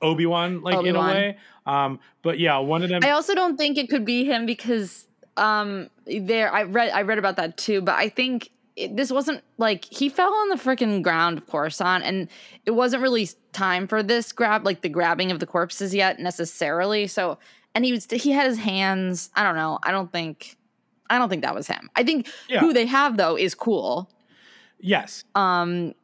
Obi 0.00 0.26
Wan 0.26 0.62
like 0.62 0.84
in 0.84 0.96
a 0.96 1.00
way. 1.00 1.36
Um, 1.66 2.00
but 2.22 2.38
yeah, 2.40 2.58
one 2.58 2.82
of 2.82 2.88
them. 2.88 3.04
I 3.04 3.10
also 3.10 3.34
don't 3.34 3.56
think 3.56 3.78
it 3.78 3.88
could 3.88 4.04
be 4.04 4.24
him 4.24 4.46
because 4.46 5.06
um 5.36 5.88
there 6.06 6.52
I 6.52 6.64
read 6.64 6.90
I 6.92 7.02
read 7.02 7.18
about 7.18 7.36
that 7.36 7.56
too, 7.56 7.80
but 7.80 7.94
I 7.94 8.08
think 8.08 8.50
it, 8.76 8.96
this 8.96 9.12
wasn't 9.12 9.42
like 9.58 9.84
he 9.84 10.08
fell 10.08 10.32
on 10.32 10.48
the 10.48 10.56
freaking 10.56 11.02
ground 11.02 11.38
of 11.38 11.46
Coruscant 11.46 12.04
and 12.04 12.28
it 12.64 12.70
wasn't 12.72 13.02
really 13.02 13.28
time 13.52 13.86
for 13.86 14.02
this 14.02 14.32
grab 14.32 14.64
like 14.64 14.80
the 14.80 14.88
grabbing 14.88 15.30
of 15.30 15.40
the 15.40 15.46
corpses 15.46 15.94
yet 15.94 16.18
necessarily. 16.18 17.06
So 17.06 17.38
and 17.74 17.84
he 17.84 17.92
was 17.92 18.06
he 18.10 18.32
had 18.32 18.46
his 18.46 18.58
hands, 18.58 19.30
I 19.36 19.42
don't 19.42 19.56
know. 19.56 19.78
I 19.82 19.90
don't 19.92 20.10
think 20.10 20.56
I 21.10 21.18
don't 21.18 21.28
think 21.28 21.42
that 21.42 21.54
was 21.54 21.66
him. 21.66 21.90
I 21.96 22.02
think 22.04 22.28
Yeah. 22.48 22.60
who 22.60 22.72
they 22.72 22.86
have 22.86 23.16
though 23.16 23.36
is 23.36 23.54
cool. 23.54 24.10
yes, 24.80 25.24
Um 25.34 25.94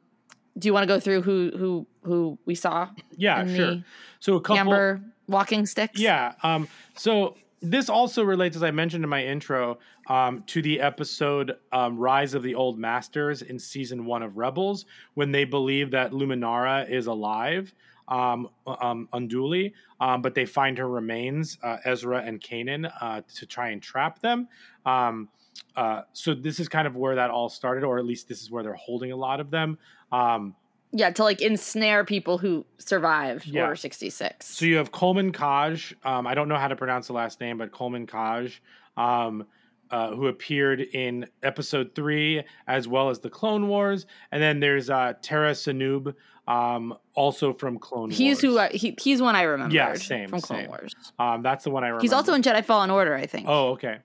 do 0.59 0.67
you 0.67 0.73
want 0.75 0.83
to 0.83 0.89
go 0.95 0.99
through 1.01 1.23
who 1.23 1.53
who 1.57 1.87
who 2.03 2.39
we 2.45 2.55
saw 2.55 2.89
yeah, 3.17 3.47
sure. 3.47 3.83
So 4.21 4.35
a 4.37 4.41
couple. 4.41 4.59
amber 4.59 5.01
walking 5.27 5.67
sticks? 5.67 6.01
Yeah. 6.01 6.35
Um, 6.43 6.69
so 6.97 7.37
this 7.61 7.89
also 7.89 8.23
relates, 8.23 8.57
as 8.57 8.63
I 8.63 8.71
mentioned 8.71 9.05
in 9.05 9.11
my 9.11 9.25
intro, 9.25 9.79
um, 10.09 10.43
to 10.47 10.63
the 10.63 10.81
episode 10.81 11.57
um, 11.73 11.99
"Rise 11.99 12.35
of 12.35 12.43
the 12.43 12.55
Old 12.55 12.79
Masters" 12.79 13.43
in 13.43 13.59
season 13.59 14.05
one 14.05 14.23
of 14.23 14.37
Rebels, 14.37 14.87
when 15.15 15.33
they 15.33 15.45
believe 15.45 15.91
that 15.93 16.13
Luminara 16.13 16.89
is 16.91 17.07
alive, 17.07 17.73
um, 18.09 18.49
um, 18.67 19.09
Unduli, 19.13 19.73
um, 20.01 20.23
but 20.23 20.35
they 20.35 20.47
find 20.47 20.79
her 20.79 20.89
remains, 20.89 21.59
uh, 21.63 21.77
Ezra 21.85 22.23
and 22.23 22.41
Kanan, 22.41 22.91
uh, 23.01 23.23
to 23.35 23.47
try 23.47 23.69
and 23.71 23.83
trap 23.83 24.21
them. 24.21 24.49
Um, 24.87 25.29
uh, 25.77 26.03
so 26.13 26.35
this 26.35 26.59
is 26.59 26.69
kind 26.69 26.87
of 26.87 26.97
where 26.97 27.15
that 27.17 27.31
all 27.31 27.49
started, 27.49 27.85
or 27.85 27.99
at 27.99 28.05
least 28.05 28.29
this 28.29 28.43
is 28.43 28.51
where 28.51 28.63
they're 28.63 28.75
holding 28.75 29.13
a 29.13 29.17
lot 29.17 29.41
of 29.41 29.51
them. 29.51 29.79
Um, 30.11 30.55
Yeah, 30.91 31.11
to 31.11 31.23
like 31.23 31.43
ensnare 31.43 32.05
people 32.05 32.39
who 32.39 32.65
survived 32.79 33.47
Yeah. 33.47 33.65
Order 33.65 33.77
66. 33.77 34.47
So 34.47 34.65
you 34.65 34.77
have 34.77 34.91
Coleman 34.91 35.33
Kcaj. 35.33 35.93
Um, 36.05 36.27
I 36.27 36.35
don't 36.35 36.49
know 36.49 36.57
how 36.57 36.69
to 36.69 36.77
pronounce 36.77 37.09
the 37.09 37.13
last 37.13 37.41
name, 37.41 37.59
but 37.59 37.73
Coleman 37.73 38.07
Kcaj, 38.07 38.59
um, 38.97 39.47
uh, 39.91 40.15
who 40.15 40.27
appeared 40.27 40.81
in 40.81 41.27
episode 41.43 41.95
three 41.95 42.43
as 42.67 42.87
well 42.89 43.11
as 43.11 43.21
the 43.21 43.31
Clone 43.31 43.69
Wars, 43.69 44.07
and 44.33 44.43
then 44.43 44.61
there's 44.61 44.91
uh, 44.91 45.15
Tera 45.23 45.53
Sinube, 45.53 46.15
um, 46.47 46.97
also 47.15 47.53
from 47.53 47.79
Clone 47.79 48.11
he's 48.11 48.43
Wars. 48.43 48.55
who 48.55 48.59
I, 48.59 48.69
he, 48.71 48.97
he's 49.01 49.21
one 49.21 49.37
I 49.37 49.43
remember. 49.43 49.75
Yeah, 49.75 49.95
same, 49.95 50.29
from 50.29 50.41
Clone 50.41 50.61
same. 50.61 50.69
Wars. 50.69 50.95
Um, 51.19 51.43
that's 51.43 51.65
the 51.65 51.71
one 51.71 51.85
I 51.85 51.89
remember. 51.89 52.03
He's 52.03 52.13
also 52.13 52.35
in 52.35 52.43
Jedi 52.43 52.65
Fallen 52.65 52.91
Order, 52.91 53.15
I 53.15 53.27
think. 53.27 53.47
Oh, 53.49 53.71
okay. 53.71 53.99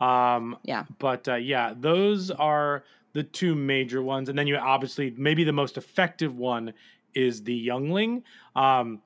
Um, 0.00 0.56
Yeah. 0.62 0.84
but 0.98 1.26
uh, 1.28 1.34
yeah, 1.34 1.74
those 1.76 2.30
are 2.30 2.84
the 3.14 3.22
two 3.24 3.54
major 3.54 4.02
ones, 4.02 4.28
and 4.28 4.38
then 4.38 4.46
you 4.46 4.56
obviously 4.56 5.12
maybe 5.16 5.42
the 5.44 5.52
most 5.52 5.76
effective 5.76 6.36
one 6.36 6.72
is 7.14 7.42
the 7.42 7.54
Youngling. 7.66 8.22
Um, 8.54 9.00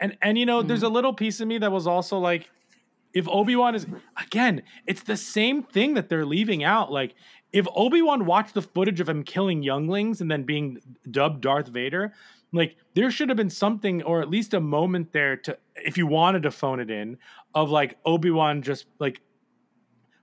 and 0.00 0.16
and 0.22 0.38
you 0.38 0.46
know, 0.46 0.62
there's 0.62 0.84
a 0.84 0.88
little 0.88 1.12
piece 1.12 1.40
of 1.40 1.48
me 1.48 1.58
that 1.58 1.72
was 1.72 1.86
also 1.86 2.18
like, 2.18 2.48
if 3.12 3.28
Obi 3.28 3.56
Wan 3.56 3.74
is 3.74 3.86
again, 4.20 4.62
it's 4.86 5.02
the 5.02 5.16
same 5.16 5.62
thing 5.62 5.94
that 5.94 6.08
they're 6.08 6.26
leaving 6.26 6.62
out. 6.64 6.92
Like, 6.92 7.14
if 7.52 7.66
Obi 7.74 8.02
Wan 8.02 8.26
watched 8.26 8.54
the 8.54 8.62
footage 8.62 9.00
of 9.00 9.08
him 9.08 9.22
killing 9.22 9.62
younglings 9.62 10.20
and 10.20 10.30
then 10.30 10.42
being 10.42 10.78
dubbed 11.10 11.40
Darth 11.40 11.68
Vader, 11.68 12.12
like 12.52 12.76
there 12.94 13.10
should 13.10 13.28
have 13.28 13.36
been 13.36 13.50
something 13.50 14.02
or 14.02 14.20
at 14.20 14.28
least 14.30 14.54
a 14.54 14.60
moment 14.60 15.12
there 15.12 15.36
to, 15.36 15.58
if 15.76 15.96
you 15.96 16.06
wanted 16.06 16.42
to 16.42 16.50
phone 16.50 16.80
it 16.80 16.90
in, 16.90 17.16
of 17.54 17.70
like 17.70 17.96
Obi 18.04 18.30
Wan 18.30 18.62
just 18.62 18.86
like 18.98 19.20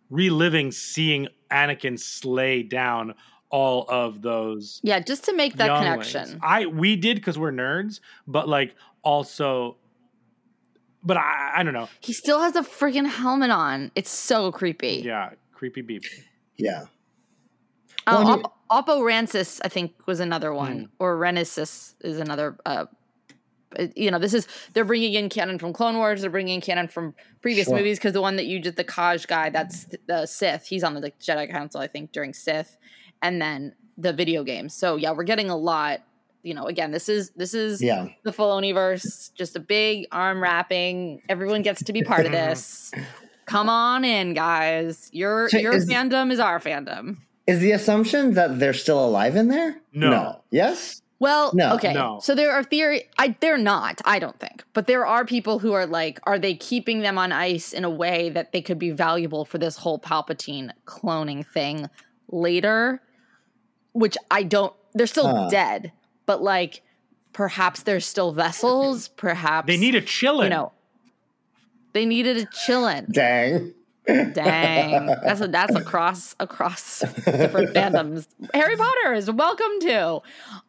reliving 0.10 0.72
seeing 0.72 1.28
Anakin 1.52 2.00
slay 2.00 2.64
down 2.64 3.16
all 3.50 3.86
of 3.90 4.22
those 4.22 4.80
Yeah, 4.84 5.00
just 5.00 5.24
to 5.26 5.34
make 5.34 5.56
that 5.58 5.68
younglings. 5.68 6.12
connection. 6.12 6.40
I 6.44 6.66
we 6.66 6.96
did 6.96 7.16
because 7.18 7.38
we're 7.40 7.52
nerds, 7.52 8.00
but 8.28 8.50
like 8.50 8.76
also, 9.04 9.78
but 11.06 11.18
I 11.18 11.52
I 11.58 11.64
don't 11.64 11.74
know. 11.74 11.88
He 12.02 12.14
still 12.14 12.42
has 12.42 12.56
a 12.56 12.62
freaking 12.64 13.08
helmet 13.08 13.52
on. 13.52 13.92
It's 13.96 14.10
so 14.10 14.52
creepy. 14.52 15.02
Yeah, 15.06 15.32
creepy 15.54 15.82
beep. 15.82 16.04
Yeah. 16.58 16.86
Uh, 18.08 18.18
Well, 18.24 18.28
I 18.28 18.36
mean- 18.36 18.46
Op- 18.70 18.88
Oppo 18.88 19.06
Rancis, 19.06 19.62
I 19.64 19.68
think, 19.70 19.94
was 20.08 20.20
another 20.20 20.54
one, 20.54 20.90
or 21.00 21.18
Rancisis 21.18 21.94
is 22.02 22.20
another. 22.20 22.58
Uh, 22.66 22.86
uh, 23.78 23.88
you 23.96 24.10
know, 24.10 24.20
this 24.20 24.34
is 24.34 24.48
they're 24.74 24.86
bringing 24.86 25.14
in 25.14 25.28
canon 25.30 25.60
from 25.60 25.74
Clone 25.74 25.98
Wars. 25.98 26.22
They're 26.22 26.30
bringing 26.30 26.56
in 26.56 26.62
canon 26.62 26.88
from 26.88 27.14
previous 27.42 27.68
Sure. 27.68 27.78
movies 27.78 27.98
because 28.00 28.14
the 28.14 28.22
one 28.22 28.38
that 28.38 28.46
you 28.46 28.60
did, 28.60 28.76
the 28.76 28.84
Kcaj 28.84 29.28
guy, 29.28 29.50
that's 29.50 29.86
the 30.08 30.26
Sith. 30.26 30.66
He's 30.68 30.84
on 30.84 30.94
the 30.94 31.00
like, 31.02 31.20
Jedi 31.20 31.50
Council, 31.52 31.82
I 31.82 31.88
think, 31.88 32.12
during 32.12 32.34
Sith, 32.34 32.78
and 33.22 33.42
then 33.42 33.74
the 33.98 34.14
video 34.14 34.44
games. 34.44 34.74
So 34.74 34.96
yeah, 34.96 35.12
we're 35.12 35.24
getting 35.24 35.50
a 35.50 35.58
lot. 35.58 36.02
You 36.46 36.54
know, 36.54 36.68
again, 36.68 36.92
this 36.92 37.10
is 37.10 37.32
this 37.32 37.54
is 37.56 37.82
Yeah. 37.82 38.08
the 38.24 38.32
Filoni 38.32 38.74
verse, 38.74 39.32
just 39.36 39.56
a 39.56 39.60
big 39.60 40.06
arm 40.12 40.42
wrapping. 40.42 41.22
Everyone 41.28 41.64
gets 41.64 41.84
to 41.84 41.92
be 41.94 42.04
part 42.04 42.26
of 42.26 42.32
this. 42.40 42.92
Come 43.46 43.68
on 43.68 44.06
in, 44.06 44.34
guys. 44.34 45.10
Your 45.12 45.50
So 45.50 45.58
your 45.58 45.74
is- 45.74 45.90
fandom 45.90 46.32
is 46.32 46.40
our 46.40 46.60
fandom. 46.60 47.18
Is 47.48 47.60
the 47.60 47.72
assumption 47.72 48.34
that 48.36 48.60
they're 48.60 48.74
still 48.74 49.04
alive 49.04 49.36
in 49.36 49.48
there? 49.50 49.80
No. 49.94 50.42
Yes? 50.52 51.02
Well, 51.20 51.52
No. 51.54 51.74
okay. 51.76 51.94
No. 51.94 52.20
So 52.22 52.36
there 52.36 52.52
are 52.52 52.64
theory. 52.64 53.04
I 53.18 53.36
they're 53.40 53.58
not. 53.58 54.02
I 54.06 54.20
don't 54.20 54.40
think, 54.40 54.64
but 54.74 54.86
there 54.88 55.06
are 55.06 55.26
people 55.26 55.60
who 55.60 55.72
are 55.74 55.86
like, 55.88 56.20
are 56.24 56.38
they 56.38 56.54
keeping 56.56 57.02
them 57.02 57.18
on 57.18 57.32
ice 57.32 57.72
in 57.74 57.84
a 57.86 57.90
way 57.90 58.30
that 58.30 58.52
they 58.52 58.62
could 58.62 58.78
be 58.80 58.92
valuable 58.92 59.46
for 59.46 59.58
this 59.58 59.78
whole 59.78 59.98
Palpatine 60.00 60.72
cloning 60.86 61.46
thing 61.48 61.88
later? 62.30 63.02
Which 63.94 64.18
I 64.30 64.44
don't. 64.44 64.74
They're 64.94 65.08
still 65.08 65.28
Huh. 65.28 65.50
dead, 65.50 65.92
but 66.26 66.42
like 66.42 66.82
perhaps 67.34 67.84
there's 67.84 68.06
still 68.06 68.32
vessels. 68.32 69.08
Perhaps 69.18 69.68
They 69.68 69.78
need 69.78 69.96
a 69.96 70.02
chillin'. 70.02 70.44
you 70.46 70.50
know. 70.50 70.72
They 71.94 72.06
needed 72.06 72.38
a 72.38 72.46
chillin'. 72.48 73.12
Dang. 73.12 73.74
Dang, 74.08 75.08
that's 75.24 75.42
a 75.42 75.48
that's 75.48 75.74
across 75.76 76.36
across 76.40 77.00
different 77.00 77.74
fandoms. 77.74 78.28
Harry 78.54 78.76
Potter 78.78 79.14
is 79.16 79.32
welcome 79.32 79.80
to. 79.82 80.22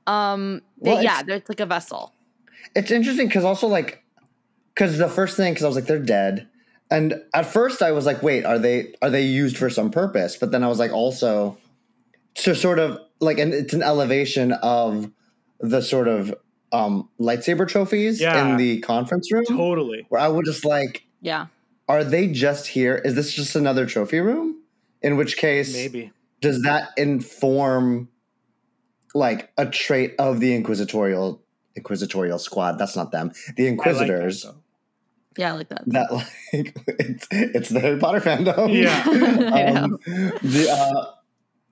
Um, 0.06 0.62
Well, 0.78 1.02
yeah, 1.02 1.20
it's- 1.20 1.24
there's 1.26 1.42
like 1.48 1.60
a 1.60 1.66
vessel. 1.66 2.12
It's 2.74 2.90
interesting 2.90 3.26
because 3.26 3.44
also 3.44 3.66
like, 3.66 4.02
because 4.74 4.96
the 4.98 5.08
first 5.08 5.36
thing, 5.36 5.52
because 5.52 5.64
I 5.64 5.68
was 5.68 5.76
like, 5.76 5.84
they're 5.86 5.98
dead, 5.98 6.48
and 6.90 7.14
at 7.34 7.44
first 7.46 7.82
I 7.82 7.92
was 7.92 8.06
like, 8.06 8.22
wait, 8.22 8.44
are 8.46 8.58
they 8.58 8.94
are 9.02 9.10
they 9.10 9.22
used 9.22 9.56
for 9.58 9.68
some 9.70 9.90
purpose? 9.90 10.36
But 10.36 10.50
then 10.50 10.64
I 10.64 10.68
was 10.68 10.78
like, 10.78 10.92
also, 10.92 11.58
to 12.36 12.54
sort 12.54 12.78
of 12.78 12.98
like, 13.20 13.38
and 13.38 13.52
it's 13.52 13.74
an 13.74 13.82
elevation 13.82 14.52
of 14.52 15.10
the 15.60 15.80
sort 15.80 16.08
of 16.08 16.34
um 16.72 17.08
lightsaber 17.20 17.66
trophies 17.68 18.20
Yeah. 18.20 18.50
in 18.50 18.56
the 18.56 18.80
conference 18.80 19.30
room, 19.32 19.44
totally. 19.46 20.06
where 20.08 20.20
I 20.20 20.28
would 20.28 20.44
just 20.44 20.64
like, 20.64 21.06
Yeah, 21.20 21.46
are 21.88 22.02
they 22.04 22.28
just 22.28 22.66
here? 22.68 22.96
Is 23.04 23.14
this 23.14 23.32
just 23.32 23.54
another 23.56 23.86
trophy 23.86 24.20
room? 24.20 24.62
In 25.02 25.16
which 25.16 25.36
case, 25.36 25.72
Maybe. 25.72 26.10
does 26.40 26.62
that 26.62 26.88
inform 26.96 28.08
like 29.14 29.50
a 29.56 29.66
trait 29.66 30.14
of 30.18 30.40
the 30.40 30.54
inquisitorial 30.54 31.42
inquisitorial 31.76 32.38
squad? 32.38 32.78
That's 32.78 32.96
not 32.96 33.12
them. 33.12 33.28
The 33.28 33.32
I 33.32 33.46
like 33.46 33.54
that, 33.56 33.66
inquisitors. 33.68 34.46
yeah, 35.38 35.52
I 35.52 35.56
like 35.56 35.68
that. 35.68 35.84
that 35.86 36.12
like 36.52 36.76
it's, 36.98 37.26
it's 37.30 37.68
the 37.68 37.80
Harry 37.80 37.98
Potter 37.98 38.20
fandom. 38.20 38.72
Yeah. 38.72 39.02
um, 39.82 39.98
the, 40.42 40.68
uh, 40.70 41.12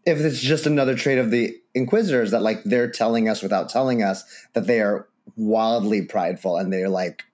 if 0.07 0.18
it's 0.20 0.40
just 0.40 0.66
another 0.66 0.94
trait 0.94 1.18
of 1.18 1.30
the 1.30 1.57
Inquisitors 1.74 2.30
that 2.30 2.42
like 2.42 2.62
they're 2.64 2.90
telling 2.90 3.28
us 3.28 3.42
without 3.42 3.68
telling 3.68 4.02
us 4.02 4.24
that 4.52 4.66
they 4.66 4.80
are 4.80 5.09
wildly 5.36 6.02
prideful 6.02 6.57
and 6.57 6.72
they're 6.72 6.88
like 6.88 7.24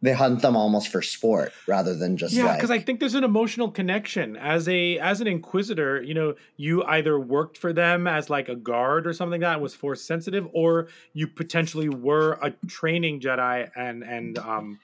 they 0.00 0.12
hunt 0.12 0.42
them 0.42 0.56
almost 0.56 0.88
for 0.88 1.02
sport 1.02 1.52
rather 1.66 1.94
than 1.94 2.16
just 2.16 2.32
Yeah, 2.32 2.46
like 2.46 2.56
because 2.56 2.70
I 2.70 2.78
think 2.78 3.00
there's 3.00 3.14
an 3.14 3.24
emotional 3.24 3.70
connection 3.70 4.36
as 4.36 4.68
a 4.68 4.98
as 4.98 5.20
an 5.20 5.26
inquisitor. 5.26 6.02
You 6.02 6.14
know, 6.14 6.34
you 6.56 6.84
either 6.84 7.18
worked 7.18 7.58
for 7.58 7.72
them 7.72 8.06
as 8.06 8.30
like 8.30 8.48
a 8.48 8.54
guard 8.54 9.06
or 9.06 9.12
something 9.12 9.40
like 9.40 9.52
that 9.52 9.60
was 9.60 9.74
force 9.74 10.02
sensitive, 10.02 10.48
or 10.52 10.88
you 11.14 11.26
potentially 11.26 11.88
were 11.88 12.38
a 12.42 12.50
training 12.68 13.20
Jedi 13.20 13.68
and 13.76 14.04
and 14.04 14.38
um, 14.38 14.78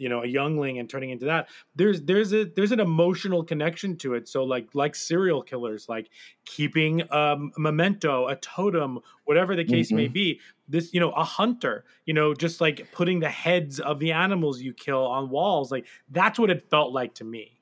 you 0.00 0.08
know, 0.08 0.22
a 0.22 0.26
youngling 0.26 0.78
and 0.78 0.88
turning 0.88 1.10
into 1.10 1.26
that. 1.26 1.48
There's 1.76 2.00
there's 2.02 2.32
a 2.32 2.44
there's 2.44 2.72
an 2.72 2.80
emotional 2.80 3.44
connection 3.44 3.96
to 3.98 4.14
it. 4.14 4.28
So 4.28 4.44
like 4.44 4.68
like 4.74 4.94
serial 4.94 5.42
killers, 5.42 5.88
like 5.88 6.08
keeping 6.46 7.02
um, 7.12 7.52
a 7.56 7.60
memento, 7.60 8.26
a 8.26 8.36
totem, 8.36 9.00
whatever 9.24 9.54
the 9.54 9.64
case 9.64 9.92
may 9.92 10.08
be. 10.08 10.40
This 10.68 10.94
you 10.94 11.00
know 11.00 11.10
a 11.10 11.24
hunter, 11.24 11.84
you 12.06 12.14
know, 12.14 12.32
just 12.32 12.60
like 12.60 12.90
putting 12.92 13.20
the 13.20 13.28
heads 13.28 13.78
of 13.78 13.98
the 13.98 14.12
animals 14.12 14.62
you 14.62 14.72
kill 14.72 15.04
on 15.04 15.28
walls, 15.28 15.70
like 15.70 15.86
that's 16.10 16.38
what 16.38 16.48
it 16.48 16.70
felt 16.70 16.92
like 16.92 17.14
to 17.14 17.24
me. 17.24 17.60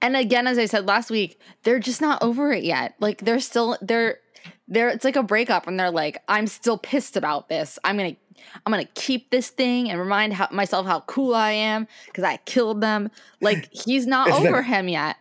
And 0.00 0.16
again, 0.16 0.46
as 0.46 0.58
I 0.58 0.66
said 0.66 0.86
last 0.86 1.10
week, 1.10 1.40
they're 1.62 1.78
just 1.78 2.00
not 2.00 2.22
over 2.22 2.52
it 2.52 2.64
yet. 2.64 2.94
Like 3.00 3.18
they're 3.18 3.40
still 3.40 3.76
they're 3.80 4.18
they're 4.68 4.88
it's 4.90 5.04
like 5.04 5.16
a 5.16 5.22
breakup 5.22 5.66
and 5.66 5.78
they're 5.80 5.90
like, 5.90 6.22
I'm 6.28 6.46
still 6.46 6.78
pissed 6.78 7.16
about 7.16 7.48
this. 7.48 7.78
I'm 7.84 7.96
gonna 7.96 8.16
I'm 8.64 8.70
gonna 8.72 8.84
keep 8.94 9.30
this 9.30 9.48
thing 9.48 9.90
and 9.90 9.98
remind 9.98 10.32
how, 10.34 10.48
myself 10.52 10.86
how 10.86 11.00
cool 11.00 11.34
I 11.34 11.50
am 11.52 11.88
because 12.06 12.24
I 12.24 12.36
killed 12.38 12.80
them. 12.80 13.10
Like 13.40 13.68
he's 13.72 14.06
not 14.06 14.28
Is 14.28 14.36
that- 14.42 14.46
over 14.46 14.62
him 14.62 14.88
yet. 14.88 15.16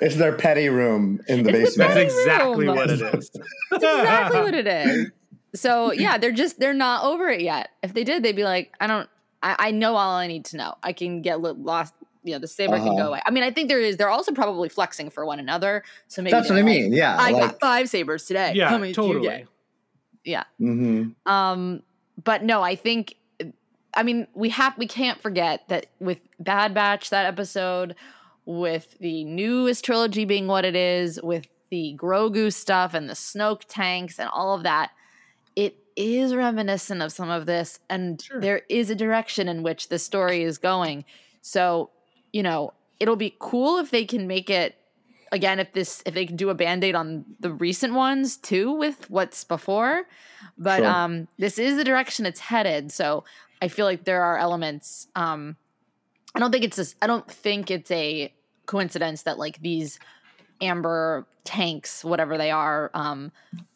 it's 0.00 0.16
their 0.16 0.32
petty 0.36 0.68
room 0.68 1.20
in 1.28 1.42
the 1.42 1.50
It's 1.50 1.76
the 1.76 1.84
basement. 1.84 1.94
That's 1.94 2.14
exactly 2.14 2.66
room. 2.66 2.76
what 2.76 2.90
it 2.90 3.00
is. 3.14 3.30
That's 3.70 3.82
exactly 3.84 4.40
what 4.40 4.54
it 4.54 4.66
is. 4.66 5.10
So 5.54 5.92
yeah, 6.04 6.16
they're 6.18 6.32
just 6.32 6.58
they're 6.60 6.72
not 6.74 7.04
over 7.04 7.28
it 7.28 7.40
yet. 7.42 7.70
If 7.82 7.92
they 7.94 8.04
did, 8.04 8.22
they'd 8.22 8.36
be 8.36 8.44
like, 8.44 8.72
I 8.80 8.86
don't, 8.86 9.08
I, 9.42 9.56
I 9.58 9.70
know 9.72 9.96
all 9.96 10.12
I 10.16 10.26
need 10.28 10.44
to 10.46 10.56
know. 10.56 10.74
I 10.82 10.92
can 10.92 11.20
get 11.22 11.40
lost. 11.40 11.92
You 12.24 12.32
know, 12.34 12.38
the 12.38 12.46
saber 12.48 12.76
can 12.78 12.88
Uh-huh. 12.88 12.96
go 12.98 13.08
away. 13.08 13.20
I 13.26 13.30
mean, 13.30 13.42
I 13.42 13.50
think 13.50 13.68
there 13.68 13.80
is. 13.80 13.96
They're 13.96 14.08
also 14.10 14.32
probably 14.32 14.68
flexing 14.68 15.10
for 15.10 15.24
one 15.26 15.38
another. 15.38 15.82
So 16.08 16.22
maybe 16.22 16.32
That's 16.32 16.48
what 16.48 16.54
they're 16.56 16.64
I 16.64 16.66
like, 16.68 16.80
mean. 16.82 16.92
Yeah. 16.92 17.16
I 17.18 17.30
like, 17.32 17.42
got 17.42 17.60
five 17.60 17.88
sabers 17.88 18.24
today. 18.26 18.52
Yeah, 18.54 18.68
How 18.68 18.78
many 18.78 18.92
did 18.92 19.02
you 19.02 19.12
totally. 19.14 19.28
get? 19.28 19.46
Yeah. 20.24 20.44
mhm. 20.60 21.14
Um, 21.26 21.82
but 22.22 22.44
no, 22.44 22.62
I 22.62 22.76
think 22.76 23.16
I 23.94 24.02
mean 24.04 24.26
we 24.34 24.50
have 24.50 24.78
we 24.78 24.86
can't 24.86 25.20
forget 25.20 25.66
that 25.68 25.86
with 26.00 26.18
Bad 26.38 26.74
Batch 26.74 27.10
that 27.10 27.26
episode, 27.26 27.94
with 28.44 28.96
the 29.00 29.24
newest 29.24 29.84
trilogy 29.84 30.24
being 30.24 30.46
what 30.46 30.64
it 30.64 30.76
is, 30.76 31.20
with 31.22 31.46
the 31.70 31.96
Grogu 31.98 32.52
stuff 32.52 32.94
and 32.94 33.08
the 33.08 33.14
Snoke 33.14 33.62
tanks 33.68 34.18
and 34.20 34.28
all 34.32 34.54
of 34.54 34.62
that, 34.62 34.90
it 35.56 35.76
is 35.96 36.34
reminiscent 36.34 37.02
of 37.02 37.12
some 37.12 37.30
of 37.30 37.46
this, 37.46 37.80
and 37.90 38.22
there 38.40 38.62
is 38.68 38.90
a 38.90 38.94
direction 38.94 39.48
in 39.48 39.62
which 39.62 39.88
the 39.88 39.98
story 39.98 40.42
is 40.42 40.56
going. 40.58 41.04
So, 41.40 41.90
you 42.32 42.42
know, 42.42 42.72
it'll 43.00 43.16
be 43.16 43.34
cool 43.38 43.78
if 43.78 43.90
they 43.90 44.04
can 44.04 44.26
make 44.26 44.48
it 44.50 44.76
again 45.32 45.58
if 45.58 45.72
this 45.72 46.02
if 46.04 46.14
they 46.14 46.26
can 46.26 46.36
do 46.36 46.50
a 46.50 46.54
band-aid 46.54 46.94
on 46.94 47.24
the 47.40 47.52
recent 47.52 47.94
ones 47.94 48.36
too 48.36 48.72
with 48.72 49.08
what's 49.10 49.44
before. 49.44 50.04
But 50.58 50.78
Sure. 50.78 50.86
um 50.86 51.28
this 51.38 51.58
is 51.58 51.76
the 51.76 51.84
direction 51.84 52.26
it's 52.26 52.40
headed. 52.40 52.92
So 52.92 53.24
i 53.62 53.68
feel 53.68 53.86
like 53.86 54.04
there 54.04 54.22
are 54.22 54.38
elements 54.38 55.06
um 55.14 55.56
i 56.34 56.40
don't 56.40 56.50
think 56.50 56.64
it's 56.64 56.78
a, 56.80 56.86
i 57.00 57.06
don't 57.06 57.30
think 57.30 57.70
it's 57.70 57.90
a 57.92 58.32
coincidence 58.66 59.22
that 59.22 59.38
like 59.38 59.60
these 59.62 60.00
amber 60.60 61.26
tanks 61.44 62.04
whatever 62.04 62.36
they 62.36 62.50
are 62.50 62.90
um 62.94 63.30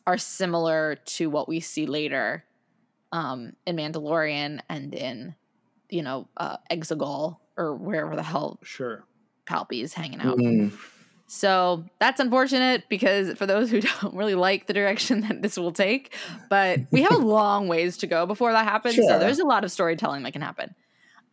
are 0.06 0.18
similar 0.18 0.96
to 1.04 1.30
what 1.30 1.48
we 1.48 1.60
see 1.60 1.86
later 1.86 2.44
um 3.12 3.52
in 3.66 3.76
mandalorian 3.76 4.60
and 4.68 4.92
in 4.94 5.34
you 5.88 6.02
know 6.02 6.26
uh 6.36 6.56
exegol 6.70 7.36
or 7.56 7.74
wherever 7.74 8.14
the 8.16 8.22
hell 8.22 8.58
Sure. 8.62 9.04
palpy 9.46 9.80
is 9.82 9.94
hanging 9.94 10.20
out 10.20 10.36
Mhm. 10.38 10.72
so 11.26 11.84
that's 11.98 12.20
unfortunate 12.20 12.84
because 12.88 13.36
for 13.38 13.46
those 13.46 13.70
who 13.70 13.80
don't 14.00 14.14
really 14.14 14.34
like 14.34 14.66
the 14.66 14.72
direction 14.72 15.22
that 15.22 15.42
this 15.42 15.56
will 15.56 15.72
take, 15.72 16.14
but 16.50 16.80
we 16.90 17.02
have 17.02 17.12
a 17.12 17.16
long 17.38 17.66
ways 17.68 17.96
to 17.98 18.06
go 18.06 18.26
before 18.26 18.52
that 18.52 18.64
happens. 18.64 18.94
Sure. 18.94 19.04
So 19.08 19.18
there's 19.18 19.38
a 19.40 19.44
lot 19.46 19.64
of 19.64 19.72
storytelling 19.72 20.22
that 20.24 20.32
can 20.32 20.42
happen. 20.42 20.74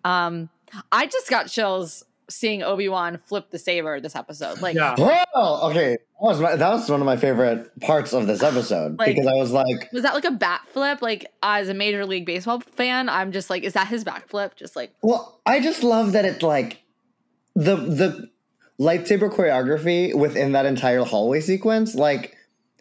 Um, 0.04 0.50
I 0.92 1.06
just 1.06 1.30
got 1.30 1.48
chills 1.48 2.04
seeing 2.30 2.64
Obi 2.64 2.88
Wan 2.90 3.18
flip 3.18 3.52
the 3.52 3.60
saber 3.60 4.00
this 4.00 4.16
episode. 4.16 4.62
Like, 4.62 4.76
Yeah. 4.76 4.96
Oh, 5.36 5.70
okay. 5.70 5.92
That 6.22 6.28
was, 6.30 6.40
my, 6.40 6.56
that 6.56 6.70
was 6.70 6.90
one 6.90 7.02
of 7.02 7.06
my 7.06 7.18
favorite 7.18 7.78
parts 7.82 8.14
of 8.14 8.28
this 8.28 8.42
episode 8.42 8.98
Like- 8.98 9.16
because 9.16 9.28
I 9.28 9.34
was 9.36 9.52
like, 9.52 9.92
was 9.92 10.04
that 10.04 10.14
like 10.14 10.24
a 10.26 10.32
bat 10.32 10.62
flip? 10.70 11.02
Like, 11.02 11.26
as 11.44 11.68
a 11.70 11.74
Major 11.74 12.06
League 12.06 12.26
Baseball 12.26 12.62
fan, 12.62 13.10
I'm 13.10 13.32
just 13.34 13.50
like, 13.50 13.64
is 13.64 13.74
that 13.74 13.88
his 13.88 14.04
back 14.04 14.30
flip? 14.30 14.56
Just 14.56 14.76
like, 14.76 14.94
Well, 15.02 15.42
I 15.46 15.60
just 15.60 15.84
love 15.84 16.14
that 16.14 16.24
it's 16.26 16.42
like 16.42 16.82
the 17.56 17.76
the 17.76 18.30
lightsaber 18.80 19.30
choreography 19.32 20.16
within 20.16 20.54
that 20.54 20.66
entire 20.66 21.04
hallway 21.04 21.42
sequence. 21.42 21.94
Like, 21.94 22.36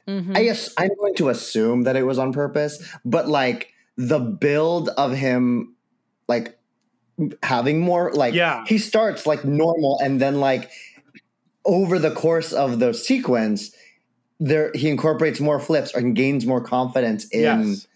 mhm. 0.09 0.36
I 0.36 0.45
guess 0.45 0.72
I'm 0.78 0.95
going 0.99 1.14
to 1.16 1.28
assume 1.28 1.82
that 1.82 1.97
it 1.97 2.05
was 2.05 2.18
on 2.18 2.32
purpose, 2.32 2.82
but 3.05 3.28
like 3.28 3.70
the 3.97 4.18
build 4.18 4.88
of 4.90 5.12
him, 5.12 5.74
like 6.28 6.59
having 7.42 7.80
more, 7.80 8.12
like 8.12 8.34
Yeah. 8.34 8.64
he 8.66 8.78
starts 8.78 9.26
like 9.26 9.44
normal, 9.44 9.98
and 10.02 10.20
then 10.20 10.40
like 10.40 10.70
over 11.64 11.98
the 11.98 12.10
course 12.10 12.52
of 12.52 12.78
the 12.78 12.92
sequence, 12.92 13.72
there 14.40 14.72
he 14.74 14.88
incorporates 14.88 15.40
more 15.40 15.60
flips 15.60 15.94
and 15.94 16.16
gains 16.16 16.44
more 16.46 16.60
confidence 16.60 17.26
in 17.26 17.40
yes. 17.68 17.86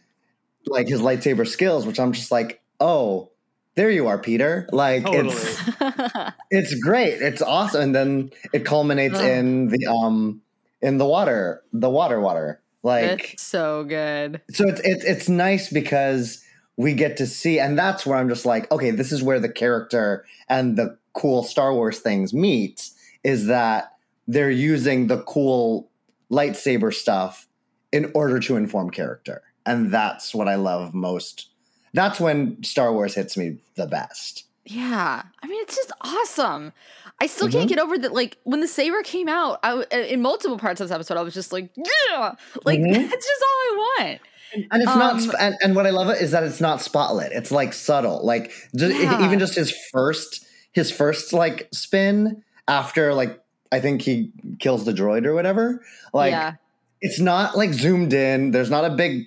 like 0.67 0.89
his 0.89 1.01
lightsaber 1.01 1.47
skills, 1.47 1.87
which 1.87 1.99
I'm 1.99 2.13
just 2.13 2.31
like, 2.31 2.61
oh, 2.79 3.31
there 3.75 3.91
you 3.91 4.07
are, 4.07 4.19
Peter. 4.19 4.69
Like 4.73 5.05
Totally. 5.05 5.35
it's 5.35 5.63
it's 6.51 6.75
great. 6.75 7.21
It's 7.21 7.43
awesome. 7.43 7.83
And 7.83 7.95
then 7.95 8.31
it 8.53 8.65
culminates 8.65 9.19
Ugh. 9.19 9.25
in 9.25 9.69
the 9.69 9.87
um 9.87 10.41
in 10.81 10.99
the 10.99 11.07
water, 11.07 11.63
the 11.73 11.91
water 11.91 12.21
water. 12.21 12.61
Like 12.83 13.33
it's 13.35 13.43
so 13.43 13.83
good. 13.85 14.41
so 14.51 14.69
it's 14.69 14.81
it's 14.85 15.05
it's 15.05 15.29
nice 15.29 15.69
because 15.71 16.43
we 16.77 16.93
get 16.95 17.17
to 17.19 17.27
see 17.27 17.59
and 17.59 17.79
that's 17.79 18.05
where 18.05 18.19
I'm 18.19 18.29
just 18.29 18.45
like, 18.47 18.71
okay, 18.71 18.91
this 18.91 19.13
is 19.13 19.23
where 19.23 19.41
the 19.41 19.49
character 19.49 20.25
and 20.49 20.77
the 20.77 20.97
cool 21.15 21.43
Star 21.43 21.73
Wars 21.73 21.99
things 22.01 22.35
meet 22.35 22.91
is 23.25 23.47
that 23.47 23.93
they're 24.29 24.51
using 24.51 25.07
the 25.07 25.23
cool 25.23 25.89
lightsaber 26.31 26.93
stuff 26.93 27.47
in 27.93 28.11
order 28.15 28.39
to 28.41 28.57
inform 28.57 28.91
character. 28.91 29.43
And 29.65 29.91
that's 29.91 30.35
what 30.35 30.49
I 30.49 30.57
love 30.57 30.93
most. 30.95 31.49
That's 31.95 32.21
when 32.21 32.63
Star 32.63 32.93
Wars 32.93 33.15
hits 33.15 33.37
me 33.37 33.59
the 33.77 33.87
best. 33.87 34.45
Yeah, 34.67 35.23
I 35.43 35.47
mean, 35.47 35.63
it's 35.63 35.77
just 35.77 35.93
awesome. 36.03 36.73
I 37.21 37.27
still 37.29 37.49
Mhm. 37.49 37.53
can't 37.53 37.69
get 37.69 37.79
over 37.79 37.97
that. 37.99 38.13
Like 38.13 38.37
when 38.43 38.61
the 38.61 38.69
saber 38.69 39.03
came 39.03 39.29
out, 39.29 39.61
I 39.63 39.85
in 39.93 40.21
multiple 40.21 40.59
parts 40.59 40.81
of 40.81 40.89
this 40.89 40.95
episode, 40.95 41.17
I 41.17 41.23
was 41.23 41.33
just 41.35 41.53
like, 41.53 41.71
yeah, 41.77 42.35
like 42.65 42.81
Mhm. 42.81 42.93
that's 43.11 43.27
just 43.27 43.43
all 43.43 43.49
I 43.49 43.95
want. 44.01 44.21
And 44.55 44.83
it's 44.83 44.85
not, 44.87 45.15
Um, 45.15 45.21
sp- 45.21 45.39
and, 45.41 45.55
and 45.63 45.77
what 45.77 45.87
I 45.87 45.91
love 45.91 46.09
it 46.09 46.21
is 46.23 46.31
that 46.31 46.43
it's 46.45 46.61
not 46.61 46.79
spotlit. 46.81 47.31
It's 47.33 47.51
like 47.51 47.73
subtle. 47.73 48.25
Like 48.25 48.53
just, 48.75 48.95
Yeah. 48.97 49.25
even 49.25 49.39
just 49.39 49.55
his 49.55 49.75
first, 49.93 50.45
his 50.73 50.91
first 50.91 51.33
like 51.33 51.69
spin 51.73 52.43
after 52.69 53.13
like 53.15 53.41
I 53.73 53.81
think 53.81 54.03
he 54.03 54.31
kills 54.61 54.85
the 54.85 54.93
droid 54.93 55.27
or 55.27 55.35
whatever. 55.35 55.83
Like 56.15 56.31
yeah, 56.31 56.53
it's 57.01 57.19
not 57.21 57.57
like 57.57 57.73
zoomed 57.73 58.13
in. 58.13 58.53
There's 58.53 58.71
not 58.71 58.85
a 58.85 58.91
big 58.91 59.25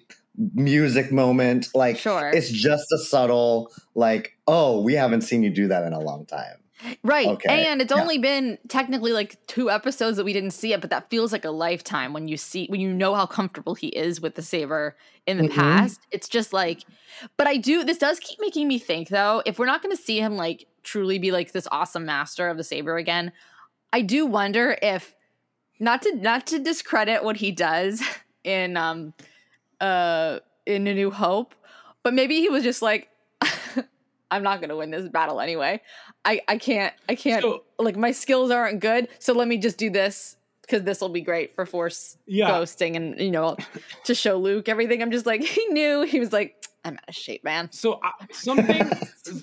music 0.53 1.11
moment. 1.11 1.67
Like 1.75 1.97
Sure. 1.97 2.29
it's 2.33 2.49
just 2.49 2.85
a 2.93 2.97
subtle 2.99 3.71
like, 3.95 4.37
oh, 4.47 4.81
we 4.81 4.93
haven't 4.93 5.21
seen 5.21 5.43
you 5.43 5.49
do 5.49 5.67
that 5.67 5.83
in 5.83 5.91
a 5.93 5.99
long 5.99 6.25
time. 6.25 6.55
Right. 7.03 7.31
Okay, 7.31 7.47
And 7.47 7.81
it's 7.81 7.91
yeah. 7.93 8.01
only 8.01 8.17
been 8.17 8.57
technically 8.69 9.11
like 9.11 9.37
two 9.47 9.69
episodes 9.69 10.17
that 10.17 10.23
we 10.23 10.33
didn't 10.33 10.51
see 10.51 10.73
it, 10.73 10.81
but 10.81 10.89
that 10.91 11.09
feels 11.09 11.31
like 11.31 11.45
a 11.45 11.49
lifetime 11.51 12.13
when 12.13 12.27
you 12.27 12.37
see 12.37 12.67
when 12.67 12.79
you 12.79 12.93
know 12.93 13.15
how 13.15 13.25
comfortable 13.25 13.75
he 13.75 13.87
is 13.89 14.21
with 14.21 14.35
the 14.35 14.41
saber 14.41 14.95
in 15.27 15.37
the 15.37 15.43
Mhm. 15.43 15.49
past. 15.53 16.07
It's 16.11 16.29
just 16.29 16.53
like 16.53 16.85
but 17.37 17.47
I 17.47 17.57
do 17.57 17.83
this 17.83 17.97
does 17.97 18.19
keep 18.19 18.39
making 18.39 18.67
me 18.67 18.79
think 18.79 19.09
though, 19.09 19.41
if 19.45 19.59
we're 19.59 19.65
not 19.65 19.81
gonna 19.81 19.95
see 19.97 20.19
him 20.19 20.35
like 20.37 20.67
truly 20.83 21.19
be 21.19 21.31
like 21.31 21.51
this 21.51 21.67
awesome 21.71 22.05
master 22.05 22.47
of 22.49 22.57
the 22.57 22.63
saber 22.63 22.97
again, 22.97 23.31
I 23.93 24.01
do 24.01 24.25
wonder 24.25 24.77
if 24.81 25.15
not 25.79 26.01
to 26.03 26.15
not 26.15 26.47
to 26.47 26.59
discredit 26.59 27.23
what 27.23 27.37
he 27.37 27.51
does 27.51 28.01
in 28.43 28.77
um 28.77 29.13
uh 29.81 30.39
in 30.65 30.87
A 30.87 30.93
New 30.93 31.11
Hope, 31.11 31.55
but 32.03 32.13
maybe 32.13 32.39
he 32.41 32.49
was 32.49 32.63
just 32.63 32.81
like 32.81 33.08
I'm 34.31 34.43
not 34.43 34.61
gonna 34.61 34.75
win 34.75 34.91
this 34.91 35.07
battle 35.09 35.39
anyway. 35.41 35.81
I, 36.25 36.41
I 36.47 36.57
can't 36.57 36.93
I 37.07 37.15
can't 37.15 37.41
So- 37.41 37.63
like 37.79 37.95
my 37.97 38.11
skills 38.11 38.51
aren't 38.51 38.79
good, 38.79 39.07
so 39.19 39.33
let 39.33 39.47
me 39.47 39.57
just 39.57 39.77
do 39.77 39.89
this 39.89 40.35
because 40.61 40.83
this 40.83 41.01
will 41.01 41.09
be 41.09 41.21
great 41.21 41.55
for 41.55 41.65
force 41.65 42.15
Yeah. 42.27 42.49
ghosting 42.51 42.95
and 42.95 43.19
you 43.19 43.31
know 43.31 43.57
to 44.05 44.13
show 44.15 44.37
Luke 44.37 44.69
everything. 44.69 45.01
I'm 45.01 45.11
just 45.11 45.25
like 45.25 45.41
he 45.55 45.65
knew 45.67 46.03
he 46.03 46.19
was 46.19 46.31
like 46.33 46.55
I'm 46.85 46.93
out 46.93 47.09
of 47.09 47.15
shape, 47.15 47.43
man. 47.43 47.71
So 47.71 47.93
uh, 48.03 48.11
something. 48.31 48.89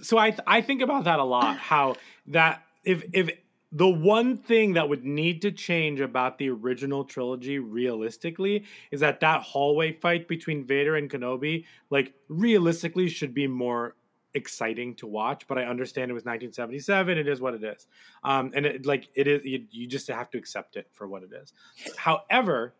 so 0.03 0.18
I 0.18 0.37
I 0.47 0.61
think 0.62 0.82
about 0.82 1.05
that 1.05 1.18
a 1.18 1.24
lot. 1.24 1.57
How 1.59 1.97
that 2.28 2.62
if 2.84 3.05
if 3.12 3.30
the 3.72 3.89
one 3.89 4.37
thing 4.39 4.74
that 4.74 4.89
would 4.89 5.05
need 5.05 5.43
to 5.43 5.51
change 5.51 6.01
about 6.01 6.39
the 6.39 6.49
original 6.49 7.05
trilogy 7.05 7.59
realistically 7.59 8.64
is 8.93 9.01
that 9.01 9.18
that 9.20 9.43
hallway 9.43 9.93
fight 9.93 10.28
between 10.28 10.64
Vader 10.64 10.95
and 10.97 11.11
Kenobi 11.11 11.64
like 11.91 12.14
realistically 12.28 13.09
should 13.09 13.34
be 13.34 13.47
more 13.49 13.97
exciting 14.37 14.95
to 14.95 15.07
watch 15.07 15.47
but 15.49 15.57
i 15.59 15.64
understand 15.64 16.11
it 16.11 16.14
was 16.14 16.24
1977 16.24 17.18
it 17.18 17.26
is 17.26 17.41
what 17.41 17.55
it 17.55 17.64
is. 17.64 17.87
Um 18.22 18.53
and 18.55 18.66
it 18.66 18.87
like 18.87 19.09
it 19.14 19.26
is 19.26 19.45
you, 19.45 19.64
you 19.70 19.87
just 19.87 20.07
have 20.09 20.30
to 20.30 20.39
accept 20.39 20.76
it 20.76 20.87
for 20.93 21.09
what 21.09 21.22
it 21.22 21.30
is. 21.43 21.53
However 21.97 22.74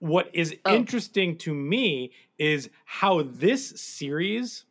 what 0.00 0.28
is 0.34 0.54
Oh. 0.66 0.74
interesting 0.74 1.38
to 1.38 1.54
me 1.54 2.12
is 2.38 2.68
how 2.84 3.22
this 3.22 3.62
series 3.80 4.64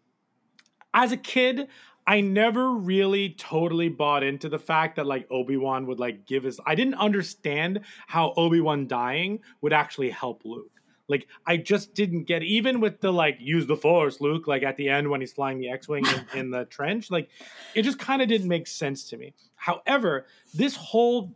as 0.93 1.12
a 1.12 1.18
kid 1.18 1.68
i 2.06 2.20
never 2.22 2.72
really 2.74 3.30
totally 3.30 3.88
bought 3.89 4.24
into 4.24 4.49
the 4.49 4.60
fact 4.60 4.97
that 4.97 5.06
like 5.06 5.26
obi-wan 5.32 5.88
would 5.88 5.99
like 5.99 6.26
give 6.28 6.43
his 6.43 6.60
i 6.66 6.76
didn't 6.76 6.95
understand 6.95 7.80
how 8.08 8.34
obi-wan 8.36 8.86
dying 8.88 9.39
would 9.62 9.74
actually 9.74 10.10
help 10.10 10.41
luke 10.43 10.70
like 11.14 11.28
i 11.45 11.55
just 11.55 11.93
didn't 11.93 12.24
get 12.24 12.43
even 12.43 12.80
with 12.80 12.99
the 13.01 13.11
like 13.11 13.38
use 13.39 13.66
the 13.68 13.78
force 13.78 14.20
luke 14.20 14.47
like 14.47 14.64
at 14.64 14.76
the 14.78 14.89
end 14.89 15.09
when 15.09 15.22
he's 15.22 15.34
flying 15.34 15.59
the 15.59 15.70
x-wing 15.70 16.03
in, 16.05 16.39
in 16.39 16.51
the 16.51 16.66
trench 16.66 17.09
like 17.11 17.30
it 17.76 17.84
just 17.84 17.99
kind 17.99 18.22
of 18.22 18.28
didn't 18.28 18.47
make 18.47 18.68
sense 18.68 19.03
to 19.09 19.18
me 19.18 19.34
however 19.55 20.26
this 20.53 20.76
whole 20.76 21.36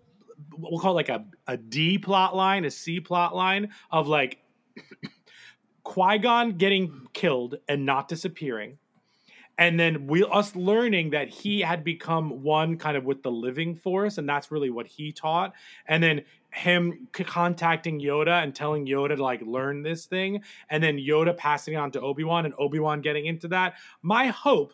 we'll 0.58 0.80
call 0.80 0.92
it 0.94 0.96
like 0.96 1.10
a, 1.10 1.26
a 1.48 1.58
D 1.58 1.98
plot 1.98 2.36
line, 2.36 2.66
a 2.66 2.72
C 2.72 3.00
plot 3.00 3.36
line 3.36 3.70
of 3.92 4.08
like 4.08 4.40
Qui 5.84 6.18
Gon 6.20 6.52
getting 6.58 7.08
killed 7.14 7.56
and 7.68 7.86
not 7.86 8.08
disappearing. 8.08 8.78
And 9.58 9.80
then 9.80 10.06
we 10.08 10.24
us 10.24 10.56
learning 10.56 11.12
that 11.12 11.30
he 11.30 11.62
had 11.62 11.84
become 11.84 12.44
one 12.44 12.78
kind 12.78 12.96
of 12.96 13.06
with 13.06 13.24
the 13.24 13.32
living 13.32 13.74
force, 13.76 14.18
and 14.18 14.30
that's 14.30 14.52
really 14.52 14.70
what 14.70 14.88
he 14.88 15.12
taught. 15.12 15.54
And 15.88 16.04
then 16.04 16.24
him 16.52 17.08
contacting 17.12 18.00
Yoda 18.00 18.44
and 18.44 18.54
telling 18.54 18.86
Yoda 18.86 19.16
to 19.16 19.24
like 19.24 19.42
learn 19.42 19.82
this 19.82 20.06
thing, 20.06 20.44
and 20.70 20.84
then 20.84 20.98
Yoda 20.98 21.36
passing 21.36 21.74
it 21.74 21.78
on 21.78 21.92
to 21.92 22.02
Obi 22.02 22.24
Wan 22.24 22.46
and 22.46 22.54
Obi 22.60 22.80
Wan 22.80 23.02
getting 23.02 23.26
into 23.26 23.48
that. 23.50 23.76
My 24.02 24.28
hope 24.28 24.74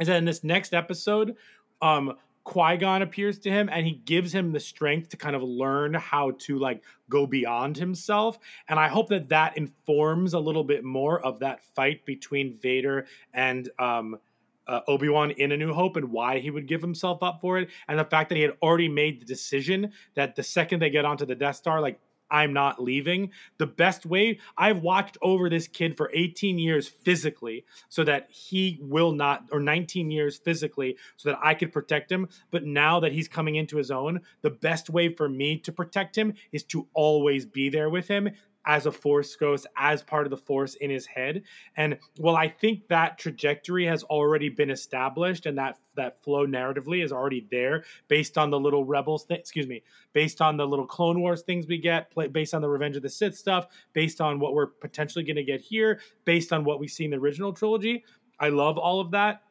is 0.00 0.08
that 0.08 0.16
in 0.16 0.24
this 0.24 0.42
next 0.42 0.72
episode, 0.72 1.36
um, 1.82 2.14
Qui 2.48 2.78
Gon 2.78 3.02
appears 3.02 3.38
to 3.40 3.50
him 3.50 3.68
and 3.70 3.86
he 3.86 3.92
gives 4.06 4.34
him 4.34 4.52
the 4.52 4.60
strength 4.60 5.10
to 5.10 5.18
kind 5.18 5.36
of 5.36 5.42
learn 5.42 5.92
how 5.92 6.30
to 6.38 6.58
like 6.58 6.82
go 7.10 7.26
beyond 7.26 7.76
himself. 7.76 8.38
And 8.68 8.80
I 8.80 8.88
hope 8.88 9.10
that 9.10 9.28
that 9.28 9.58
informs 9.58 10.32
a 10.32 10.38
little 10.38 10.64
bit 10.64 10.82
more 10.82 11.20
of 11.20 11.40
that 11.40 11.62
fight 11.74 12.06
between 12.06 12.54
Vader 12.54 13.06
and 13.34 13.68
um, 13.78 14.18
uh, 14.66 14.80
Obi 14.88 15.10
Wan 15.10 15.30
in 15.32 15.52
A 15.52 15.58
New 15.58 15.74
Hope 15.74 15.96
and 15.96 16.10
why 16.10 16.38
he 16.38 16.50
would 16.50 16.66
give 16.66 16.80
himself 16.80 17.22
up 17.22 17.42
for 17.42 17.58
it, 17.58 17.68
and 17.86 17.98
the 17.98 18.04
fact 18.04 18.30
that 18.30 18.36
he 18.36 18.42
had 18.42 18.52
already 18.62 18.88
made 18.88 19.20
the 19.20 19.26
decision 19.26 19.92
that 20.14 20.34
the 20.34 20.42
second 20.42 20.80
they 20.80 20.90
get 20.90 21.04
onto 21.04 21.26
the 21.26 21.34
Death 21.34 21.56
Star, 21.56 21.80
like 21.82 22.00
I'm 22.30 22.52
not 22.52 22.82
leaving. 22.82 23.30
The 23.58 23.66
best 23.66 24.06
way 24.06 24.38
I've 24.56 24.82
watched 24.82 25.18
over 25.22 25.48
this 25.48 25.68
kid 25.68 25.96
for 25.96 26.10
18 26.14 26.58
years 26.58 26.88
physically 26.88 27.64
so 27.88 28.04
that 28.04 28.28
he 28.30 28.78
will 28.80 29.12
not, 29.12 29.44
or 29.52 29.60
19 29.60 30.10
years 30.10 30.36
physically 30.36 30.96
so 31.16 31.30
that 31.30 31.38
I 31.42 31.54
could 31.54 31.72
protect 31.72 32.10
him. 32.10 32.28
But 32.50 32.64
now 32.64 33.00
that 33.00 33.12
he's 33.12 33.28
coming 33.28 33.56
into 33.56 33.76
his 33.76 33.90
own, 33.90 34.20
the 34.42 34.50
best 34.50 34.90
way 34.90 35.14
for 35.14 35.28
me 35.28 35.58
to 35.58 35.72
protect 35.72 36.16
him 36.16 36.34
is 36.52 36.64
to 36.64 36.88
always 36.94 37.46
be 37.46 37.68
there 37.68 37.90
with 37.90 38.08
him 38.08 38.30
as 38.68 38.84
a 38.84 38.92
force 38.92 39.34
ghost, 39.34 39.66
as 39.78 40.02
part 40.02 40.26
of 40.26 40.30
the 40.30 40.36
force 40.36 40.74
in 40.74 40.90
his 40.90 41.06
head. 41.06 41.42
And 41.78 41.98
well, 42.18 42.36
I 42.36 42.48
think 42.48 42.86
that 42.88 43.18
trajectory 43.18 43.86
has 43.86 44.04
already 44.04 44.50
been 44.50 44.70
established 44.70 45.46
and 45.46 45.56
that 45.56 45.78
that 45.96 46.22
flow 46.22 46.46
narratively 46.46 47.02
is 47.02 47.10
already 47.10 47.48
there 47.50 47.82
based 48.06 48.36
on 48.36 48.50
the 48.50 48.60
little 48.60 48.84
rebels 48.84 49.24
th- 49.24 49.40
excuse 49.40 49.66
me 49.66 49.82
based 50.12 50.40
on 50.40 50.56
the 50.56 50.64
little 50.64 50.86
clone 50.86 51.20
wars 51.20 51.42
things 51.42 51.66
we 51.66 51.76
get 51.76 52.08
play, 52.12 52.28
based 52.28 52.54
on 52.54 52.62
the 52.62 52.68
revenge 52.68 52.94
of 52.94 53.02
the 53.02 53.08
sith 53.08 53.36
stuff 53.36 53.66
based 53.94 54.20
on 54.20 54.38
what 54.38 54.54
we're 54.54 54.66
potentially 54.66 55.24
going 55.24 55.34
to 55.34 55.42
get 55.42 55.60
here 55.60 55.98
based 56.24 56.52
on 56.52 56.62
what 56.62 56.78
we 56.78 56.86
see 56.86 57.04
in 57.04 57.10
the 57.10 57.16
original 57.16 57.52
trilogy 57.52 58.04
i 58.38 58.48
love 58.48 58.78
all 58.78 59.00
of 59.00 59.10
that 59.10 59.42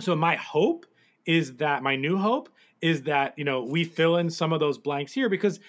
so 0.00 0.16
my 0.16 0.34
hope 0.34 0.86
is 1.24 1.54
that 1.58 1.84
my 1.84 1.94
new 1.94 2.16
hope 2.16 2.48
is 2.82 3.02
that 3.02 3.38
you 3.38 3.44
know 3.44 3.62
we 3.62 3.84
fill 3.84 4.16
in 4.16 4.28
some 4.28 4.52
of 4.52 4.58
those 4.58 4.78
blanks 4.78 5.12
here 5.12 5.28
because 5.28 5.60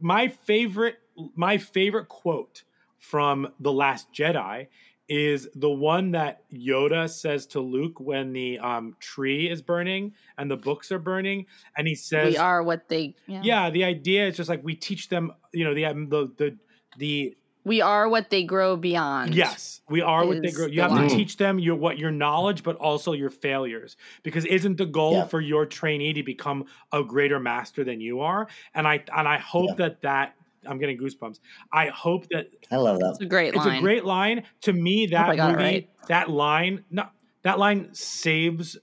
my 0.00 0.28
favorite 0.28 0.98
my 1.34 1.58
favorite 1.58 2.08
quote 2.08 2.64
from 2.98 3.48
the 3.60 3.72
last 3.72 4.12
jedi 4.12 4.66
is 5.08 5.48
the 5.54 5.70
one 5.70 6.10
that 6.10 6.42
yoda 6.52 7.08
says 7.08 7.46
to 7.46 7.60
luke 7.60 7.98
when 8.00 8.32
the 8.32 8.58
um, 8.58 8.94
tree 9.00 9.48
is 9.48 9.62
burning 9.62 10.12
and 10.36 10.50
the 10.50 10.56
books 10.56 10.92
are 10.92 10.98
burning 10.98 11.46
and 11.76 11.86
he 11.88 11.94
says 11.94 12.32
we 12.32 12.36
are 12.36 12.62
what 12.62 12.88
they 12.88 13.14
yeah. 13.26 13.40
yeah 13.42 13.70
the 13.70 13.84
idea 13.84 14.26
is 14.26 14.36
just 14.36 14.48
like 14.48 14.62
we 14.62 14.74
teach 14.74 15.08
them 15.08 15.32
you 15.52 15.64
know 15.64 15.74
the 15.74 15.84
um, 15.86 16.08
the 16.08 16.30
the, 16.36 16.56
the 16.98 17.36
We 17.64 17.80
are 17.82 18.08
what 18.08 18.30
they 18.30 18.44
grow 18.44 18.76
beyond. 18.76 19.34
Yes, 19.34 19.80
we 19.90 20.00
are 20.00 20.24
what 20.26 20.40
they 20.42 20.52
grow. 20.52 20.66
You 20.66 20.76
the 20.76 20.82
have 20.82 20.92
line. 20.92 21.08
to 21.08 21.14
teach 21.14 21.36
them 21.36 21.58
your 21.58 21.76
what 21.76 21.98
your 21.98 22.10
knowledge, 22.10 22.62
but 22.62 22.76
also 22.76 23.12
your 23.12 23.28
failures. 23.28 23.96
Because 24.22 24.46
isn't 24.46 24.76
the 24.78 24.86
goal 24.86 25.12
Yeah. 25.12 25.24
for 25.28 25.40
your 25.40 25.66
trainee 25.66 26.14
to 26.14 26.22
become 26.22 26.64
a 26.92 27.02
greater 27.04 27.38
master 27.38 27.84
than 27.84 28.00
you 28.00 28.20
are? 28.20 28.48
And 28.74 28.88
I 28.88 29.04
and 29.14 29.28
I 29.28 29.36
hope 29.38 29.68
Yeah. 29.70 29.88
that 29.88 30.00
that 30.02 30.34
I'm 30.68 30.78
getting 30.78 30.98
goosebumps. 30.98 31.40
I 31.72 31.88
hope 31.88 32.28
that 32.30 32.50
I 32.70 32.76
love 32.76 32.98
that. 33.00 33.10
It's 33.10 33.18
that. 33.18 33.24
a 33.24 33.28
great 33.28 33.54
it's 33.54 33.64
line. 33.64 33.78
a 33.78 33.80
great 33.80 34.04
line. 34.04 34.44
To 34.62 34.72
me, 34.72 35.06
that 35.06 35.28
I 35.30 35.34
it 35.34 35.38
movie, 35.52 35.54
right. 35.64 35.90
that 36.08 36.30
line, 36.30 36.84
no, 36.90 37.06
that 37.42 37.58
line 37.58 37.88
saves 37.92 38.76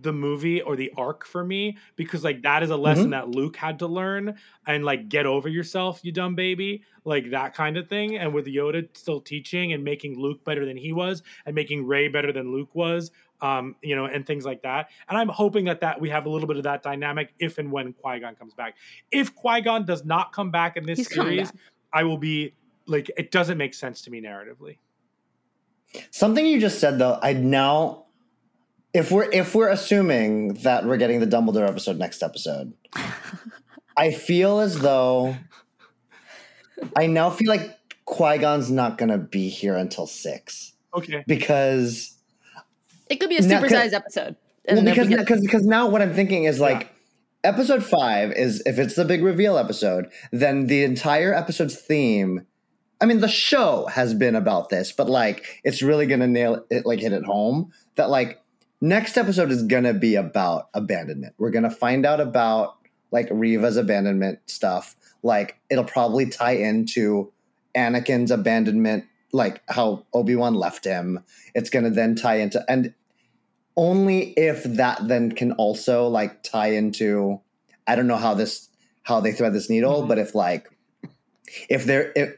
the 0.00 0.12
movie 0.12 0.62
or 0.62 0.74
the 0.74 0.90
arc 0.96 1.22
for 1.26 1.44
me 1.44 1.76
because 1.96 2.24
like 2.24 2.40
that 2.42 2.62
is 2.62 2.70
a 2.70 2.76
lesson 2.78 3.08
Mhm. 3.08 3.10
that 3.10 3.28
Luke 3.28 3.56
had 3.56 3.80
to 3.80 3.86
learn 3.86 4.38
and 4.66 4.84
like 4.86 5.10
get 5.10 5.26
over 5.26 5.50
yourself, 5.50 6.00
you 6.02 6.12
dumb 6.12 6.34
baby, 6.34 6.82
like 7.04 7.30
that 7.32 7.52
kind 7.54 7.76
of 7.76 7.88
thing. 7.90 8.16
And 8.16 8.32
with 8.32 8.46
Yoda 8.46 8.88
still 8.96 9.20
teaching 9.20 9.74
and 9.74 9.84
making 9.84 10.18
Luke 10.18 10.44
better 10.44 10.64
than 10.64 10.78
he 10.78 10.94
was 10.94 11.22
and 11.44 11.54
making 11.54 11.86
Rey 11.86 12.08
better 12.08 12.32
than 12.32 12.52
Luke 12.52 12.74
was, 12.74 13.10
um, 13.42 13.76
you 13.82 13.94
know, 13.96 14.06
and 14.06 14.26
things 14.26 14.46
like 14.46 14.62
that. 14.62 14.88
And 15.08 15.18
I'm 15.18 15.28
hoping 15.28 15.66
that 15.66 15.80
that 15.80 16.00
we 16.00 16.08
have 16.08 16.24
a 16.24 16.30
little 16.30 16.48
bit 16.48 16.56
of 16.56 16.62
that 16.62 16.82
dynamic 16.82 17.34
if 17.38 17.58
and 17.58 17.70
when 17.70 17.92
Qui 17.92 18.20
Gon 18.20 18.34
comes 18.36 18.54
back. 18.54 18.76
If 19.10 19.34
Qui 19.34 19.60
Gon 19.60 19.84
does 19.84 20.04
not 20.04 20.32
come 20.32 20.50
back 20.50 20.76
in 20.76 20.86
this 20.86 20.98
He's 21.00 21.12
series. 21.12 21.52
I 21.92 22.04
will 22.04 22.16
be 22.16 22.54
like, 22.86 23.10
it 23.18 23.30
doesn't 23.30 23.58
make 23.58 23.74
sense 23.74 24.00
to 24.02 24.10
me 24.10 24.22
narratively. 24.22 24.78
Something 26.10 26.46
you 26.46 26.58
just 26.58 26.78
said 26.78 26.98
though, 26.98 27.18
I 27.22 27.34
now 27.34 28.06
if 28.94 29.10
we're 29.10 29.30
if 29.30 29.54
we're 29.54 29.68
assuming 29.68 30.54
that 30.62 30.84
we're 30.86 30.96
getting 30.96 31.20
the 31.20 31.26
Dumbledore 31.26 31.68
episode 31.68 31.98
next 31.98 32.22
episode, 32.22 32.72
I 33.96 34.10
feel 34.12 34.60
as 34.60 34.78
though 34.78 35.36
I 36.96 37.06
now 37.06 37.30
feel 37.30 37.48
like 37.48 37.78
Qui 38.04 38.38
Gon's 38.38 38.70
not 38.70 38.98
gonna 38.98 39.18
be 39.18 39.48
here 39.48 39.76
until 39.76 40.06
six 40.06 40.72
Okay. 40.94 41.24
because 41.26 42.11
It 43.12 43.20
could 43.20 43.28
be 43.28 43.36
a 43.36 43.42
supersized 43.42 43.92
episode. 43.92 44.36
well, 44.66 44.82
because 44.82 45.08
because 45.08 45.42
because 45.42 45.66
now 45.66 45.86
what 45.86 46.00
I'm 46.00 46.14
thinking 46.14 46.44
is 46.44 46.58
like 46.58 46.90
episode 47.44 47.84
five 47.84 48.32
is 48.32 48.62
if 48.64 48.78
it's 48.78 48.94
the 48.94 49.04
big 49.04 49.22
reveal 49.22 49.58
episode, 49.58 50.10
then 50.30 50.66
the 50.66 50.82
entire 50.82 51.34
episode's 51.34 51.76
theme. 51.76 52.46
I 53.02 53.04
mean, 53.04 53.20
the 53.20 53.28
show 53.28 53.86
has 53.86 54.14
been 54.14 54.34
about 54.34 54.70
this, 54.70 54.92
but 54.92 55.10
like 55.10 55.60
it's 55.62 55.82
really 55.82 56.06
gonna 56.06 56.26
nail 56.26 56.64
it, 56.70 56.86
like 56.86 57.00
hit 57.00 57.12
it 57.12 57.24
home 57.24 57.70
that 57.96 58.08
like 58.08 58.40
next 58.80 59.18
episode 59.18 59.50
is 59.50 59.62
gonna 59.64 59.92
be 59.92 60.14
about 60.14 60.70
abandonment. 60.72 61.34
We're 61.36 61.50
gonna 61.50 61.70
find 61.70 62.06
out 62.06 62.20
about 62.20 62.76
like 63.10 63.28
Reva's 63.30 63.76
abandonment 63.76 64.38
stuff. 64.46 64.96
Like 65.22 65.58
it'll 65.68 65.84
probably 65.84 66.30
tie 66.30 66.56
into 66.56 67.30
Anakin's 67.76 68.30
abandonment 68.30 69.04
like 69.32 69.62
how 69.68 70.06
Obi 70.14 70.34
Wan 70.34 70.54
left 70.54 70.86
him. 70.86 71.22
It's 71.54 71.68
gonna 71.68 71.90
then 71.90 72.14
tie 72.14 72.36
into 72.36 72.64
and 72.70 72.94
only 73.76 74.30
if 74.32 74.62
that 74.64 75.06
then 75.08 75.32
can 75.32 75.52
also 75.52 76.08
like 76.08 76.42
tie 76.42 76.72
into 76.72 77.40
I 77.86 77.96
don't 77.96 78.06
know 78.06 78.16
how 78.16 78.34
this 78.34 78.68
how 79.02 79.20
they 79.20 79.32
thread 79.32 79.52
this 79.52 79.68
needle, 79.68 80.02
Mhm. 80.02 80.08
but 80.08 80.18
if 80.18 80.34
like 80.34 80.68
if 81.68 81.84
there 81.84 82.12
if 82.14 82.34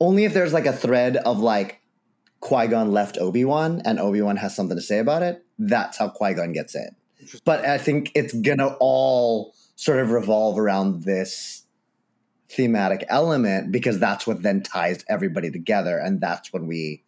only 0.00 0.24
if 0.24 0.34
there's 0.34 0.52
like 0.52 0.66
a 0.66 0.72
thread 0.72 1.16
of 1.18 1.38
like 1.40 1.80
Qui 2.40 2.66
Gon 2.68 2.90
left 2.92 3.18
Obi 3.18 3.44
Wan 3.44 3.82
and 3.84 3.98
Obi 4.00 4.22
Wan 4.22 4.36
has 4.38 4.56
something 4.56 4.76
to 4.76 4.82
say 4.82 4.98
about 4.98 5.22
it, 5.22 5.44
that's 5.58 5.98
how 5.98 6.08
Qui 6.08 6.34
Gon 6.34 6.52
gets 6.52 6.74
in. 6.74 6.88
But 7.44 7.64
I 7.66 7.76
think 7.78 8.10
it's 8.14 8.32
gonna 8.32 8.74
all 8.80 9.54
sort 9.76 9.98
of 10.00 10.10
revolve 10.10 10.58
around 10.58 11.04
this 11.04 11.64
thematic 12.48 13.04
element 13.08 13.70
because 13.70 13.98
that's 14.00 14.26
what 14.26 14.42
then 14.42 14.62
ties 14.62 15.04
everybody 15.08 15.50
together, 15.50 15.98
and 15.98 16.20
that's 16.20 16.52
when 16.52 16.66
we 16.66 17.02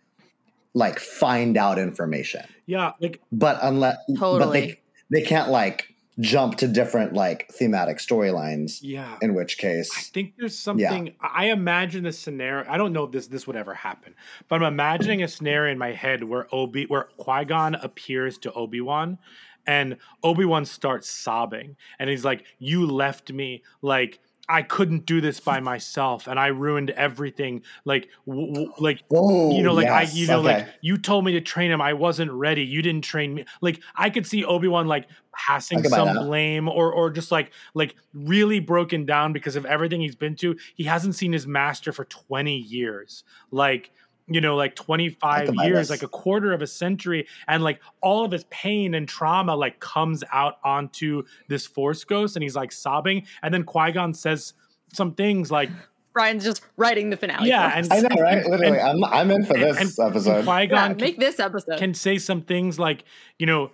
like 0.74 0.98
find 0.98 1.56
out 1.56 1.78
information. 1.78 2.44
Yeah, 2.72 2.92
like 3.00 3.20
But 3.30 3.58
unless 3.62 3.96
but 4.08 4.18
Totally. 4.18 4.60
they 4.60 5.20
they 5.20 5.22
can't 5.26 5.50
like 5.50 5.94
jump 6.20 6.56
to 6.58 6.68
different 6.68 7.12
like 7.14 7.48
thematic 7.50 7.98
storylines. 7.98 8.78
yeah. 8.82 9.16
In 9.22 9.34
which 9.34 9.58
case 9.58 9.90
I 9.96 10.02
think 10.14 10.34
there's 10.38 10.58
something 10.58 11.14
I 11.20 11.46
imagine 11.46 12.04
the 12.04 12.12
scenario. 12.12 12.64
I 12.70 12.76
don't 12.78 12.92
know 12.92 13.04
if 13.04 13.12
this 13.12 13.26
this 13.28 13.46
would 13.46 13.56
ever 13.56 13.74
happen, 13.74 14.14
but 14.48 14.56
I'm 14.56 14.72
imagining 14.72 15.22
a 15.22 15.28
scenario 15.28 15.72
in 15.72 15.78
my 15.78 15.92
head 15.92 16.24
where 16.24 16.46
Obi 16.54 16.84
where 16.86 17.08
Qui 17.16 17.44
Gon 17.44 17.74
appears 17.76 18.38
to 18.38 18.52
Obi 18.52 18.80
Wan, 18.80 19.18
and 19.66 19.96
Obi 20.22 20.44
Wan 20.44 20.64
starts 20.64 21.08
sobbing, 21.08 21.76
and 21.98 22.08
he's 22.10 22.24
like, 22.24 22.44
"You 22.58 22.86
left 22.86 23.32
me 23.32 23.62
like." 23.82 24.18
I 24.48 24.62
couldn't 24.62 25.06
do 25.06 25.20
this 25.20 25.38
by 25.38 25.60
myself, 25.60 26.26
and 26.26 26.38
I 26.38 26.48
ruined 26.48 26.90
everything. 26.90 27.62
Like, 27.84 28.08
w- 28.26 28.48
w- 28.48 28.72
like 28.78 29.02
oh, 29.12 29.56
you 29.56 29.62
know, 29.62 29.72
like 29.72 29.86
yes, 29.86 30.12
I, 30.12 30.16
you 30.16 30.26
know, 30.26 30.40
okay. 30.40 30.58
like 30.58 30.68
you 30.80 30.98
told 30.98 31.24
me 31.24 31.32
to 31.32 31.40
train 31.40 31.70
him. 31.70 31.80
I 31.80 31.92
wasn't 31.92 32.32
ready. 32.32 32.62
You 32.62 32.82
didn't 32.82 33.04
train 33.04 33.34
me. 33.34 33.44
Like 33.60 33.80
I 33.94 34.10
could 34.10 34.26
see 34.26 34.44
Obi 34.44 34.66
Wan 34.66 34.88
like 34.88 35.06
passing 35.32 35.78
I 35.78 35.82
could 35.82 35.90
buy 35.92 35.96
some 35.98 36.26
blame, 36.26 36.68
or 36.68 36.92
or 36.92 37.10
just 37.10 37.30
like 37.30 37.52
like 37.74 37.94
really 38.14 38.58
broken 38.58 39.06
down 39.06 39.32
because 39.32 39.54
of 39.54 39.64
everything 39.64 40.00
he's 40.00 40.16
been 40.16 40.34
to. 40.36 40.56
He 40.74 40.84
hasn't 40.84 41.14
seen 41.14 41.32
his 41.32 41.46
master 41.46 41.92
for 41.92 42.04
twenty 42.06 42.56
years. 42.56 43.22
Like 43.52 43.92
you 44.26 44.40
know, 44.40 44.56
like 44.56 44.74
twenty 44.74 45.10
five 45.10 45.54
years, 45.54 45.90
like 45.90 46.02
a 46.02 46.08
quarter 46.08 46.52
of 46.52 46.62
a 46.62 46.66
century, 46.66 47.26
and 47.48 47.62
like 47.62 47.80
all 48.00 48.24
of 48.24 48.32
his 48.32 48.44
pain 48.44 48.94
and 48.94 49.08
trauma 49.08 49.54
like 49.54 49.80
comes 49.80 50.22
out 50.32 50.58
onto 50.64 51.24
this 51.48 51.66
Force 51.66 52.04
ghost, 52.04 52.36
and 52.36 52.42
he's 52.42 52.56
like 52.56 52.72
sobbing, 52.72 53.26
and 53.42 53.52
then 53.52 53.64
Qui 53.64 53.92
Gon 53.92 54.14
says 54.14 54.54
some 54.92 55.14
things 55.14 55.50
like, 55.50 55.70
Bryan's 56.12 56.44
just 56.44 56.62
writing 56.76 57.10
the 57.10 57.16
finale. 57.16 57.48
yeah, 57.48 57.70
for 57.70 57.78
us. 57.78 57.88
and 57.90 58.06
I 58.06 58.14
know, 58.14 58.22
right? 58.22 58.46
Literally, 58.46 58.80
I'm 58.80 59.04
I'm 59.04 59.30
in 59.30 59.44
for 59.44 59.54
this 59.54 59.78
and 59.78 60.10
episode. 60.10 60.44
Qui 60.44 60.60
yeah, 60.62 60.66
Gon 60.66 60.96
make 60.96 61.18
this 61.18 61.40
episode. 61.40 61.78
can 61.78 61.94
say 61.94 62.18
some 62.18 62.42
things 62.42 62.78
like 62.78 63.04
you 63.38 63.46
know 63.46 63.70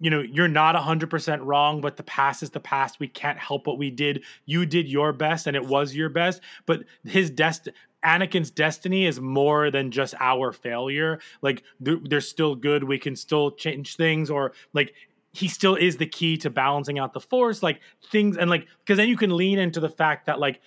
you 0.00 0.10
know 0.10 0.20
you're 0.20 0.48
not 0.48 0.76
100% 0.76 1.40
wrong 1.42 1.80
but 1.80 1.96
the 1.96 2.02
past 2.02 2.42
is 2.42 2.50
the 2.50 2.60
past 2.60 3.00
we 3.00 3.08
can't 3.08 3.38
help 3.38 3.66
what 3.66 3.78
we 3.78 3.90
did 3.90 4.22
you 4.46 4.64
did 4.64 4.88
your 4.88 5.12
best 5.12 5.46
and 5.46 5.56
it 5.56 5.66
was 5.66 5.94
your 5.94 6.08
best 6.08 6.40
but 6.66 6.84
his 7.04 7.30
dest 7.30 7.68
Anakin's 8.04 8.50
destiny 8.50 9.06
is 9.06 9.20
more 9.20 9.70
than 9.70 9.90
just 9.90 10.14
our 10.20 10.52
failure 10.52 11.18
like 11.42 11.62
th- 11.84 11.98
they're 12.04 12.20
still 12.20 12.54
good 12.54 12.84
we 12.84 12.98
can 12.98 13.16
still 13.16 13.50
change 13.50 13.96
things 13.96 14.30
or 14.30 14.52
like 14.72 14.94
he 15.32 15.48
still 15.48 15.74
is 15.74 15.96
the 15.96 16.06
key 16.06 16.36
to 16.36 16.50
balancing 16.50 16.98
out 16.98 17.12
the 17.12 17.20
force 17.20 17.62
like 17.62 17.80
things 18.10 18.36
and 18.36 18.48
like 18.50 18.66
because 18.80 18.96
then 18.96 19.08
you 19.08 19.16
can 19.16 19.36
lean 19.36 19.58
into 19.58 19.80
the 19.80 19.88
fact 19.88 20.26
that 20.26 20.38
like 20.38 20.60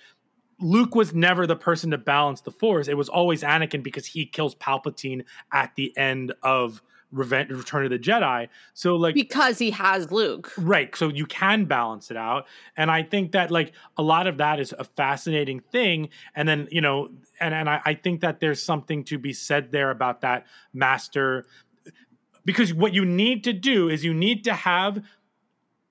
Luke 0.60 0.94
was 0.94 1.12
never 1.12 1.46
the 1.46 1.56
person 1.56 1.90
to 1.90 1.98
balance 1.98 2.40
the 2.40 2.52
force. 2.52 2.86
It 2.86 2.96
was 2.96 3.08
always 3.08 3.42
Anakin 3.42 3.82
because 3.82 4.06
he 4.06 4.24
kills 4.24 4.54
Palpatine 4.54 5.24
at 5.52 5.74
the 5.74 5.96
end 5.96 6.32
of 6.42 6.80
Revenge, 7.12 7.50
Return 7.50 7.84
of 7.84 7.90
the 7.90 7.98
Jedi. 7.98 8.48
So 8.74 8.96
like 8.96 9.14
because 9.14 9.58
he 9.58 9.70
has 9.70 10.10
Luke. 10.10 10.52
right, 10.56 10.94
so 10.96 11.08
you 11.08 11.26
can 11.26 11.66
balance 11.66 12.10
it 12.10 12.16
out, 12.16 12.46
and 12.76 12.90
I 12.90 13.02
think 13.02 13.32
that 13.32 13.50
like 13.50 13.72
a 13.96 14.02
lot 14.02 14.26
of 14.26 14.38
that 14.38 14.58
is 14.58 14.74
a 14.78 14.84
fascinating 14.84 15.60
thing. 15.60 16.08
And 16.34 16.48
then 16.48 16.68
you 16.70 16.80
know, 16.80 17.10
and 17.40 17.54
and 17.54 17.68
I, 17.68 17.80
I 17.84 17.94
think 17.94 18.22
that 18.22 18.40
there's 18.40 18.62
something 18.62 19.04
to 19.04 19.18
be 19.18 19.32
said 19.32 19.72
there 19.72 19.90
about 19.90 20.22
that 20.22 20.46
master, 20.72 21.46
because 22.44 22.72
what 22.74 22.94
you 22.94 23.04
need 23.04 23.44
to 23.44 23.52
do 23.52 23.88
is 23.88 24.04
you 24.04 24.14
need 24.14 24.44
to 24.44 24.54
have 24.54 25.02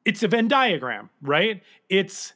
it's 0.04 0.24
a 0.24 0.28
Venn 0.28 0.48
diagram, 0.48 1.10
right? 1.22 1.62
It's 1.88 2.34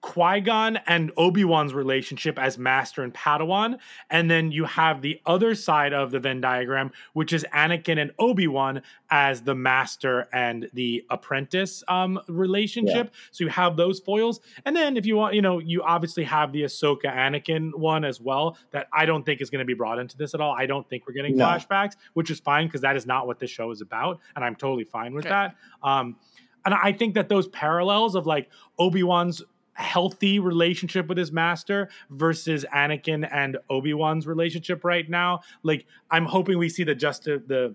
Qui 0.00 0.40
Gon 0.40 0.76
and 0.86 1.10
Obi 1.16 1.44
Wan's 1.44 1.74
relationship 1.74 2.38
as 2.38 2.56
master 2.56 3.02
and 3.02 3.12
Padawan. 3.12 3.78
And 4.10 4.30
then 4.30 4.52
you 4.52 4.64
have 4.64 5.02
the 5.02 5.20
other 5.26 5.54
side 5.54 5.92
of 5.92 6.10
the 6.10 6.20
Venn 6.20 6.40
diagram, 6.40 6.92
which 7.14 7.32
is 7.32 7.44
Anakin 7.52 7.98
and 8.00 8.12
Obi 8.18 8.46
Wan 8.46 8.82
as 9.10 9.42
the 9.42 9.54
master 9.54 10.28
and 10.32 10.68
the 10.72 11.04
apprentice 11.10 11.82
um, 11.88 12.20
relationship. 12.28 13.12
So 13.32 13.44
you 13.44 13.50
have 13.50 13.76
those 13.76 13.98
foils. 13.98 14.40
And 14.64 14.76
then 14.76 14.96
if 14.96 15.04
you 15.04 15.16
want, 15.16 15.34
you 15.34 15.42
know, 15.42 15.58
you 15.58 15.82
obviously 15.82 16.24
have 16.24 16.52
the 16.52 16.62
Ahsoka 16.62 17.06
Anakin 17.06 17.74
one 17.74 18.04
as 18.04 18.20
well, 18.20 18.56
that 18.70 18.86
I 18.92 19.04
don't 19.04 19.24
think 19.26 19.40
is 19.40 19.50
going 19.50 19.60
to 19.60 19.64
be 19.66 19.74
brought 19.74 19.98
into 19.98 20.16
this 20.16 20.34
at 20.34 20.40
all. 20.40 20.54
I 20.56 20.66
don't 20.66 20.88
think 20.88 21.06
we're 21.06 21.14
getting 21.14 21.36
No. 21.36 21.44
flashbacks, 21.46 21.96
which 22.14 22.30
is 22.30 22.38
fine 22.38 22.66
because 22.66 22.82
that 22.82 22.96
is 22.96 23.04
not 23.06 23.26
what 23.26 23.38
this 23.40 23.50
show 23.50 23.70
is 23.70 23.80
about. 23.80 24.20
And 24.36 24.44
I'm 24.44 24.54
totally 24.54 24.84
fine 24.84 25.12
with 25.14 25.26
Okay. 25.26 25.34
that. 25.34 25.56
Um, 25.82 26.16
and 26.64 26.74
I 26.74 26.92
think 26.92 27.14
that 27.14 27.28
those 27.28 27.48
parallels 27.48 28.14
of 28.14 28.26
like 28.26 28.50
Obi 28.78 29.02
Wan's 29.02 29.42
healthy 29.78 30.38
relationship 30.38 31.06
with 31.06 31.16
his 31.16 31.32
master 31.32 31.88
versus 32.10 32.64
Anakin 32.74 33.28
and 33.32 33.56
Obi 33.70 33.94
Wan's 33.94 34.26
relationship 34.26 34.84
right 34.84 35.08
now, 35.08 35.40
like 35.62 35.86
I'm 36.10 36.24
hoping 36.26 36.58
we 36.58 36.68
see 36.68 36.84
the 36.84 36.94
just 36.94 37.24
the 37.24 37.74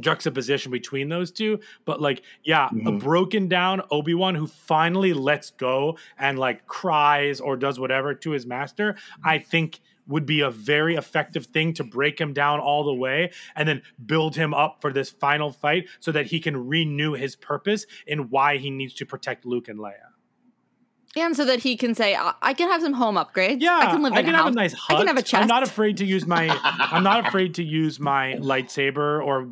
juxtaposition 0.00 0.70
between 0.70 1.08
those 1.08 1.30
two. 1.30 1.58
But 1.84 2.00
like, 2.00 2.22
yeah, 2.44 2.66
a 2.66 2.70
Mhm. 2.70 3.00
broken 3.00 3.48
down 3.48 3.82
Obi 3.90 4.14
Wan 4.14 4.34
who 4.34 4.46
finally 4.46 5.12
lets 5.12 5.50
go 5.50 5.98
and 6.18 6.38
like 6.38 6.66
cries 6.66 7.40
or 7.40 7.56
does 7.56 7.78
whatever 7.78 8.14
to 8.14 8.30
his 8.30 8.46
master, 8.46 8.96
I 9.24 9.38
think 9.38 9.80
would 10.06 10.24
be 10.26 10.40
a 10.40 10.50
very 10.50 10.94
effective 10.94 11.46
thing 11.46 11.72
to 11.74 11.82
break 11.82 12.20
him 12.20 12.32
down 12.32 12.60
all 12.60 12.84
the 12.84 12.94
way 12.94 13.30
and 13.56 13.68
then 13.68 13.82
build 14.06 14.36
him 14.36 14.54
up 14.54 14.80
for 14.80 14.92
this 14.92 15.10
final 15.10 15.50
fight 15.50 15.88
so 15.98 16.12
that 16.12 16.26
he 16.26 16.40
can 16.40 16.68
renew 16.68 17.12
his 17.14 17.34
purpose 17.34 17.86
in 18.06 18.30
why 18.30 18.56
he 18.56 18.70
needs 18.70 18.94
to 18.94 19.04
protect 19.06 19.44
Luke 19.44 19.68
and 19.68 19.78
Leia. 19.78 20.12
And 21.16 21.34
so 21.36 21.44
that 21.46 21.60
he 21.60 21.76
can 21.76 21.94
say, 21.94 22.14
I, 22.14 22.34
I 22.42 22.52
can 22.54 22.68
have 22.70 22.82
some 22.82 22.92
home 22.92 23.16
upgrades. 23.16 23.60
Yeah, 23.60 23.78
I 23.78 23.86
can 23.86 24.02
live 24.02 24.12
in 24.12 24.18
I 24.18 24.22
can 24.22 24.34
a 24.34 24.36
have 24.36 24.44
house. 24.46 24.52
a 24.52 24.56
nice 24.56 24.72
hut. 24.74 24.96
I 24.96 24.98
can 25.00 25.06
have 25.08 25.16
a 25.16 25.22
chest. 25.22 25.42
I'm 25.42 25.48
not 25.48 25.62
afraid 25.62 25.96
to 25.98 26.04
use 26.04 26.26
my. 26.26 26.48
I'm 26.64 27.02
not 27.02 27.26
afraid 27.26 27.54
to 27.54 27.64
use 27.64 27.98
my 27.98 28.34
lightsaber 28.38 29.24
or 29.24 29.50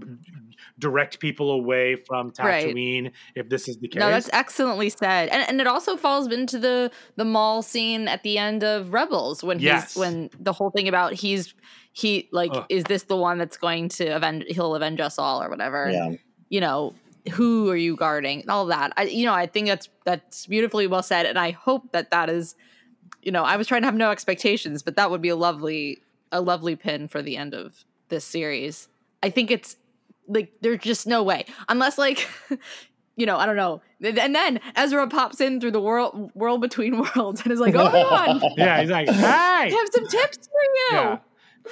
direct 0.79 1.21
people 1.21 1.53
away 1.53 1.97
from 1.97 2.33
Right. 2.39 2.67
Tatooine 2.67 3.12
if 3.35 3.49
this 3.49 3.69
is 3.69 3.79
the 3.79 3.89
case. 3.89 4.01
No, 4.01 4.11
that's 4.11 4.29
excellently 4.33 4.91
said, 4.91 5.29
and 5.29 5.49
and 5.49 5.61
it 5.61 5.67
also 5.67 5.97
falls 5.97 6.31
into 6.31 6.59
the 6.59 6.91
the 7.17 7.25
Maul 7.25 7.62
scene 7.62 8.09
at 8.09 8.23
the 8.25 8.39
end 8.39 8.62
of 8.65 8.93
Rebels 8.93 9.43
when 9.45 9.59
Yes. 9.61 9.95
he's 9.95 10.01
when 10.01 10.31
the 10.39 10.53
whole 10.53 10.71
thing 10.71 10.89
about 10.89 11.12
he's 11.15 11.55
he 11.93 12.29
like 12.33 12.51
Ugh. 12.53 12.67
is 12.69 12.85
this 12.85 13.05
the 13.05 13.17
one 13.17 13.39
that's 13.39 13.57
going 13.57 13.89
to 13.91 14.07
avenge 14.17 14.45
he'll 14.49 14.75
avenge 14.75 15.01
us 15.01 15.19
all 15.19 15.43
or 15.43 15.49
whatever 15.49 15.85
and, 15.85 15.95
Yeah. 16.15 16.19
you 16.49 16.61
know 16.61 16.93
who 17.33 17.70
are 17.70 17.77
you 17.77 17.97
guarding? 17.97 18.43
And 18.43 18.51
all 18.51 18.66
that. 18.66 18.93
I 18.97 19.05
you 19.05 19.25
know 19.25 19.35
I 19.35 19.47
think 19.47 19.66
that's 19.68 19.89
that's 20.05 20.47
beautifully 20.47 20.87
well 20.87 21.03
said 21.03 21.27
and 21.27 21.39
I 21.39 21.53
hope 21.53 21.93
that 21.93 22.11
that 22.11 22.29
is 22.29 22.55
you 23.22 23.33
know 23.33 23.45
I 23.45 23.57
was 23.57 23.66
trying 23.66 23.83
to 23.83 23.87
have 23.87 23.95
no 23.95 24.11
expectations 24.11 24.83
but 24.83 24.97
that 24.97 25.11
would 25.11 25.22
be 25.22 25.31
a 25.31 25.37
lovely 25.37 26.03
a 26.33 26.41
lovely 26.41 26.77
pin 26.77 27.09
for 27.09 27.22
the 27.22 27.37
end 27.37 27.55
of 27.55 27.85
this 28.09 28.25
series. 28.25 28.89
I 29.22 29.31
think 29.31 29.51
it's 29.51 29.77
like 30.29 30.53
there's 30.61 30.81
just 30.81 31.07
no 31.07 31.22
way. 31.22 31.47
Unless 31.68 31.97
like 31.99 32.29
you 33.16 33.27
know 33.27 33.37
I 33.37 33.47
don't 33.47 33.57
know. 33.57 33.81
And 34.03 34.35
then 34.35 34.61
Ezra 34.77 35.09
pops 35.09 35.41
in 35.41 35.61
through 35.61 35.70
the 35.70 35.81
world 35.81 36.31
world 36.35 36.61
between 36.61 36.99
worlds 37.16 37.41
and 37.43 37.53
is 37.53 37.61
like 37.61 37.75
oh 37.75 37.85
my 37.85 38.03
god. 38.03 38.43
Yeah, 38.57 38.81
he's 38.81 38.91
like, 38.91 39.09
I 39.09 39.68
hey, 39.68 39.70
have 39.70 39.89
some 39.93 40.07
tips 40.09 40.47
for 40.47 40.62
you. 40.62 40.89
Yeah, 40.93 41.18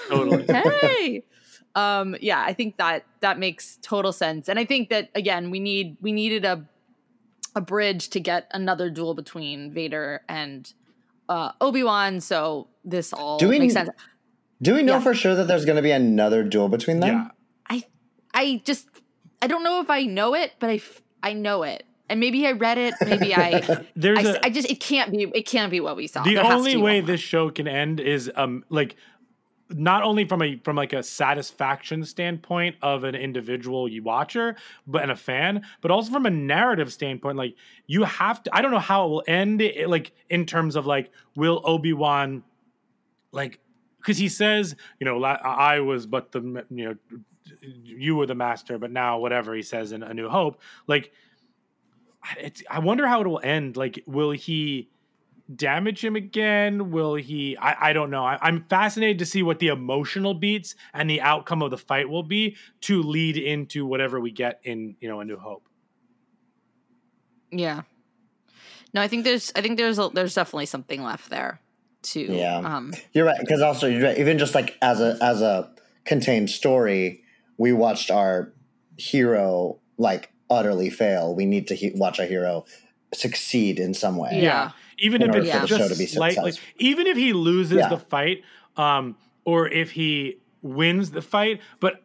totally. 0.09 0.45
hey 0.47 1.25
um 1.75 2.15
yeah 2.21 2.43
i 2.47 2.53
think 2.53 2.77
that 2.77 3.05
that 3.21 3.39
makes 3.39 3.79
total 3.83 4.13
sense. 4.13 4.49
And 4.49 4.59
i 4.59 4.65
think 4.65 4.91
that 4.91 5.09
again 5.15 5.51
we 5.51 5.59
need 5.61 5.97
we 6.01 6.13
needed 6.13 6.45
a 6.45 6.67
a 7.55 7.61
bridge 7.61 8.09
to 8.11 8.21
get 8.21 8.47
another 8.53 8.89
duel 8.91 9.15
between 9.15 9.73
vader 9.73 10.23
and 10.29 10.73
uh 11.29 11.53
obi-wan. 11.61 12.21
So 12.21 12.69
this 12.85 13.13
all 13.13 13.39
Do 13.39 13.49
we 13.49 13.59
makes 13.59 13.75
need- 13.75 13.87
sense. 13.87 13.91
Do 14.61 14.75
we 14.75 14.83
know 14.83 14.95
Yeah. 14.95 15.01
for 15.01 15.15
sure 15.15 15.35
that 15.35 15.49
there's 15.49 15.65
going 15.65 15.77
to 15.77 15.83
be 15.83 15.91
another 15.91 16.45
duel 16.45 16.69
between 16.69 17.01
them? 17.01 17.11
Yeah, 17.11 17.29
i 17.69 17.85
i 18.35 18.63
just 18.65 18.87
i 19.41 19.47
don't 19.47 19.65
know 19.65 19.81
if 19.81 19.91
i 19.91 20.05
know 20.05 20.35
it 20.35 20.53
but 20.61 20.71
i 20.71 20.75
f- 20.77 21.03
i 21.23 21.33
know 21.33 21.63
it. 21.63 21.85
And 22.09 22.21
maybe 22.21 22.47
i 22.47 22.53
read 22.53 22.77
it 22.79 22.95
maybe 23.07 23.35
i 23.35 23.61
there's 23.97 24.19
I, 24.19 24.23
a 24.23 24.29
s- 24.35 24.39
I 24.45 24.51
just 24.51 24.71
it 24.71 24.81
can't 24.81 25.11
be 25.11 25.23
it 25.35 25.47
can't 25.47 25.71
be 25.71 25.81
what 25.81 25.97
we 25.97 26.07
saw. 26.07 26.23
The 26.23 26.35
There 26.35 26.45
only 26.45 26.77
way 26.77 27.01
this 27.01 27.21
show 27.21 27.51
can 27.51 27.67
end 27.67 28.01
is 28.01 28.31
um 28.37 28.65
like 28.69 28.97
not 29.75 30.03
only 30.03 30.25
from 30.25 30.43
a 30.43 30.57
from 30.65 30.77
like 30.77 30.93
a 30.93 31.03
satisfaction 31.03 32.05
standpoint 32.05 32.77
of 32.83 33.05
an 33.05 33.15
individual 33.15 33.89
you 33.89 34.03
watcher 34.03 34.57
but 34.87 35.03
and 35.03 35.11
a 35.11 35.17
fan 35.17 35.63
but 35.81 35.91
also 35.91 36.13
from 36.13 36.27
a 36.27 36.31
narrative 36.31 36.93
standpoint 36.93 37.37
like 37.37 37.55
you 37.87 38.05
have 38.05 38.43
to 38.43 38.55
i 38.57 38.63
don't 38.63 38.71
know 38.71 38.79
how 38.79 39.07
it 39.07 39.09
will 39.09 39.25
end 39.27 39.61
it, 39.61 39.89
like 39.89 40.13
in 40.31 40.47
terms 40.47 40.77
of 40.77 40.87
like 40.87 41.11
will 41.37 41.61
obi-wan 41.65 42.43
like 43.33 43.59
because 44.03 44.19
he 44.19 44.29
says, 44.29 44.75
you 44.99 45.05
know, 45.05 45.23
I 45.23 45.81
was 45.81 46.07
but 46.07 46.33
the 46.33 46.65
you 46.71 46.85
know, 46.85 46.95
you 47.63 48.17
were 48.17 48.27
the 48.27 48.35
master, 48.35 48.79
but 48.79 48.91
now 48.91 49.19
whatever 49.19 49.55
he 49.55 49.63
says 49.63 49.93
in 49.93 50.03
A 50.03 50.13
New 50.13 50.29
Hope, 50.29 50.61
like, 50.87 51.13
it's. 52.37 52.63
I 52.69 52.81
wonder 52.81 53.07
how 53.07 53.21
it 53.21 53.27
will 53.27 53.41
end. 53.43 53.77
Like, 53.77 54.03
will 54.07 54.33
he? 54.33 54.91
Damage 55.55 56.05
him 56.05 56.17
again? 56.17 56.91
Will 56.91 57.15
he? 57.15 57.57
I, 57.57 57.91
I 57.91 57.93
don't 57.93 58.11
know. 58.11 58.25
I, 58.25 58.39
I'm 58.41 58.65
fascinated 58.69 59.19
to 59.21 59.27
see 59.27 59.43
what 59.43 59.59
the 59.59 59.69
emotional 59.69 60.35
beats 60.35 60.75
and 60.95 61.09
the 61.09 61.21
outcome 61.21 61.63
of 61.63 61.71
the 61.71 61.79
fight 61.79 62.09
will 62.09 62.23
be 62.23 62.57
to 62.83 63.03
lead 63.03 63.37
into 63.37 63.87
whatever 63.87 64.21
we 64.21 64.31
get 64.31 64.61
in 64.65 64.97
you 65.01 65.09
know 65.09 65.21
A 65.21 65.25
New 65.25 65.39
Hope. 65.39 65.69
Yeah. 67.51 67.83
No, 68.95 69.01
I 69.01 69.09
think 69.09 69.25
there's 69.25 69.53
I 69.57 69.61
think 69.63 69.79
there's 69.79 69.99
a, 69.99 70.11
there's 70.13 70.35
definitely 70.35 70.67
something 70.67 71.03
left 71.03 71.31
there 71.31 71.61
too. 72.03 72.27
Yeah. 72.31 72.57
um 72.59 72.93
You're 73.13 73.27
right, 73.27 73.41
because 73.41 73.63
also 73.63 73.87
you're 73.87 74.03
right, 74.03 74.19
even 74.19 74.39
just 74.39 74.55
like 74.55 74.77
as 74.83 75.01
a 75.01 75.19
as 75.23 75.43
a 75.43 75.71
contained 76.05 76.51
story, 76.51 77.23
we 77.59 77.73
watched 77.73 78.11
our 78.11 78.53
hero 78.97 79.81
like 79.99 80.33
utterly 80.51 80.91
fail. 80.91 81.35
We 81.35 81.47
need 81.47 81.69
to 81.69 81.75
he- 81.75 81.93
watch 81.95 82.19
a 82.19 82.27
hero 82.27 82.65
succeed 83.15 83.79
in 83.79 83.95
some 83.95 84.17
way. 84.17 84.41
Yeah. 84.43 84.71
Even 84.99 85.23
In 85.23 85.31
if 85.31 85.37
it's 85.37 85.51
for 85.53 85.61
the 85.61 85.67
just 85.67 85.81
show 85.83 85.89
to 85.89 85.99
be 85.99 86.07
slightly, 86.07 86.53
even 86.79 87.07
if 87.07 87.17
he 87.17 87.33
loses 87.33 87.79
Yeah. 87.79 87.89
the 87.89 87.99
fight, 87.99 88.43
um, 88.77 89.17
or 89.45 89.69
if 89.69 89.91
he 89.91 90.39
wins 90.63 91.11
the 91.11 91.23
fight, 91.23 91.61
but 91.81 92.03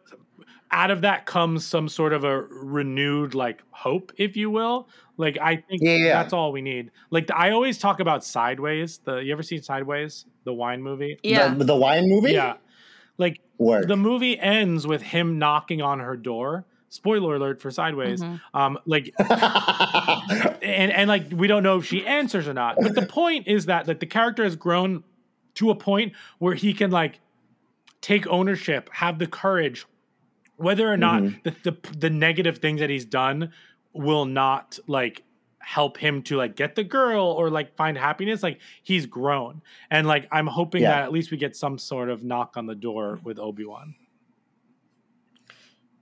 out 0.72 0.92
of 0.92 1.02
that 1.02 1.26
comes 1.26 1.66
some 1.66 1.88
sort 1.88 2.12
of 2.12 2.24
a 2.24 2.42
renewed 2.42 3.34
like 3.36 3.62
hope, 3.72 4.12
if 4.18 4.36
you 4.36 4.50
will. 4.50 4.90
Like 5.18 5.38
I 5.42 5.56
think 5.58 5.82
Yeah, 5.82 5.96
yeah. 5.96 6.22
that's 6.22 6.34
all 6.34 6.52
we 6.52 6.62
need. 6.62 6.92
Like 7.10 7.30
I 7.34 7.52
always 7.52 7.78
talk 7.78 8.00
about 8.00 8.24
Sideways. 8.24 9.00
The 9.04 9.18
you 9.18 9.32
ever 9.32 9.44
seen 9.44 9.62
Sideways, 9.62 10.26
the 10.44 10.54
wine 10.54 10.82
movie? 10.82 11.18
yeah. 11.24 11.54
The, 11.54 11.64
the 11.66 11.76
wine 11.76 12.10
movie? 12.10 12.34
Yeah. 12.34 12.56
Like 13.18 13.40
Word. 13.58 13.88
the 13.88 13.96
movie 13.98 14.38
ends 14.40 14.86
with 14.86 15.02
him 15.02 15.40
knocking 15.40 15.82
on 15.82 16.00
her 16.00 16.16
door. 16.18 16.66
Spoiler 16.90 17.36
alert 17.36 17.62
for 17.62 17.70
Sideways. 17.70 18.22
Mm-hmm. 18.22 18.58
Um, 18.58 18.78
like 18.86 19.14
and 19.20 20.92
and 20.92 21.08
like 21.08 21.26
we 21.32 21.48
don't 21.48 21.64
know 21.64 21.78
if 21.78 21.86
she 21.86 22.06
answers 22.06 22.48
or 22.48 22.54
not. 22.54 22.78
But 22.82 22.96
the 22.96 23.06
point 23.06 23.48
is 23.48 23.66
that 23.66 23.88
like 23.88 24.00
the 24.00 24.06
character 24.06 24.44
has 24.44 24.56
grown 24.56 25.04
to 25.56 25.70
a 25.70 25.76
point 25.76 26.14
where 26.40 26.54
he 26.56 26.74
can 26.74 26.92
like 26.92 27.20
take 28.02 28.28
ownership, 28.28 28.90
have 28.94 29.20
the 29.20 29.28
courage, 29.28 29.86
whether 30.56 30.92
or 30.92 30.98
not 30.98 31.24
Mm-hmm. 31.24 31.50
the, 31.64 31.72
the 31.72 31.98
the 31.98 32.10
negative 32.10 32.60
things 32.60 32.80
that 32.80 32.90
he's 32.90 33.06
done 33.06 33.52
will 33.94 34.26
not 34.26 34.78
like 34.88 35.24
help 35.60 35.98
him 35.98 36.22
to 36.22 36.38
like 36.38 36.56
get 36.56 36.76
the 36.76 36.84
girl 36.84 37.26
or 37.26 37.50
like 37.50 37.76
find 37.76 37.98
happiness 37.98 38.42
like 38.42 38.58
he's 38.84 39.06
grown 39.06 39.62
and 39.92 40.08
like 40.08 40.26
i'm 40.32 40.48
hoping 40.48 40.82
Yeah. 40.84 40.92
that 40.92 41.04
at 41.04 41.12
least 41.12 41.30
we 41.30 41.36
get 41.36 41.58
some 41.58 41.78
sort 41.78 42.10
of 42.10 42.24
knock 42.24 42.56
on 42.56 42.68
the 42.68 42.76
door 42.76 43.20
with 43.26 43.38
obi-wan 43.38 43.94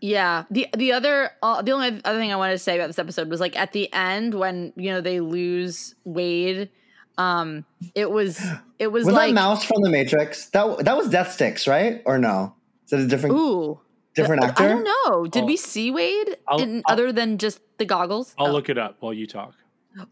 Yeah. 0.06 0.44
The 0.52 0.68
the 0.78 0.92
other 0.94 1.32
uh, 1.42 1.62
the 1.64 1.72
only 1.72 2.00
other 2.06 2.20
thing 2.20 2.32
I 2.32 2.36
wanted 2.36 2.54
to 2.54 2.60
say 2.60 2.76
about 2.76 2.88
this 2.88 3.00
episode 3.00 3.30
was 3.30 3.40
like 3.40 3.58
at 3.58 3.72
the 3.74 3.92
end 3.92 4.34
when 4.36 4.72
you 4.76 4.92
know 4.92 5.02
they 5.02 5.20
lose 5.20 5.96
Wade, 6.04 6.70
um, 7.18 7.66
it 7.96 8.12
was 8.12 8.40
it 8.78 8.88
was, 8.88 9.06
was 9.06 9.14
like 9.16 9.30
that 9.30 9.34
mouse 9.36 9.64
from 9.64 9.82
the 9.82 9.90
Matrix? 9.90 10.48
That 10.52 10.86
that 10.86 10.96
was 10.96 11.10
Death 11.10 11.32
Sticks, 11.32 11.68
right? 11.68 12.04
Or 12.06 12.18
no? 12.20 12.54
Is 12.86 12.94
it 12.94 13.00
a 13.00 13.08
different 13.08 13.36
ooh. 13.36 13.80
different 14.14 14.44
I- 14.44 14.48
actor? 14.50 14.64
I 14.64 14.68
don't 14.68 14.84
know. 14.84 15.26
Did 15.26 15.40
I'll- 15.42 15.46
we 15.48 15.58
see 15.58 15.90
Wade 15.92 16.38
I'll- 16.48 16.60
in, 16.60 16.84
I'll- 16.86 16.94
other 16.94 17.12
than 17.12 17.38
just 17.40 17.60
the 17.80 17.86
goggles? 17.86 18.36
i'll 18.38 18.48
Oh. 18.48 18.52
look 18.52 18.70
it 18.70 18.78
up 18.78 18.98
while 19.00 19.14
you 19.14 19.26
talk 19.28 19.56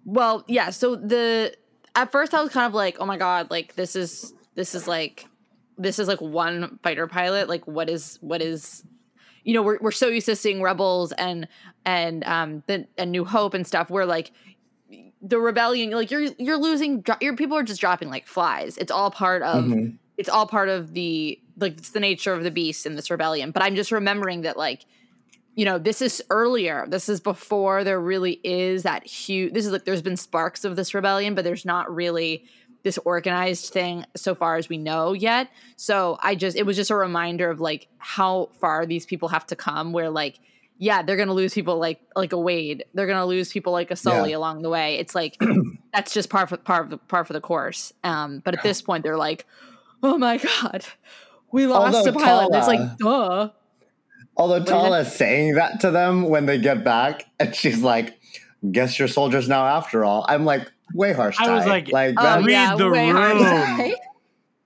Well, 0.05 0.43
yeah. 0.47 0.71
So 0.71 0.95
the 0.95 1.53
at 1.95 2.11
first 2.11 2.33
I 2.33 2.41
was 2.41 2.51
kind 2.51 2.65
of 2.65 2.73
like, 2.73 2.97
oh 2.99 3.05
my 3.05 3.17
god, 3.17 3.51
like 3.51 3.75
this 3.75 3.95
is 3.95 4.33
this 4.55 4.73
is 4.73 4.87
like 4.87 5.27
this 5.77 5.99
is 5.99 6.07
like 6.07 6.21
one 6.21 6.79
fighter 6.83 7.05
pilot. 7.07 7.47
Like 7.47 7.67
what 7.67 7.89
is 7.89 8.17
what 8.21 8.41
is 8.41 8.83
you 9.43 9.53
know 9.53 9.61
we're 9.61 9.77
we're 9.81 9.91
so 9.91 10.07
used 10.07 10.25
to 10.27 10.35
seeing 10.35 10.61
rebels 10.61 11.11
and 11.13 11.47
and 11.85 12.23
um 12.25 12.63
the 12.67 12.87
and 12.97 13.11
New 13.11 13.25
Hope 13.25 13.53
and 13.53 13.65
stuff. 13.67 13.89
Where 13.89 14.05
like 14.05 14.31
the 15.21 15.39
rebellion, 15.39 15.91
like 15.91 16.11
you're 16.11 16.21
you're 16.37 16.57
losing. 16.57 17.03
Your 17.21 17.35
people 17.35 17.57
are 17.57 17.63
just 17.63 17.81
dropping 17.81 18.09
like 18.09 18.27
flies. 18.27 18.77
It's 18.77 18.91
all 18.91 19.11
part 19.11 19.41
of 19.41 19.65
Mhm. 19.65 19.97
it's 20.17 20.29
all 20.29 20.45
part 20.47 20.69
of 20.69 20.93
the 20.93 21.39
like 21.57 21.77
it's 21.77 21.91
the 21.91 21.99
nature 21.99 22.33
of 22.33 22.43
the 22.43 22.51
beast 22.51 22.85
in 22.85 22.95
this 22.95 23.09
rebellion. 23.11 23.51
But 23.51 23.63
I'm 23.63 23.75
just 23.75 23.91
remembering 23.91 24.41
that 24.41 24.57
like 24.57 24.85
you 25.55 25.65
know 25.65 25.77
this 25.77 26.01
is 26.01 26.21
earlier. 26.29 26.85
This 26.87 27.07
is 27.09 27.19
before 27.19 27.83
there 27.83 27.99
really 28.01 28.39
is 28.43 28.83
that 28.83 29.05
huge. 29.05 29.53
This 29.53 29.65
is 29.65 29.71
like 29.71 29.85
there's 29.85 30.01
been 30.01 30.17
sparks 30.17 30.65
of 30.65 30.75
this 30.75 30.93
rebellion, 30.93 31.35
but 31.35 31.43
there's 31.43 31.63
not 31.65 31.93
really 31.93 32.45
this 32.84 32.97
organized 33.05 33.71
thing 33.73 34.05
so 34.15 34.36
far 34.36 34.57
as 34.57 34.69
we 34.69 34.77
know 34.77 35.13
yet. 35.13 35.49
So 35.77 36.17
I 36.21 36.36
just 36.36 36.57
it 36.57 36.65
was 36.65 36.75
just 36.75 36.91
a 36.91 36.95
reminder 36.95 37.49
of 37.49 37.59
like 37.59 37.88
how 37.97 38.49
far 38.59 38.86
these 38.86 39.05
people 39.05 39.29
have 39.29 39.45
to 39.47 39.55
come. 39.55 39.93
Where 39.93 40.09
like 40.09 40.39
yeah, 40.77 41.01
they're 41.01 41.15
gonna 41.15 41.34
lose 41.34 41.53
people 41.53 41.77
like 41.77 42.01
like 42.15 42.34
a 42.34 42.38
Wade. 42.39 42.84
They're 42.93 43.07
gonna 43.07 43.25
lose 43.25 43.51
people 43.51 43.71
like 43.73 43.89
a 43.91 43.95
Sully 43.95 44.31
Yeah. 44.31 44.38
along 44.38 44.63
the 44.63 44.69
way. 44.69 44.95
It's 44.95 45.15
like 45.15 45.38
that's 45.93 46.13
just 46.13 46.29
par 46.29 46.45
for 46.47 46.57
par 46.57 46.89
for, 46.89 46.97
par 46.97 47.25
for 47.25 47.34
the 47.34 47.41
course. 47.41 47.93
Um, 48.03 48.41
but 48.43 48.53
at 48.53 48.63
this 48.63 48.81
point, 48.81 49.03
they're 49.03 49.17
like, 49.17 49.45
oh 50.01 50.17
my 50.17 50.38
god, 50.38 50.86
we 51.51 51.67
lost 51.67 51.95
Although 51.95 52.09
a 52.09 52.13
pilot. 52.13 52.45
And 52.47 52.55
it's 52.55 52.67
like 52.67 52.97
duh. 52.97 53.49
Although 54.36 54.55
is 54.55 54.65
Tala 54.65 54.99
is 55.01 55.13
saying 55.13 55.55
that 55.55 55.79
to 55.81 55.91
them 55.91 56.23
when 56.23 56.47
they 56.47 56.57
get 56.57 56.84
back, 56.84 57.25
and 57.39 57.55
she's 57.55 57.81
like, 57.84 58.19
"Guess 58.71 58.97
you're 58.97 59.07
soldiers 59.07 59.47
now 59.47 59.65
after 59.67 60.03
all." 60.03 60.25
I'm 60.27 60.43
like, 60.43 60.71
way 60.93 61.13
harsh. 61.13 61.39
I 61.39 61.53
was 61.55 61.65
like, 61.65 61.91
like 61.91 62.15
Oh 62.17 62.37
Read 62.43 62.51
yeah, 62.51 62.75
the 62.75 62.89
room. 62.89 63.93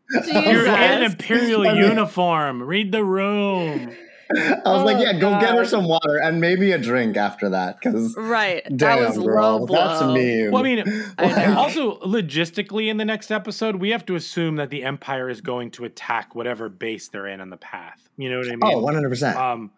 You're 0.28 0.66
in 0.68 0.74
an 0.74 1.04
imperial 1.04 1.68
I 1.68 1.74
mean- 1.74 1.84
uniform 1.84 2.64
read 2.64 2.92
the 2.92 3.04
room 3.04 3.92
I 4.30 4.60
was 4.74 4.84
like, 4.84 4.98
Oh, 4.98 5.02
yeah, 5.02 5.14
go 5.14 5.40
get 5.40 5.56
her 5.56 5.64
some 5.64 5.88
water 5.88 6.18
and 6.18 6.42
maybe 6.42 6.74
a 6.74 6.78
drink 6.78 7.16
after 7.16 7.50
that, 7.50 7.80
because 7.80 8.14
Right. 8.18 8.62
that 8.66 8.78
damn, 8.78 9.06
was 9.06 9.18
girl, 9.18 9.60
low 9.60 9.66
blow. 9.66 9.78
that's 9.78 10.02
mean. 10.04 10.52
well 10.52 10.66
i 10.66 10.76
mean 10.76 11.04
I 11.18 11.54
also 11.54 11.98
logistically 12.00 12.90
in 12.90 12.98
the 12.98 13.06
next 13.06 13.32
episode 13.32 13.78
we 13.78 13.90
have 13.92 14.06
to 14.08 14.16
assume 14.16 14.58
that 14.58 14.70
the 14.70 14.84
empire 14.84 15.30
is 15.30 15.40
going 15.42 15.72
to 15.72 15.86
attack 15.86 16.36
whatever 16.36 16.68
base 16.70 17.08
they're 17.08 17.28
in 17.28 17.40
on 17.42 17.50
the 17.50 17.58
path 17.58 18.10
you 18.18 18.30
know 18.30 18.40
what 18.40 18.48
i 18.48 18.52
mean 18.52 18.60
oh, 18.64 18.80
100. 18.80 19.10
percent 19.10 19.38
um 19.38 19.72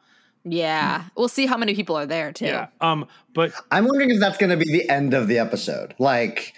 Yeah. 0.52 1.06
We'll 1.16 1.28
see 1.30 1.46
how 1.46 1.58
many 1.58 1.76
people 1.76 1.96
are 1.98 2.06
there 2.06 2.32
too. 2.32 2.46
yeah 2.46 2.68
um 2.82 3.08
but 3.34 3.52
I'm 3.72 3.86
wondering 3.86 4.10
if 4.12 4.20
that's 4.20 4.38
going 4.38 4.50
to 4.50 4.58
be 4.58 4.72
the 4.72 4.90
end 4.90 5.14
of 5.14 5.28
the 5.28 5.38
episode. 5.40 5.94
Like 6.00 6.54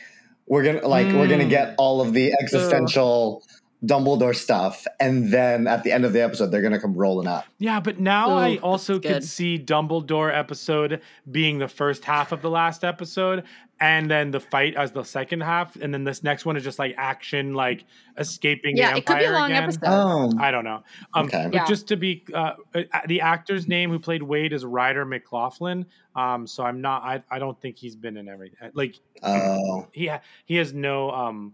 we're 0.47 0.63
gonna 0.63 0.87
like 0.87 1.07
we're 1.07 1.27
gonna 1.27 1.45
Mm. 1.45 1.49
get 1.49 1.75
all 1.77 2.01
of 2.01 2.13
the 2.13 2.33
existential 2.41 3.43
Dumbledore 3.83 4.35
stuff, 4.35 4.85
and 4.99 5.33
then 5.33 5.65
at 5.67 5.83
the 5.83 5.91
end 5.91 6.05
of 6.05 6.13
the 6.13 6.21
episode, 6.21 6.51
they're 6.51 6.61
gonna 6.61 6.79
come 6.79 6.93
rolling 6.93 7.27
up. 7.27 7.45
Yeah, 7.57 7.79
but 7.79 7.99
now 7.99 8.29
I 8.37 8.57
also 8.57 8.99
that's 8.99 9.07
could 9.13 9.23
see 9.23 9.57
Dumbledore 9.57 10.31
episode 10.31 11.01
being 11.31 11.57
the 11.57 11.67
first 11.67 12.05
half 12.05 12.31
of 12.31 12.43
the 12.43 12.49
last 12.51 12.83
episode, 12.83 13.43
and 13.79 14.09
then 14.09 14.29
the 14.29 14.39
fight 14.39 14.75
as 14.75 14.91
the 14.91 15.01
second 15.03 15.41
half, 15.41 15.75
and 15.77 15.91
then 15.91 16.03
this 16.03 16.21
next 16.21 16.45
one 16.45 16.55
is 16.57 16.63
just 16.63 16.77
like 16.77 16.93
action, 16.95 17.55
like 17.55 17.85
escaping 18.19 18.77
Yeah, 18.77 18.91
the 18.91 18.97
it 18.99 19.05
could 19.07 19.17
be 19.17 19.25
a 19.25 19.31
long 19.31 19.49
again. 19.51 19.63
episode. 19.63 19.81
Oh, 19.87 20.31
I 20.39 20.51
don't 20.51 20.63
know. 20.63 20.83
Um, 21.15 21.25
Okay. 21.25 21.45
But 21.45 21.53
Yeah. 21.55 21.65
just 21.65 21.87
to 21.87 21.95
be, 21.97 22.23
uh, 22.35 22.53
uh, 22.75 22.81
the 23.07 23.21
actor's 23.21 23.67
name 23.67 23.89
who 23.89 23.97
played 23.97 24.21
Wade 24.21 24.53
is 24.53 24.63
Ryder 24.63 25.05
McLaughlin. 25.05 25.87
Um, 26.15 26.45
so 26.45 26.63
I'm 26.63 26.81
not. 26.81 27.01
I, 27.03 27.23
I 27.31 27.39
don't 27.39 27.59
think 27.59 27.77
he's 27.77 27.95
been 27.95 28.17
in 28.17 28.27
everything. 28.29 28.69
Like 28.75 28.95
oh, 29.23 29.87
he 29.91 30.11
he 30.45 30.55
has 30.57 30.71
no 30.73 31.09
um, 31.09 31.53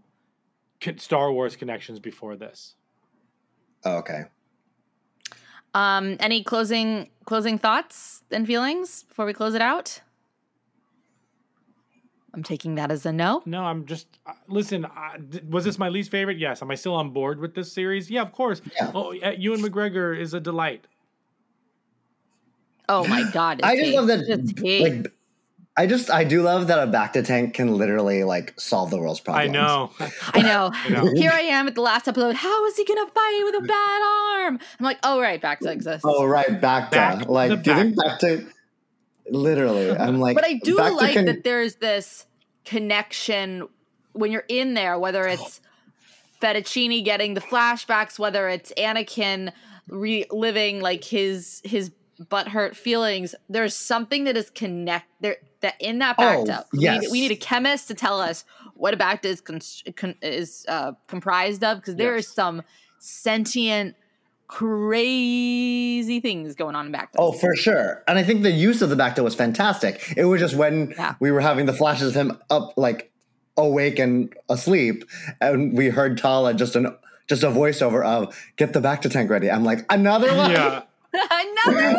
Star 0.98 1.32
Wars 1.32 1.56
connections 1.56 1.98
before 2.00 2.36
this. 2.36 2.74
oh, 3.84 3.96
okay. 3.98 4.24
Um, 5.74 6.16
any 6.20 6.42
closing 6.42 7.10
closing 7.26 7.58
thoughts 7.58 8.22
and 8.30 8.46
feelings 8.46 9.02
before 9.04 9.26
we 9.26 9.32
close 9.32 9.54
it 9.54 9.62
out? 9.62 10.00
I'm 12.34 12.42
taking 12.42 12.74
that 12.76 12.90
as 12.90 13.04
a 13.06 13.12
no. 13.12 13.42
No, 13.46 13.64
I'm 13.64 13.84
just 13.84 14.06
uh, 14.26 14.32
listen. 14.48 14.84
Uh, 14.84 14.90
d- 15.28 15.40
was 15.48 15.64
this 15.64 15.78
my 15.78 15.88
least 15.88 16.10
favorite? 16.10 16.38
Yes. 16.38 16.62
Am 16.62 16.70
I 16.70 16.74
still 16.74 16.94
on 16.94 17.10
board 17.10 17.38
with 17.38 17.54
this 17.54 17.70
series? 17.72 18.10
Yeah, 18.10 18.22
of 18.22 18.32
course. 18.32 18.62
Yeah. 18.76 18.92
Oh, 18.94 19.14
uh, 19.22 19.30
Ewan 19.36 19.60
McGregor 19.60 20.18
is 20.18 20.34
a 20.34 20.40
delight. 20.40 20.86
Oh 22.88 23.06
my 23.06 23.24
god! 23.32 23.60
I 23.62 23.74
it's 23.74 23.82
just 23.82 23.96
love 23.96 24.06
that. 24.06 24.20
It's 24.28 24.60
he. 24.60 24.88
Like, 24.88 25.12
I 25.78 25.86
just 25.86 26.10
I 26.10 26.24
do 26.24 26.42
love 26.42 26.66
that 26.66 26.80
a 26.80 26.90
Bacta 26.90 27.24
tank 27.24 27.54
can 27.54 27.76
literally 27.78 28.24
like 28.24 28.52
solve 28.58 28.90
the 28.90 28.98
world's 28.98 29.20
problems. 29.20 29.48
I 29.48 29.52
know. 29.52 29.90
I 30.34 30.42
know. 30.42 30.72
I 30.74 30.88
know. 30.88 31.14
Here 31.14 31.30
I 31.32 31.42
am 31.42 31.68
at 31.68 31.76
the 31.76 31.82
last 31.82 32.08
episode. 32.08 32.34
How 32.34 32.66
is 32.66 32.76
he 32.76 32.84
gonna 32.84 33.06
fight 33.06 33.42
with 33.44 33.62
a 33.62 33.64
bad 33.64 34.02
arm? 34.02 34.58
I'm 34.80 34.84
like, 34.84 34.98
oh 35.04 35.20
right, 35.20 35.40
Bacta 35.40 35.68
exists. 35.68 36.04
Oh 36.04 36.24
right, 36.24 36.48
Bacta. 36.48 36.90
Back 36.90 37.24
the 37.26 37.30
like, 37.30 37.62
do 37.62 37.70
you 37.70 37.76
think 37.76 37.96
Bacta? 37.96 38.50
Literally, 39.30 39.92
I'm 39.92 40.18
like. 40.20 40.34
but 40.34 40.44
I 40.44 40.54
do 40.54 40.78
Bacta 40.78 40.96
like 40.96 41.12
can- 41.12 41.26
that 41.26 41.44
there's 41.44 41.76
this 41.76 42.26
connection 42.64 43.68
when 44.14 44.32
you're 44.32 44.46
in 44.48 44.74
there, 44.74 44.98
whether 44.98 45.26
it's 45.28 45.60
Fettuccine 46.42 47.04
getting 47.04 47.34
the 47.34 47.40
flashbacks, 47.40 48.18
whether 48.18 48.48
it's 48.48 48.72
Anakin 48.76 49.52
reliving 49.86 50.80
like 50.80 51.04
his 51.04 51.62
his 51.62 51.92
butthurt 52.20 52.74
feelings. 52.74 53.36
There's 53.48 53.76
something 53.76 54.24
that 54.24 54.36
is 54.36 54.50
connect 54.50 55.06
there 55.20 55.36
that 55.60 55.74
in 55.80 55.98
that 55.98 56.16
Oh, 56.18 56.44
Bacta. 56.46 56.64
we, 56.72 56.78
need, 56.88 57.08
we 57.10 57.20
need 57.20 57.30
a 57.32 57.36
chemist 57.36 57.88
to 57.88 57.94
tell 57.94 58.20
us 58.20 58.44
what 58.74 58.94
a 58.94 58.96
Bacta 58.96 59.24
is 59.26 59.40
con- 59.40 59.60
con- 59.96 60.14
is 60.22 60.64
uh, 60.68 60.92
comprised 61.08 61.64
of 61.64 61.78
because 61.78 61.96
there 61.96 62.14
Yes. 62.16 62.26
is 62.26 62.32
some 62.32 62.62
sentient, 62.98 63.94
crazy 64.46 66.20
things 66.20 66.54
going 66.54 66.74
on 66.74 66.86
in 66.86 66.92
Bacta. 66.92 67.16
Oh, 67.18 67.32
for 67.32 67.54
sure. 67.54 68.02
And 68.08 68.18
I 68.18 68.22
think 68.22 68.42
the 68.42 68.50
use 68.50 68.82
of 68.82 68.90
the 68.90 68.96
Bacta 68.96 69.22
was 69.22 69.34
fantastic. 69.34 70.14
It 70.16 70.24
was 70.24 70.40
just 70.40 70.54
when 70.54 70.90
Yeah. 70.96 71.14
we 71.20 71.30
were 71.30 71.40
having 71.40 71.66
the 71.66 71.72
flashes 71.72 72.08
of 72.08 72.14
him 72.14 72.38
up, 72.50 72.74
like 72.76 73.10
awake 73.56 73.98
and 73.98 74.32
asleep, 74.48 75.04
and 75.40 75.76
we 75.76 75.88
heard 75.88 76.16
Tala 76.18 76.54
just 76.54 76.76
an 76.76 76.94
just 77.28 77.42
a 77.42 77.48
voiceover 77.50 78.02
of 78.06 78.34
"Get 78.56 78.72
the 78.72 78.80
Bacta 78.80 79.10
tank 79.10 79.28
ready." 79.30 79.50
I'm 79.50 79.64
like, 79.64 79.84
another 79.90 80.34
one. 80.34 80.50
Yeah. 80.50 80.82
Another 81.12 81.86
one. 81.88 81.96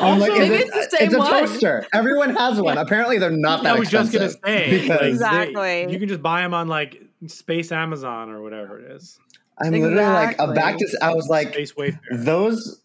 I'm 0.00 0.18
like, 0.18 0.32
Maybe 0.32 0.54
is 0.56 0.60
it's 0.62 0.74
the 0.92 0.96
same 0.96 1.06
it's 1.06 1.14
a 1.14 1.18
one. 1.18 1.30
toaster. 1.30 1.86
Everyone 1.92 2.34
has 2.36 2.60
one. 2.60 2.78
Apparently, 2.78 3.18
they're 3.18 3.30
not 3.30 3.62
that 3.62 3.76
I 3.76 3.78
was 3.78 3.88
just 3.90 4.14
expensive. 4.14 4.40
gonna 4.42 4.58
say, 4.58 4.70
because 4.70 4.88
like, 4.90 5.00
they- 5.00 5.08
Exactly. 5.10 5.92
you 5.92 5.98
can 5.98 6.08
just 6.08 6.22
buy 6.22 6.42
them 6.42 6.54
on 6.54 6.68
like 6.68 7.02
Space 7.26 7.72
Amazon 7.72 8.30
or 8.30 8.42
whatever 8.42 8.78
it 8.80 8.90
is. 8.92 9.18
I'm 9.58 9.72
literally 9.72 9.94
like 9.96 10.38
a 10.38 10.48
Bacta. 10.48 10.92
I 11.02 11.14
was 11.14 11.28
like, 11.28 11.48
Space 11.52 11.72
Wayfair. 11.74 11.98
those. 12.12 12.80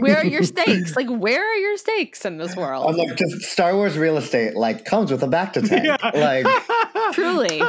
Where 0.00 0.18
are 0.18 0.24
your 0.24 0.42
stakes? 0.54 0.96
Like, 0.96 1.08
where 1.08 1.42
are 1.42 1.54
your 1.56 1.76
stakes 1.76 2.24
in 2.24 2.38
this 2.38 2.54
world? 2.56 2.86
I'm 2.88 2.96
like, 2.96 3.16
just 3.16 3.42
Star 3.42 3.74
Wars 3.74 3.96
real 3.98 4.16
estate 4.16 4.54
like 4.56 4.84
comes 4.84 5.10
with 5.10 5.22
a 5.22 5.26
Bacta 5.26 5.66
tank. 5.68 6.02
Like, 6.14 6.46
Truly, 7.12 7.60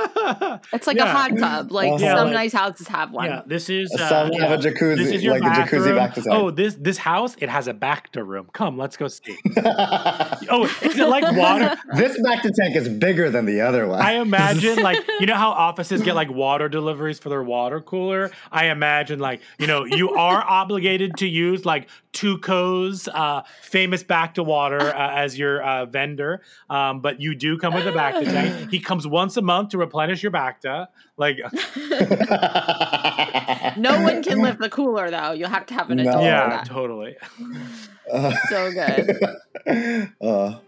it's 0.74 0.88
like 0.88 0.98
a 0.98 1.06
hot 1.06 1.38
tub. 1.38 1.72
Like 1.72 1.88
Uh-huh. 1.94 1.98
Yeah, 2.06 2.16
some 2.16 2.26
like- 2.28 2.34
nice 2.34 2.54
houses 2.54 2.88
have 2.88 3.12
one. 3.12 3.26
Yeah, 3.26 3.42
this 3.46 3.70
is 3.70 3.92
uh, 3.94 4.10
Some 4.10 4.32
have 4.34 4.52
a 4.60 4.64
yeah. 4.64 4.72
jacuzzi, 4.72 4.98
This 4.98 5.12
is 5.12 5.24
your 5.24 5.40
like 5.40 5.44
a 5.44 5.62
jacuzzi 5.62 5.96
bathroom. 5.96 5.98
Bacta 5.98 6.14
tank. 6.16 6.28
Oh, 6.30 6.52
this 6.52 6.76
this 6.80 6.98
house 6.98 7.36
it 7.40 7.50
has 7.50 7.68
a 7.68 7.74
Bacta 7.74 8.26
room. 8.26 8.48
Come, 8.54 8.78
let's 8.78 8.98
go 8.98 9.08
see. 9.08 9.38
oh, 9.66 10.64
is 10.82 10.98
it 10.98 11.08
like 11.08 11.24
water? 11.36 11.76
this 11.96 12.20
Bacta 12.22 12.54
tank 12.54 12.76
is 12.76 12.90
bigger 12.90 13.30
than 13.30 13.46
the 13.46 13.62
other 13.62 13.88
one. 13.88 14.02
I 14.02 14.14
imagine 14.14 14.82
like 14.82 15.00
you 15.20 15.26
know 15.26 15.36
how 15.36 15.50
offices 15.52 16.02
get 16.02 16.16
like 16.16 16.30
water 16.30 16.70
deliveries 16.70 17.20
for 17.20 17.30
their 17.30 17.44
water 17.44 17.82
cooler. 17.82 18.32
I 18.52 18.66
imagine 18.68 19.20
like 19.20 19.42
you 19.60 19.68
know 19.68 19.86
you 19.86 20.12
are 20.12 20.44
obligated 20.44 21.18
to 21.18 21.28
use 21.28 21.66
like 21.66 21.88
Tuco's 22.18 23.08
uh, 23.08 23.44
famous 23.62 24.04
Bacta 24.04 24.44
water 24.46 24.80
uh, 24.80 25.12
as 25.16 25.38
your 25.38 25.62
uh, 25.62 25.86
vendor, 25.86 26.42
um, 26.70 27.00
but 27.02 27.22
you 27.22 27.36
do 27.36 27.58
come 27.58 27.74
with 27.74 27.86
a 27.88 27.92
Bacta 27.92 28.24
tank. 28.26 28.72
He 28.72 28.80
comes 28.80 29.06
once 29.06 29.38
a 29.38 29.42
month 29.42 29.70
to 29.70 29.78
replenish 29.78 30.24
your 30.24 30.32
Bacta. 30.32 30.88
Like 31.18 31.38
No 33.78 34.02
one 34.02 34.24
can 34.24 34.42
lift 34.42 34.60
the 34.60 34.70
cooler 34.72 35.10
though. 35.12 35.32
You'll 35.32 35.50
have 35.50 35.66
to 35.68 35.74
have 35.74 35.90
an 35.92 35.98
No. 35.98 36.10
adult. 36.10 36.24
yeah, 36.24 36.64
totally. 36.66 37.16
So 38.50 38.72
good. 38.72 39.20
Uh, 40.22 40.60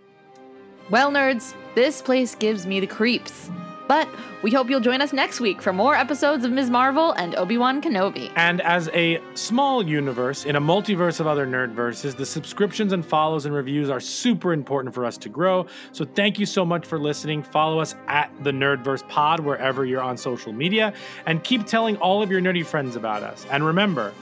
Well, 0.89 1.09
nerds, 1.11 1.53
this 1.75 2.01
place 2.01 2.35
gives 2.35 2.67
me 2.67 2.79
the 2.81 2.87
creeps. 2.87 3.49
But 3.89 4.07
we 4.43 4.51
hope 4.51 4.69
you'll 4.69 4.81
join 4.81 5.01
us 5.01 5.13
next 5.13 5.39
week 5.39 5.63
for 5.63 5.73
more 5.73 5.95
episodes 5.95 6.45
of 6.45 6.51
Ms. 6.51 6.69
Marvel 6.69 7.11
and 7.13 7.35
Obi 7.35 7.57
Wan 7.57 7.81
Kenobi. 7.81 8.31
And 8.35 8.61
as 8.61 8.87
a 8.89 9.19
small 9.33 9.83
universe 9.83 10.45
in 10.45 10.55
a 10.55 10.61
multiverse 10.61 11.19
of 11.19 11.25
other 11.25 11.47
nerd 11.47 11.71
verses, 11.71 12.13
the 12.13 12.25
subscriptions 12.25 12.93
and 12.93 13.03
follows 13.03 13.47
and 13.47 13.55
reviews 13.55 13.89
are 13.89 13.99
super 13.99 14.53
important 14.53 14.93
for 14.93 15.05
us 15.05 15.17
to 15.17 15.27
grow. 15.27 15.65
So 15.91 16.05
thank 16.05 16.37
you 16.37 16.45
so 16.45 16.63
much 16.63 16.85
for 16.85 16.99
listening. 16.99 17.41
Follow 17.41 17.79
us 17.79 17.95
at 18.07 18.31
the 18.43 18.51
Nerdverse 18.51 19.09
Pod 19.09 19.39
wherever 19.39 19.83
you're 19.83 20.03
on 20.03 20.17
social 20.17 20.53
media, 20.53 20.93
and 21.25 21.43
keep 21.43 21.65
telling 21.65 21.97
all 21.97 22.21
of 22.21 22.29
your 22.29 22.41
nerdy 22.41 22.63
friends 22.63 22.95
about 22.95 23.23
us. 23.23 23.47
And 23.49 23.65
remember, 23.65 24.13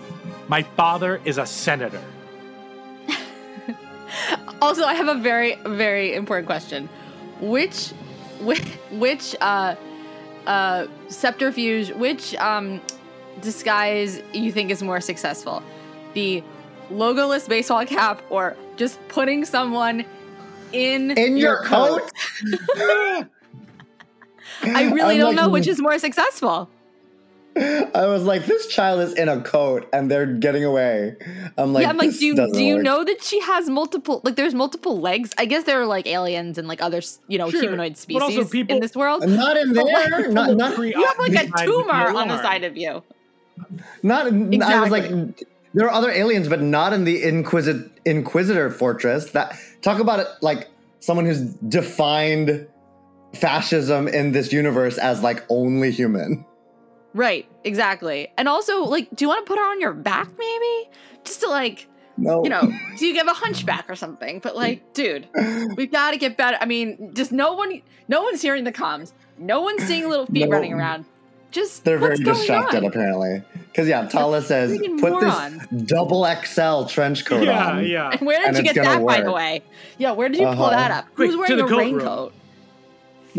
my 0.48 0.64
father 0.64 1.20
is 1.26 1.38
a 1.38 1.46
senator. 1.46 2.02
Also, 4.60 4.86
I 4.86 4.96
have 4.96 5.10
a 5.10 5.20
very, 5.20 5.56
very 5.66 6.16
important 6.16 6.48
question. 6.48 6.90
Which, 7.42 7.92
which, 8.42 8.64
which 8.92 9.36
uh, 9.42 9.76
uh, 10.46 10.88
subterfuge, 11.10 11.92
which 11.92 12.36
um, 12.36 12.82
disguise 13.42 14.22
you 14.34 14.52
think 14.52 14.72
is 14.72 14.82
more 14.82 15.02
successful? 15.02 15.64
The 16.14 16.44
logoless 16.90 17.48
baseball 17.48 17.86
cap 17.86 18.22
or 18.30 18.56
just 18.76 19.00
putting 19.10 19.46
someone 19.46 20.06
in, 20.72 21.12
in 21.12 21.38
your 21.38 21.64
coat? 21.64 22.10
I 24.64 24.90
really 24.92 25.16
I'm 25.16 25.20
don't 25.20 25.36
like, 25.36 25.36
know 25.36 25.50
which 25.50 25.68
is 25.68 25.80
more 25.80 26.00
successful. 26.00 26.70
I 27.60 28.06
was 28.08 28.24
like, 28.24 28.46
this 28.46 28.68
child 28.68 29.02
is 29.02 29.14
in 29.14 29.28
a 29.30 29.42
coat 29.42 29.88
and 29.92 30.10
they're 30.12 30.26
getting 30.26 30.64
away. 30.64 31.16
I'm 31.58 31.74
like, 31.74 31.82
yeah, 31.84 31.90
I'm 31.90 31.98
like, 31.98 32.10
this 32.10 32.20
do 32.20 32.26
you, 32.28 32.36
doesn't 32.36 32.54
do 32.58 32.64
you 32.64 32.76
work. 32.76 32.84
know 32.84 33.04
that 33.04 33.24
she 33.24 33.40
has 33.42 33.70
multiple, 33.70 34.22
like, 34.24 34.36
there's 34.36 34.54
multiple 34.54 35.00
legs? 35.00 35.34
I 35.38 35.46
guess 35.46 35.64
there 35.64 35.82
are 35.82 35.86
like 35.86 36.06
aliens 36.08 36.58
and 36.58 36.68
like 36.68 36.82
other, 36.82 37.02
you 37.28 37.38
know, 37.38 37.50
Sure, 37.50 37.62
humanoid 37.62 37.94
but 37.94 37.98
species 37.98 38.22
also 38.22 38.46
people- 38.46 38.76
in 38.76 38.82
this 38.82 38.96
world. 38.96 39.28
Not 39.28 39.58
in 39.58 39.74
there. 39.74 40.30
not 40.32 40.56
not 40.56 40.78
You 40.78 41.04
have 41.06 41.18
like 41.20 41.30
a 41.30 41.34
Besides 41.34 41.52
the 41.54 41.64
tumor 41.66 42.10
on 42.18 42.28
the 42.28 42.42
side 42.42 42.64
of 42.64 42.78
you. 42.78 43.02
not. 44.04 44.28
I 44.28 44.80
was 44.82 44.92
like, 44.92 45.10
there 45.74 45.88
are 45.88 45.92
other 45.92 46.12
aliens, 46.12 46.48
but 46.48 46.62
not 46.62 46.94
in 46.94 47.04
the 47.04 47.24
Inquisit 47.24 47.90
Inquisitor 48.06 48.70
fortress. 48.72 49.32
That 49.32 49.58
talk 49.82 50.00
about 50.00 50.20
it 50.20 50.28
like 50.42 50.70
someone 51.00 51.26
who's 51.26 51.42
defined 51.42 52.68
fascism 53.36 54.08
in 54.08 54.32
this 54.32 54.52
universe 54.54 54.98
as 54.98 55.22
like 55.22 55.44
only 55.50 55.92
human. 55.92 56.46
Right, 57.14 57.48
exactly. 57.64 58.32
And 58.38 58.48
also, 58.48 58.84
like, 58.84 59.10
do 59.16 59.26
you 59.26 59.30
want 59.30 59.46
to 59.46 59.50
put 59.50 59.58
her 59.60 59.66
on 59.66 59.82
your 59.82 59.94
back, 59.94 60.28
maybe? 60.38 60.90
Just 61.24 61.42
to 61.42 61.50
like, 61.50 61.88
No, 62.18 62.44
you 62.44 62.50
know, 62.50 62.72
do 62.98 63.06
you 63.08 63.14
give 63.14 63.28
a 63.28 63.34
hunchback 63.34 63.90
or 63.90 63.96
something? 63.96 64.40
But 64.40 64.56
like, 64.56 64.94
dude, 64.94 65.28
we've 65.78 65.92
got 65.92 66.12
to 66.12 66.18
get 66.18 66.38
better. 66.38 66.58
I 66.62 66.66
mean, 66.66 67.14
just 67.16 67.32
no 67.32 67.54
one, 67.54 67.82
no 68.08 68.22
one's 68.22 68.42
hearing 68.42 68.64
the 68.66 68.72
comms. 68.72 69.14
No 69.40 69.62
one's 69.62 69.84
seeing 69.84 70.08
little 70.10 70.26
feet 70.28 70.46
No. 70.50 70.56
running 70.56 70.74
around. 70.74 71.06
Just 71.50 71.86
They're 71.86 71.98
very 71.98 72.12
what's 72.12 72.24
going 72.24 72.38
distracted, 72.38 72.78
on? 72.80 72.86
apparently. 72.86 73.42
Because 73.54 73.88
yeah, 73.88 74.06
Tala 74.08 74.42
says, 74.42 74.78
"Put 75.00 75.14
morons. 75.14 75.66
this 75.72 75.82
double 75.84 76.26
XL 76.44 76.84
trench 76.86 77.24
coat 77.26 77.44
Yeah, 77.46 77.68
on." 77.70 77.86
yeah. 77.86 78.10
And 78.12 78.22
where 78.28 78.40
did 78.40 78.48
And 78.50 78.58
you 78.58 78.64
get 78.64 78.76
gonna 78.76 78.90
that, 79.00 79.06
by 79.06 79.22
the 79.22 79.32
way? 79.32 79.62
Yeah, 79.98 80.12
where 80.12 80.28
did 80.28 80.40
you 80.42 80.46
pull 80.48 80.66
Uh-huh. 80.66 80.70
that 80.72 80.92
up? 80.92 81.06
Quick, 81.16 81.28
Who's 81.32 81.36
to 81.36 81.40
wearing 81.40 81.58
the 81.58 81.66
a 81.66 81.70
coat 81.70 82.04
room. 82.04 82.32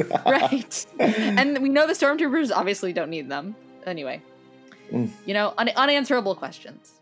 right. 0.27 0.87
and 0.99 1.59
we 1.59 1.69
know 1.69 1.87
the 1.87 1.93
stormtroopers 1.93 2.51
obviously 2.55 2.93
don't 2.93 3.11
need 3.11 3.29
them. 3.29 3.55
Anyway, 3.87 4.23
Mm. 4.93 5.11
you 5.27 5.35
know, 5.35 5.53
un- 5.59 5.69
unanswerable 5.77 6.35
questions. 6.35 6.93